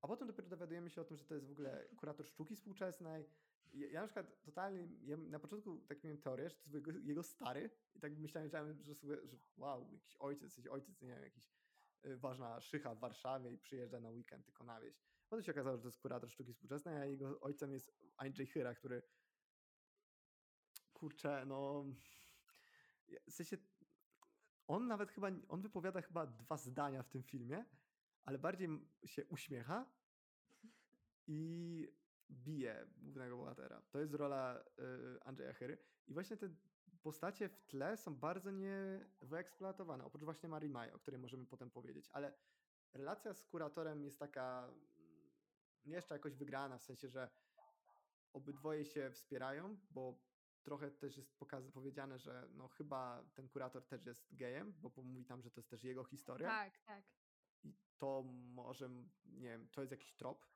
[0.01, 3.27] a potem dopiero dowiadujemy się o tym, że to jest w ogóle kurator sztuki współczesnej.
[3.73, 6.91] Ja, ja na przykład totalnie, ja na początku tak miałem teorię, że to jest jego,
[6.99, 8.51] jego stary i tak myślałem,
[8.83, 11.56] że, sobie, że wow, jakiś ojciec, jakiś ojciec, nie wiem, jakiś
[12.17, 15.01] ważna szycha w Warszawie i przyjeżdża na weekend tylko na wieś.
[15.29, 18.75] Potem się okazało, że to jest kurator sztuki współczesnej, a jego ojcem jest Andrzej Chyra,
[18.75, 19.03] który
[20.93, 21.85] kurczę, no
[23.29, 23.57] w sensie
[24.67, 27.65] on nawet chyba, on wypowiada chyba dwa zdania w tym filmie,
[28.25, 28.69] ale bardziej
[29.05, 29.87] się uśmiecha
[31.27, 31.89] i
[32.31, 33.83] bije głównego bohatera.
[33.91, 36.49] To jest rola y, Andrzeja Chyry i właśnie te
[37.07, 42.11] postacie w tle są bardzo niewyeksploatowane, oprócz właśnie Marii Maj, o której możemy potem powiedzieć,
[42.13, 42.35] ale
[42.93, 44.69] relacja z kuratorem jest taka
[44.99, 45.33] mm,
[45.85, 47.31] jeszcze jakoś wygrana, w sensie, że
[48.33, 50.19] obydwoje się wspierają, bo
[50.63, 55.25] trochę też jest pokaz- powiedziane, że no chyba ten kurator też jest gejem, bo mówi
[55.25, 57.05] tam, że to jest też jego historia Tak, tak.
[57.63, 58.23] i to
[58.55, 58.89] może,
[59.25, 60.47] nie wiem, to jest jakiś trop,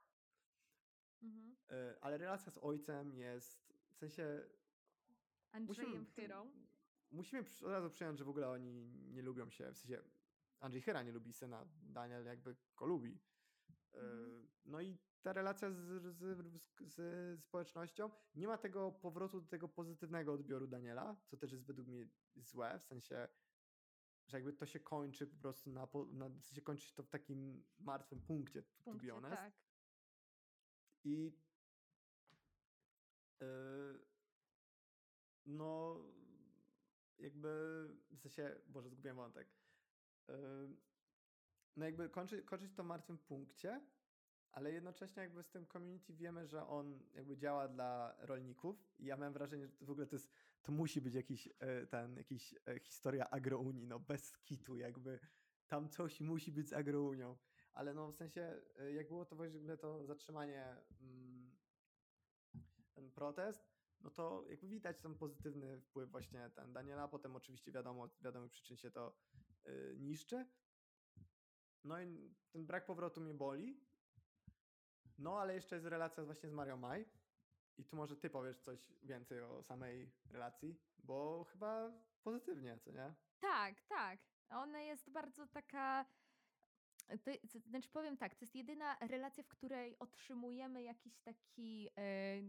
[1.22, 1.56] Mhm.
[1.70, 4.48] y, ale relacja z ojcem jest, w sensie
[5.52, 6.51] Andrzejem musimy, Chyrą.
[7.10, 10.02] musimy od razu przyjąć, że w ogóle oni nie lubią się, w sensie
[10.60, 13.20] Andrzej Chyra nie lubi syna, Daniel jakby go lubi.
[13.94, 14.48] Y, Mhm.
[14.64, 15.77] No i ta relacja z,
[16.16, 21.66] z, z, społecznością nie ma tego powrotu do tego pozytywnego odbioru Daniela, co też jest
[21.66, 23.28] według mnie złe, w sensie,
[24.27, 27.09] że jakby to się kończy po prostu na, na w sensie kończy się to w
[27.09, 29.36] takim martwym punkcie, to, to Punkcie, be honest.
[29.36, 29.55] tak.
[31.05, 31.32] I
[33.40, 34.10] yy,
[35.47, 36.01] no
[37.19, 37.49] jakby
[38.11, 39.49] w sensie, Boże, zgubiłem wątek.
[41.77, 43.81] No jakby kończy, kończyć to martwym punkcie,
[44.53, 49.17] ale jednocześnie jakby z tym community wiemy, że on jakby działa dla rolników i ja
[49.17, 52.55] mam wrażenie, że to w ogóle to jest, to musi być jakiś e, ten, jakiś
[52.67, 55.21] e, historia agrounii, no bez kitu, jakby
[55.67, 57.37] tam coś musi być z agrounią.
[57.73, 61.51] Ale no w sensie, e, jak było to w ogóle to zatrzymanie, mm,
[62.95, 63.69] ten protest,
[64.01, 68.77] no to jakby widać tam pozytywny wpływ właśnie ten Daniela, potem oczywiście wiadomo, wiadomych przyczyn
[68.77, 69.16] się to
[69.66, 70.47] y, niszczy.
[71.85, 73.81] No i ten brak powrotu mnie boli.
[75.18, 77.09] No ale jeszcze jest relacja właśnie z Marią Maj.
[77.78, 83.14] I tu może ty powiesz coś więcej o samej relacji, bo chyba pozytywnie, co nie?
[83.40, 84.20] Tak, tak.
[84.51, 86.06] Ona jest bardzo taka.
[87.09, 92.43] To, znaczy powiem tak, to jest jedyna relacja, w której otrzymujemy jakiś taki e,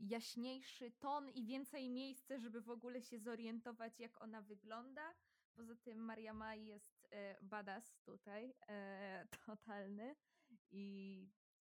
[0.00, 5.14] jaśniejszy ton i więcej miejsca, żeby w ogóle się zorientować, jak ona wygląda.
[5.54, 10.16] Poza tym Maria Maj jest e, badass tutaj, e, totalny
[10.70, 11.28] i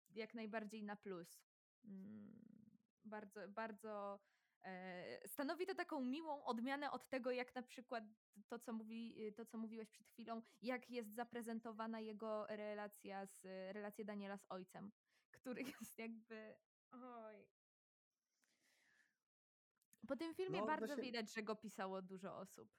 [0.09, 1.43] jak najbardziej na plus.
[1.83, 4.19] Mm, bardzo, bardzo
[4.63, 8.03] e, stanowi to taką miłą odmianę od tego, jak na przykład
[8.47, 13.43] to, co, mówi, to, co mówiłeś przed chwilą, jak jest zaprezentowana jego relacja z
[13.75, 14.91] relacja Daniela z ojcem,
[15.31, 16.55] który jest jakby.
[16.91, 17.47] Oj.
[20.07, 22.69] Po tym filmie No, bardzo właśnie- widać, że go pisało dużo osób.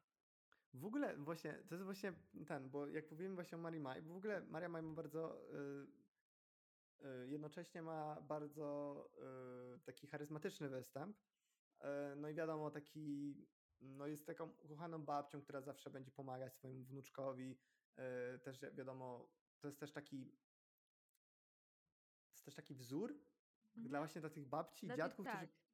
[0.75, 2.13] W ogóle właśnie, to jest właśnie
[2.47, 7.07] ten, bo jak mówimy właśnie o Marii Maj, w ogóle Maria Maj ma bardzo, y,
[7.07, 9.09] y, jednocześnie ma bardzo
[9.77, 11.17] y, taki charyzmatyczny występ,
[11.81, 11.85] y,
[12.17, 13.35] no i wiadomo, taki,
[13.81, 17.59] no jest taką ukochaną babcią, która zawsze będzie pomagać swojemu wnuczkowi,
[18.35, 19.29] y, też wiadomo,
[19.61, 20.31] to jest też taki,
[22.31, 23.11] to jest też taki wzór
[23.77, 23.89] Mhm.
[23.89, 25.37] dla właśnie dla tych babci, i dziadków, tak.
[25.37, 25.66] którzy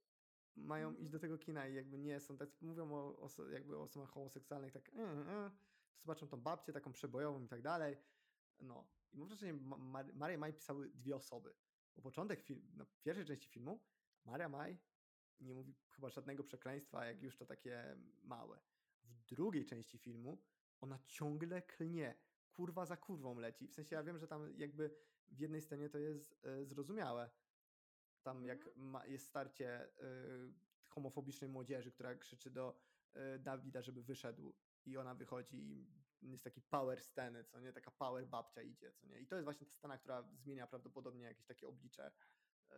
[0.57, 1.03] mają Mhm.
[1.03, 4.11] iść do tego kina i jakby nie są, tak mówią o, oso- jakby o osobach
[4.11, 5.51] homoseksualnych, tak mm, mm,
[6.01, 7.97] zobaczą tą babcię taką przebojową i tak dalej.
[8.61, 8.89] No.
[9.13, 11.55] I mam wrażenie, Ma- Mar- Maria Maj pisały dwie osoby.
[11.97, 13.81] Bo początek film, na pierwszej części filmu
[14.25, 14.79] Maria Maj
[15.41, 18.59] nie mówi chyba żadnego przekleństwa, jak już to takie małe.
[19.05, 20.43] W drugiej części filmu
[20.81, 22.15] ona ciągle klnie.
[22.53, 23.69] Kurwa za kurwą leci.
[23.69, 24.95] W sensie ja wiem, że tam jakby
[25.29, 27.31] w jednej scenie to jest e, zrozumiałe.
[28.23, 28.87] Tam jak Mhm.
[28.91, 30.53] ma, jest starcie y,
[30.89, 32.81] homofobicznej młodzieży, która krzyczy do
[33.17, 35.57] y, Dawida, żeby wyszedł i ona wychodzi
[36.21, 37.73] i jest taki power sceny, co nie?
[37.73, 39.21] Taka power babcia idzie, co nie?
[39.21, 42.13] I to jest właśnie ta scena, która zmienia prawdopodobnie jakieś takie oblicze,
[42.71, 42.75] y,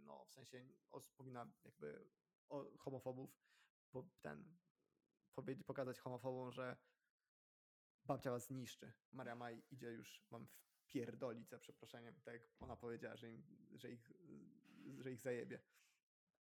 [0.00, 0.68] no w sensie
[1.16, 2.10] powinna jakby
[2.48, 3.30] o, homofobów
[3.90, 4.58] po, ten
[5.34, 6.76] powiedzieć, pokazać homofobom, że
[8.04, 8.92] babcia was zniszczy.
[9.12, 13.90] Maria Maj idzie już wam wpierdolić za przeproszeniem, tak jak ona powiedziała, że, im, że,
[13.90, 14.12] ich,
[14.98, 15.60] że ich zajebie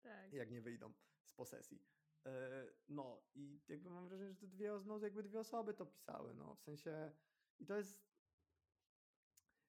[0.02, 0.32] Tak.
[0.32, 0.92] jak nie wyjdą
[1.24, 1.82] z posesji.
[2.26, 6.34] E, No i jakby mam wrażenie, że te dwie, no, jakby dwie osoby to pisały,
[6.34, 7.12] no w sensie
[7.59, 8.09] i to jest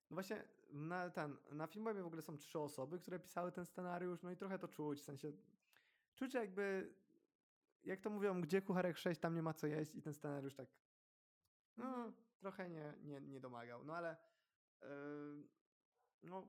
[0.10, 4.22] no właśnie na, ten, na filmie w ogóle są trzy osoby, które pisały ten scenariusz,
[4.22, 5.34] no i trochę to czuć, w sensie
[6.16, 6.94] czuć jakby
[7.84, 10.70] jak to mówią, gdzie kucharek 6, tam nie ma co jeść i ten scenariusz tak
[11.78, 14.18] no, trochę nie, nie, nie domagał, no ale
[14.82, 14.88] yy,
[16.24, 16.48] no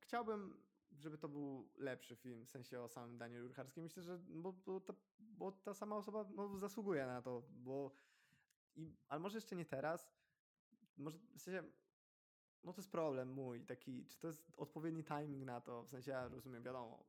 [0.00, 0.62] chciałbym,
[0.92, 3.82] żeby to był lepszy film, w sensie o samym Danielu Jurcharskim.
[3.82, 7.92] Myślę, że bo, bo, ta, bo ta sama osoba no, zasługuje na to, bo
[8.76, 10.12] i, ale może jeszcze nie teraz,
[10.96, 11.62] może w sensie,
[12.64, 16.10] no to jest problem mój taki, czy to jest odpowiedni timing na to, w sensie
[16.10, 17.04] ja rozumiem, wiadomo,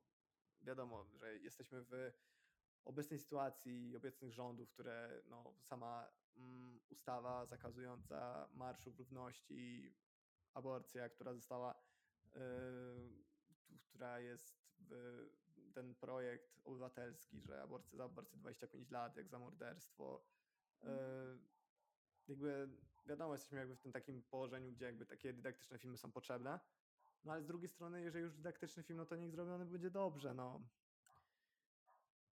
[0.62, 2.12] wiadomo, że jesteśmy w
[2.86, 9.94] obecnej sytuacji obecnych rządów, które no, sama mm, ustawa zakazująca marszów równości,
[10.54, 11.76] aborcja, która została,
[12.36, 12.42] yy,
[13.78, 15.26] która jest w,
[15.74, 20.24] ten projekt obywatelski, że aborcja za aborcję 25 lat, jak za morderstwo.
[20.84, 20.90] Yy,
[22.28, 22.70] jakby
[23.06, 26.60] wiadomo, jesteśmy jakby w tym takim położeniu, gdzie jakby takie dydaktyczne filmy są potrzebne.
[27.26, 30.34] No ale z drugiej strony, jeżeli już dydaktyczny film, no to niech zrobiony będzie dobrze,
[30.34, 30.62] no.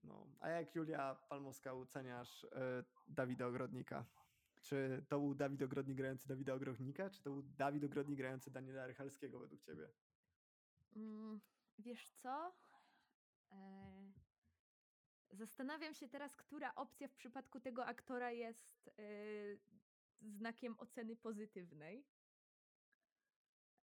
[0.04, 2.48] No, a jak Julia Palmowska oceniasz y,
[3.08, 4.04] Dawida Ogrodnika?
[4.60, 8.86] Czy to był Dawid Ogrodnik grający Dawida Ogrodnika, czy to był Dawid Ogrodnik grający Daniela
[8.86, 9.88] Rychalskiego według ciebie?
[10.98, 11.40] Mm,
[11.78, 12.52] wiesz co?
[13.50, 14.12] E,
[15.30, 18.92] Zastanawiam się teraz, która opcja w przypadku tego aktora jest e,
[20.20, 22.04] znakiem oceny pozytywnej.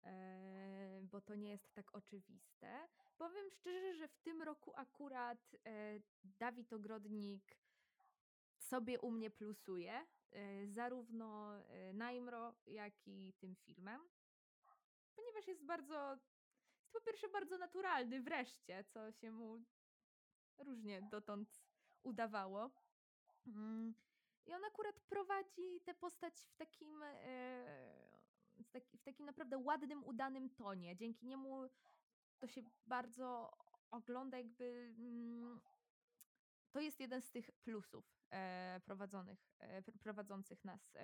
[0.03, 2.87] E, bo to nie jest tak oczywiste.
[3.17, 5.55] Powiem szczerze, że w tym roku akurat
[6.23, 7.57] Dawid Ogrodnik
[8.57, 10.05] sobie u mnie plusuje,
[10.65, 11.53] zarówno
[11.93, 14.01] Najmro, jak i tym filmem,
[15.15, 16.17] ponieważ jest bardzo,
[16.95, 19.65] po pierwsze bardzo naturalny wreszcie, co się mu
[20.57, 21.63] różnie dotąd
[22.03, 22.71] udawało.
[23.47, 23.95] Mm,
[24.45, 27.15] I on akurat prowadzi tę postać w takim, e,
[28.63, 30.95] w taki- w takim naprawdę ładnym, udanym tonie.
[30.95, 31.69] Dzięki niemu
[32.39, 33.51] to się bardzo
[33.91, 35.61] ogląda, jakby mm,
[36.71, 40.97] to jest jeden z tych plusów e, prowadzonych, e, pr- prowadzących nas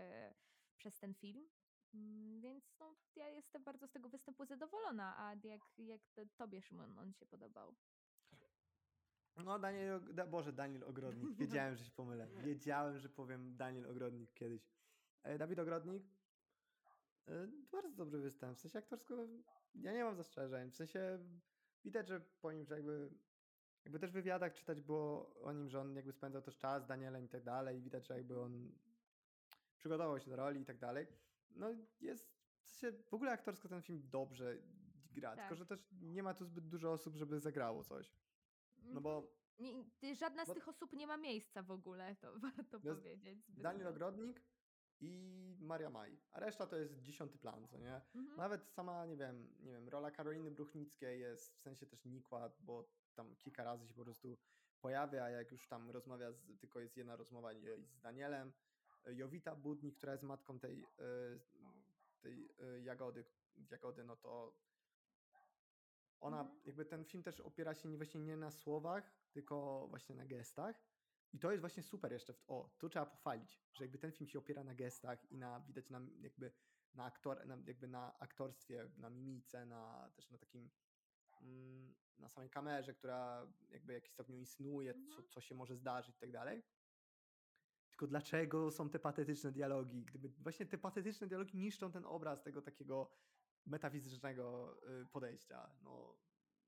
[0.78, 1.50] przez ten film.
[1.94, 5.18] Mm, Więc no, ja jestem bardzo z tego występu zadowolona.
[5.18, 7.76] A jak, jak to, tobie, Szymon, on się podobał?
[9.38, 11.38] No, Daniel, Boże, Daniel Ogrodnik.
[11.38, 12.28] Wiedziałem, że się pomylę.
[12.28, 14.72] Wiedziałem, że powiem Daniel Ogrodnik kiedyś.
[15.24, 16.04] E, Dawid Ogrodnik.
[17.28, 18.58] E, bardzo dobry występ.
[18.58, 19.16] W sensie aktorsko
[19.76, 20.72] ja nie mam zastrzeżeń.
[20.72, 21.20] W sensie
[21.84, 23.10] widać, że po nim, że jakby,
[23.84, 26.88] jakby też w wywiadach czytać było o nim, że on jakby spędzał też czas z
[26.88, 27.82] Danielem i tak dalej.
[27.82, 28.72] Widać, że jakby on
[29.78, 31.08] przygotował się do roli i tak dalej.
[31.56, 31.68] No
[32.02, 32.32] jest,
[32.64, 34.58] w sensie w ogóle aktorsko ten film dobrze
[35.12, 35.58] gra, tylko Tak.
[35.58, 38.16] że też nie ma tu zbyt dużo osób, żeby zagrało coś.
[38.78, 42.34] No bo Nie, ty- żadna z bo- tych osób nie ma miejsca w ogóle, to
[42.40, 43.44] warto powiedzieć.
[43.44, 43.64] zbytnio.
[43.64, 44.42] Daniel Ogrodnik
[45.00, 46.20] i Maria Maj.
[46.32, 48.02] A reszta to jest dziesiąty plan, co nie?
[48.16, 48.38] Mhm.
[48.38, 52.90] Nawet sama, nie wiem, nie wiem, rola Karoliny Bruchnickiej jest w sensie też nikła, bo
[53.16, 54.38] tam kilka razy się po prostu
[54.82, 57.50] pojawia, a jak już tam rozmawia, z, tylko jest jedna rozmowa
[57.84, 58.54] z Danielem.
[59.06, 61.40] Jowita Budnik, która jest matką tej, y,
[62.22, 63.26] tej y, Jagody,
[63.72, 64.58] Jagody, no to
[66.20, 66.62] ona, Mhm.
[66.66, 70.84] jakby ten film też opiera się nie, właśnie nie na słowach, tylko właśnie na gestach.
[71.34, 74.40] I to jest właśnie super jeszcze, o, tu trzeba pochwalić, że jakby ten film się
[74.40, 76.52] opiera na gestach i na, widać na jakby
[76.94, 80.70] na, aktor, na, jakby na aktorstwie, na mimice, na, też na takim,
[81.42, 85.28] mm, na samej kamerze, która jakby w jakiś stopniu insynuuje, co, Mhm.
[85.30, 86.64] co się może zdarzyć i tak dalej.
[88.02, 90.06] Tylko dlaczego są te patetyczne dialogi?
[90.06, 93.12] Gdyby właśnie te patetyczne dialogi niszczą ten obraz tego takiego
[93.66, 95.70] metafizycznego y, podejścia.
[95.84, 96.18] No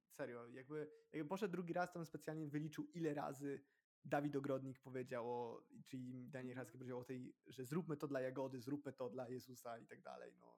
[0.10, 3.64] serio, jakby, jakby poszedł drugi raz, to on specjalnie wyliczył ile razy
[4.06, 6.58] Dawid Ogrodnik powiedział, o, czyli Daniel Mhm.
[6.58, 10.02] Harski powiedział o tej, że zróbmy to dla Jagody, zróbmy to dla Jezusa i tak
[10.02, 10.34] dalej.
[10.40, 10.58] No,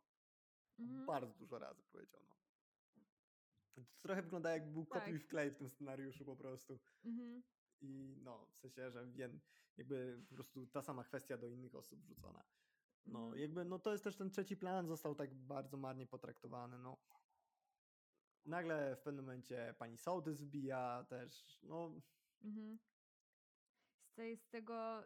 [0.80, 1.06] Mhm.
[1.06, 2.22] bardzo dużo razy powiedział.
[2.27, 2.35] No.
[3.73, 5.23] To trochę wygląda jak był kopiuj Tak.
[5.23, 6.80] wklej w tym scenariuszu po prostu.
[7.06, 7.43] Mhm.
[7.81, 9.41] I no, w sensie, że wiem,
[9.77, 12.43] jakby po prostu ta sama kwestia do innych osób wrzucona.
[13.06, 13.41] No, Mhm.
[13.41, 16.97] jakby, no to jest też ten trzeci plan, został tak bardzo marnie potraktowany, no.
[18.45, 22.02] Nagle w pewnym momencie pani sołtys wbija też, no,
[22.41, 22.80] Mhm.
[24.18, 25.03] Z, tego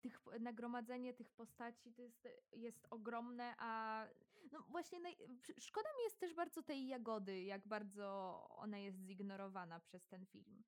[0.00, 4.06] tych, nagromadzenie tych postaci to jest, jest ogromne, a
[4.52, 5.16] no właśnie naj,
[5.58, 10.64] szkoda mi jest też bardzo tej Jagody, jak bardzo ona jest zignorowana przez ten film.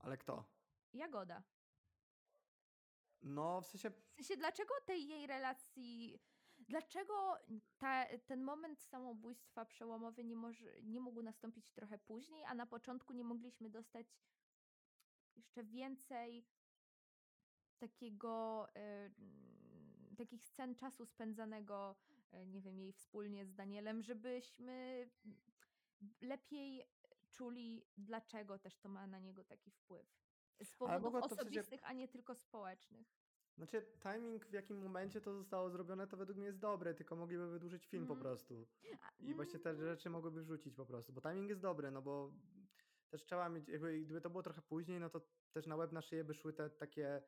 [0.00, 0.44] Ale kto?
[0.92, 1.42] Jagoda.
[3.22, 6.20] No, w sensie, W sensie, dlaczego tej jej relacji,
[6.58, 7.38] dlaczego
[7.78, 13.12] ta, ten moment samobójstwa przełomowy nie, może, nie mógł nastąpić trochę później, a na początku
[13.12, 14.06] nie mogliśmy dostać
[15.36, 16.46] jeszcze więcej
[17.78, 21.96] takiego, mm, takich scen czasu spędzanego,
[22.32, 25.08] e, nie wiem, jej wspólnie z Danielem, żebyśmy
[26.20, 26.84] lepiej
[27.30, 30.06] czuli, dlaczego też to ma na niego taki wpływ.
[30.62, 33.06] Z powodów osobistych, a nie tylko społecznych.
[33.56, 37.50] znaczy timing w jakim momencie to zostało zrobione, to według mnie jest dobre, tylko mogliby
[37.50, 38.20] wydłużyć film po Mhm.
[38.22, 38.66] prostu.
[39.18, 42.32] I właśnie te mm, rzeczy mogłyby wrzucić po prostu, bo timing jest dobry, no bo
[43.10, 45.20] też trzeba mieć, jakby gdyby to było trochę później, no to
[45.52, 47.22] też na web na szyję by szły te takie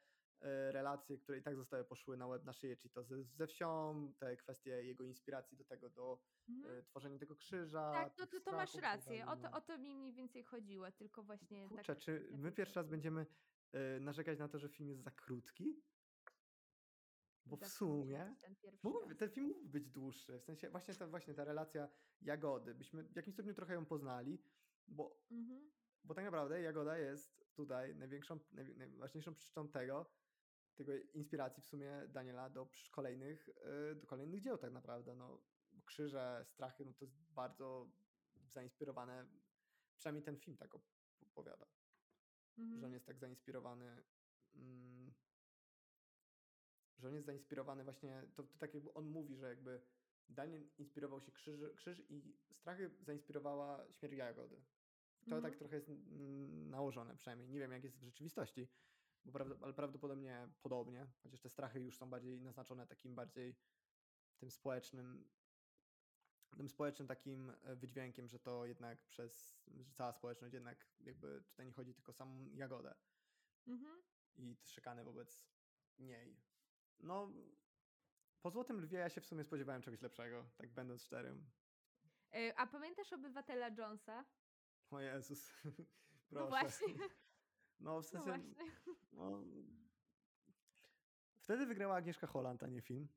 [0.73, 4.12] relacje, które i tak zostały poszły na web na szyję, czyli to ze, ze wsią,
[4.19, 6.78] te kwestie jego inspiracji do tego, do mhm.
[6.78, 7.93] e, tworzenia tego krzyża.
[7.93, 9.27] Tak, to, to, to masz tak rację.
[9.27, 9.56] O to, no.
[9.56, 11.98] o to mi mniej więcej chodziło, tylko właśnie Kurczę, tak.
[11.98, 13.27] czy my pierwszy raz będziemy
[13.73, 15.82] e, narzekać na to, że film jest za krótki?
[17.47, 20.39] Bo w sumie ten mógłby, ten film mógł być dłuższy.
[20.39, 21.89] W sensie właśnie ta, właśnie ta relacja
[22.20, 22.74] Jagody.
[22.74, 24.43] Byśmy w jakimś stopniu trochę ją poznali,
[24.89, 25.70] bo Mhm.
[26.05, 30.10] Bo tak naprawdę Jagoda jest tutaj największą, najwi- najważniejszą przyczyną tego,
[30.85, 35.15] tego inspiracji w sumie Daniela do kolejnych, y, do kolejnych dzieł tak naprawdę.
[35.15, 35.43] No,
[35.85, 37.91] krzyże, strachy, no to jest bardzo
[38.45, 39.27] zainspirowane,
[39.99, 40.91] przynajmniej ten film tak op-
[41.23, 41.67] opowiada,
[42.57, 42.93] że on Mhm.
[42.93, 44.03] jest tak zainspirowany,
[44.55, 45.13] mm,
[46.99, 49.83] że on jest zainspirowany właśnie, to, to tak jakby on mówi, że jakby
[50.29, 54.63] Daniel inspirował się krzyż, krzyż i strachy zainspirowała śmierć Jagody.
[55.25, 55.59] To tak Mhm.
[55.59, 57.49] trochę jest mm, nałożone przynajmniej.
[57.49, 58.69] Nie wiem, jak jest w rzeczywistości,
[59.24, 63.57] bo prawd- ale prawdopodobnie podobnie, chociaż te strachy już są bardziej naznaczone takim bardziej
[64.39, 65.28] tym społecznym,
[66.57, 69.61] tym społecznym takim e, wydźwiękiem, że to jednak przez,
[69.94, 72.94] cała społeczność jednak jakby tutaj nie chodzi tylko o samą Jagodę
[73.66, 74.03] Mhm.
[74.35, 75.47] i szykany wobec
[75.99, 76.36] niej.
[77.01, 77.32] No,
[78.43, 81.51] po Złotym Lwie ja się w sumie spodziewałem czegoś lepszego, tak będąc szczerym.
[82.32, 84.24] E, A pamiętasz obywatela Jonesa?
[84.90, 85.53] O Jezus,
[86.31, 86.49] No proszę.
[86.49, 86.94] właśnie.
[87.83, 88.55] No w No sensie, właśnie.
[89.13, 89.43] no,
[91.41, 93.09] wtedy wygrała Agnieszka Holland, a nie film.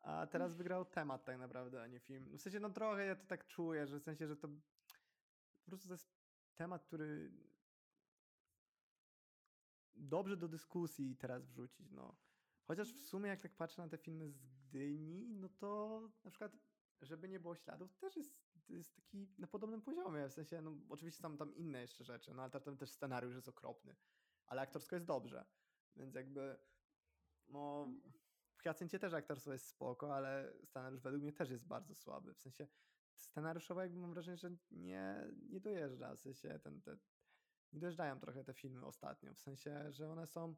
[0.00, 2.28] A teraz wygrał temat tak naprawdę, a nie film.
[2.30, 5.66] No W sensie, no trochę ja to tak czuję, że w sensie, że to po
[5.66, 6.10] prostu to jest
[6.54, 7.32] temat, który
[9.94, 12.16] dobrze do dyskusji teraz wrzucić, no.
[12.66, 13.06] Chociaż w Mhm.
[13.08, 16.52] sumie jak tak patrzę na te filmy z Gdyni, no to na przykład,
[17.02, 18.34] żeby nie było śladów, też jest,
[18.68, 22.42] jest taki na podobnym poziomie, w sensie, no oczywiście są tam inne jeszcze rzeczy, no
[22.42, 23.96] ale tam też scenariusz jest okropny,
[24.46, 25.44] ale aktorsko jest dobrze,
[25.96, 26.58] więc jakby,
[27.48, 27.88] no,
[28.56, 32.38] w Hiacyncie też aktorstwo jest spoko, ale scenariusz według mnie też jest bardzo słaby, w
[32.40, 32.66] sensie
[33.14, 36.96] scenariuszowo jakby mam wrażenie, że nie, nie dojeżdża, w sensie ten, te,
[37.72, 40.54] nie dojeżdżają trochę te filmy ostatnio, w sensie, że one są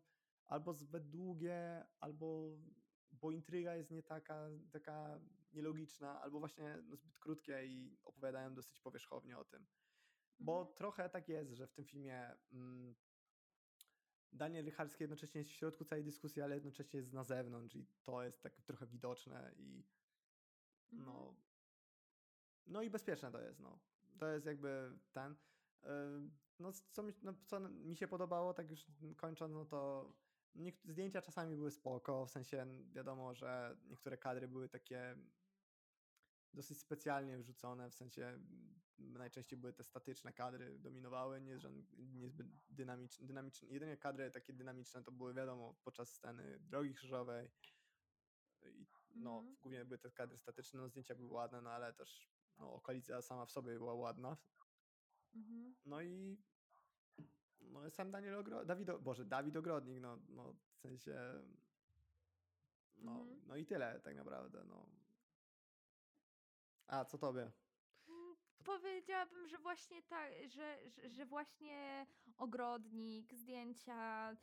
[0.46, 2.56] albo zbyt długie, albo
[3.12, 5.20] bo intryga jest nie taka, taka
[5.54, 9.66] nielogiczna, albo właśnie no, zbyt krótkie i opowiadają dosyć powierzchownie o tym.
[10.38, 10.76] Bo Mhm.
[10.76, 12.94] trochę tak jest, że w tym filmie mm,
[14.32, 18.22] Daniel Rycharski jednocześnie jest w środku całej dyskusji, ale jednocześnie jest na zewnątrz i to
[18.22, 19.84] jest tak trochę widoczne i
[20.92, 21.06] Mhm.
[21.06, 21.36] no,
[22.66, 23.78] no i bezpieczne to jest, no.
[24.18, 25.36] To jest jakby ten.
[25.84, 28.86] ym, No, co mi, no, co mi się podobało, tak już
[29.16, 30.12] kończąc, no to
[30.84, 35.16] zdjęcia czasami były spoko, w sensie wiadomo, że niektóre kadry były takie
[36.54, 41.58] dosyć specjalnie wrzucone, w sensie mm, najczęściej były te statyczne kadry, dominowały, nie
[41.98, 43.68] niezbyt dynamiczne, dynamiczne.
[43.68, 47.50] Jedynie kadry takie dynamiczne to były wiadomo podczas sceny drogi krzyżowej
[48.62, 49.56] i no, Mhm.
[49.62, 53.46] głównie były te kadry statyczne, no zdjęcia były ładne, no ale też no, okolica sama
[53.46, 54.36] w sobie była ładna.
[55.34, 55.76] Mhm.
[55.84, 56.38] No i
[57.60, 58.64] no, sam Daniel Ogro...
[58.64, 61.14] Dawid, Boże, Dawid Ogrodnik, no, no w sensie
[62.96, 63.40] no, Mhm.
[63.46, 65.03] no i tyle tak naprawdę, no.
[66.86, 67.50] A, co tobie?
[68.08, 72.06] Mm, Powiedziałabym, że właśnie tak, że, że, że właśnie
[72.36, 74.36] ogrodnik, zdjęcia,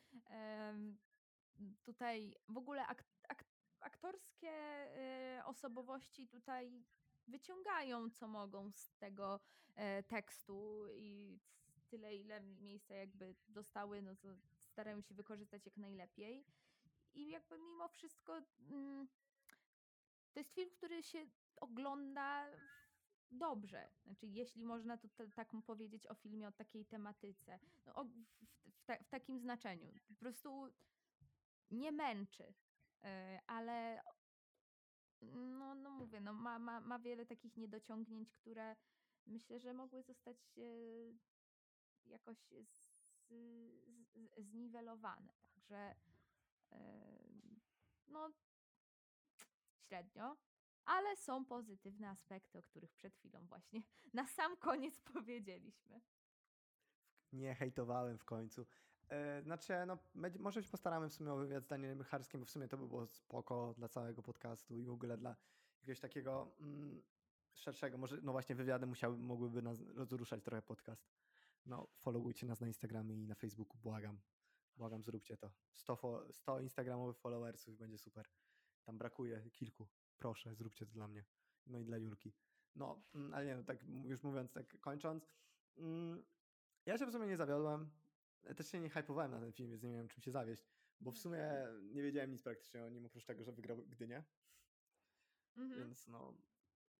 [1.83, 3.45] tutaj w ogóle ak, ak,
[3.79, 6.83] aktorskie e, osobowości tutaj
[7.27, 9.39] wyciągają co mogą z tego
[9.75, 11.39] e, tekstu i
[11.87, 16.45] tyle ile miejsca jakby dostały, no to starają się wykorzystać jak najlepiej.
[17.13, 19.07] I jakby mimo wszystko mm,
[20.33, 21.25] to jest film, który się
[21.61, 22.47] ogląda
[23.31, 23.89] dobrze.
[24.05, 28.09] Znaczy, jeśli można to ta- tak powiedzieć o filmie o takiej tematyce, no, o, w,
[28.71, 29.93] w, ta, w takim znaczeniu.
[30.07, 30.67] Po prostu
[31.71, 32.53] nie męczy,
[33.03, 34.01] e, ale
[35.21, 38.75] no, no mówię, no, ma, ma, ma wiele takich niedociągnięć, które
[39.25, 40.61] myślę, że mogły zostać e,
[42.09, 42.91] jakoś z,
[43.29, 43.33] z,
[44.37, 45.33] zniwelowane.
[45.53, 45.95] Także
[46.71, 46.79] e,
[48.07, 48.31] no
[49.91, 50.37] średnio,
[50.85, 56.01] ale są pozytywne aspekty, o których przed chwilą właśnie na sam koniec powiedzieliśmy.
[57.31, 58.65] Nie hejtowałem w końcu.
[59.09, 59.97] E, znaczy, no,
[60.39, 62.87] może się postaramy w sumie o wywiad z Danielem Rycharskim, bo w sumie to by
[62.87, 65.35] było spoko dla całego podcastu i w ogóle dla
[65.79, 67.03] jakiegoś takiego mm,
[67.53, 71.09] szerszego, może no właśnie wywiady musiały, mogłyby nas rozruszać trochę podcast.
[71.65, 74.19] No, followujcie nas na Instagramie i na Facebooku, błagam.
[74.75, 75.51] Błagam, zróbcie to.
[75.73, 78.27] 100, fo- 100 instagramowych followersów będzie super.
[78.83, 79.87] Tam brakuje kilku.
[80.17, 81.25] Proszę, zróbcie to dla mnie.
[81.67, 82.33] No i dla Julki.
[82.75, 85.27] No, mm, ale nie, no tak już mówiąc, tak kończąc.
[85.77, 86.23] Mm,
[86.85, 87.89] ja się w sumie nie zawiodłem.
[88.43, 90.67] Ja Też się nie hypowałem na ten film, więc nie miałem czym się zawieść.
[91.01, 94.23] Bo w sumie nie wiedziałem nic praktycznie o nim, oprócz tego, że wygrał Gdynię.
[95.57, 95.79] Mhm.
[95.79, 96.33] Więc no,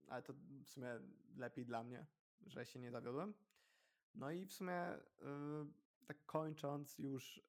[0.08, 0.34] ale to
[0.64, 1.00] w sumie
[1.38, 2.06] lepiej dla mnie,
[2.48, 3.34] że się nie zawiodłem.
[4.16, 5.02] No i w sumie y,
[6.06, 7.42] tak kończąc już, y,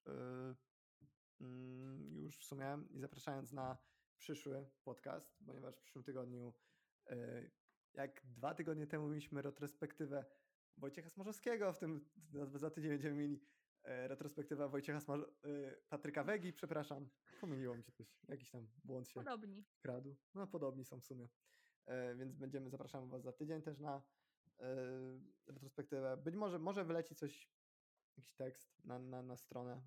[1.41, 3.79] mm, już w sumie i zapraszając na
[4.23, 6.55] przyszły podcast, ponieważ w przyszłym tygodniu,
[7.11, 7.51] y,
[7.95, 10.25] jak dwa tygodnie temu mieliśmy retrospektywę
[10.77, 12.09] Wojciecha Smarzowskiego, w tym
[12.55, 13.45] za- tydzień będziemy mieli
[13.83, 15.21] e, retrospektywę Wojciecha Smarz...
[15.21, 17.09] y, Patryka Wegi, przepraszam,
[17.41, 19.65] pomyliło mi się coś, jakiś tam błąd się Podobni.
[19.81, 20.17] kradł.
[20.35, 21.29] No podobni są w sumie.
[21.87, 24.03] E, więc będziemy, zapraszamy Was za tydzień też na
[24.61, 24.77] e,
[25.47, 26.17] retrospektywę.
[26.17, 27.51] Być może, może wyleci coś,
[28.17, 29.83] jakiś tekst na, na, na stronę.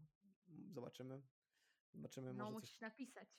[0.71, 1.21] Zobaczymy.
[1.93, 2.81] Zobaczymy, No, musisz coś.
[2.81, 3.29] napisać.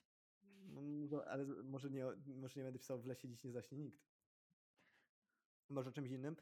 [0.66, 4.06] No, zo- ale może nie, może nie będę pisał w lesie dziś nie zaśnie nikt.
[5.70, 6.36] Może czymś innym.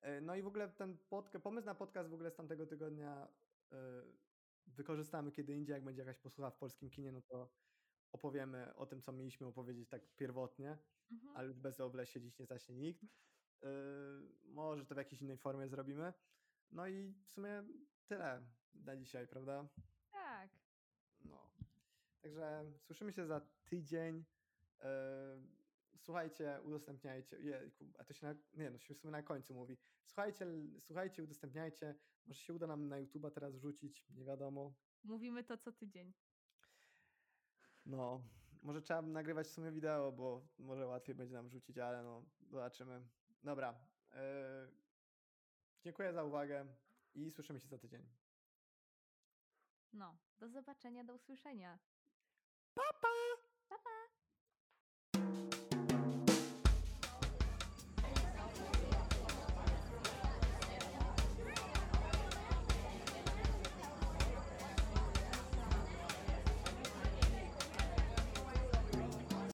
[0.00, 3.28] E, No i w ogóle ten podca- pomysł na podcast w ogóle z tamtego tygodnia
[3.72, 3.76] e,
[4.66, 7.54] wykorzystamy kiedy indziej, jak będzie jakaś posłucha w polskim kinie, no to
[8.12, 10.78] opowiemy o tym, co mieliśmy opowiedzieć tak pierwotnie
[11.12, 11.36] Mhm.
[11.36, 13.02] ale już bez o w lesie dziś nie zaśnie nikt.
[13.62, 13.68] Yy,
[14.42, 16.12] może to w jakiejś innej formie zrobimy.
[16.70, 17.64] No i w sumie
[18.06, 18.42] tyle
[18.74, 19.68] na dzisiaj, prawda?
[20.10, 20.50] Tak.
[21.24, 21.50] No.
[22.22, 23.40] Także słyszymy się za
[23.70, 24.24] tydzień.
[25.96, 27.40] Słuchajcie, udostępniajcie.
[27.40, 29.78] Jejku, a to się na, nie, no się w sumie na końcu mówi.
[30.04, 30.46] Słuchajcie,
[30.78, 31.94] słuchajcie, udostępniajcie.
[32.26, 34.74] Może się uda nam na YouTube'a teraz wrzucić, nie wiadomo.
[35.04, 36.12] Mówimy to co tydzień.
[37.86, 38.22] No,
[38.62, 43.02] może trzeba nagrywać w sumie wideo, bo może łatwiej będzie nam wrzucić, ale no, zobaczymy.
[43.42, 43.74] Dobra.
[44.12, 44.18] Yy,
[45.82, 46.66] dziękuję za uwagę
[47.14, 48.06] i słyszymy się za tydzień.
[49.92, 51.78] No, do zobaczenia, do usłyszenia.
[52.74, 53.19] Pa, pa!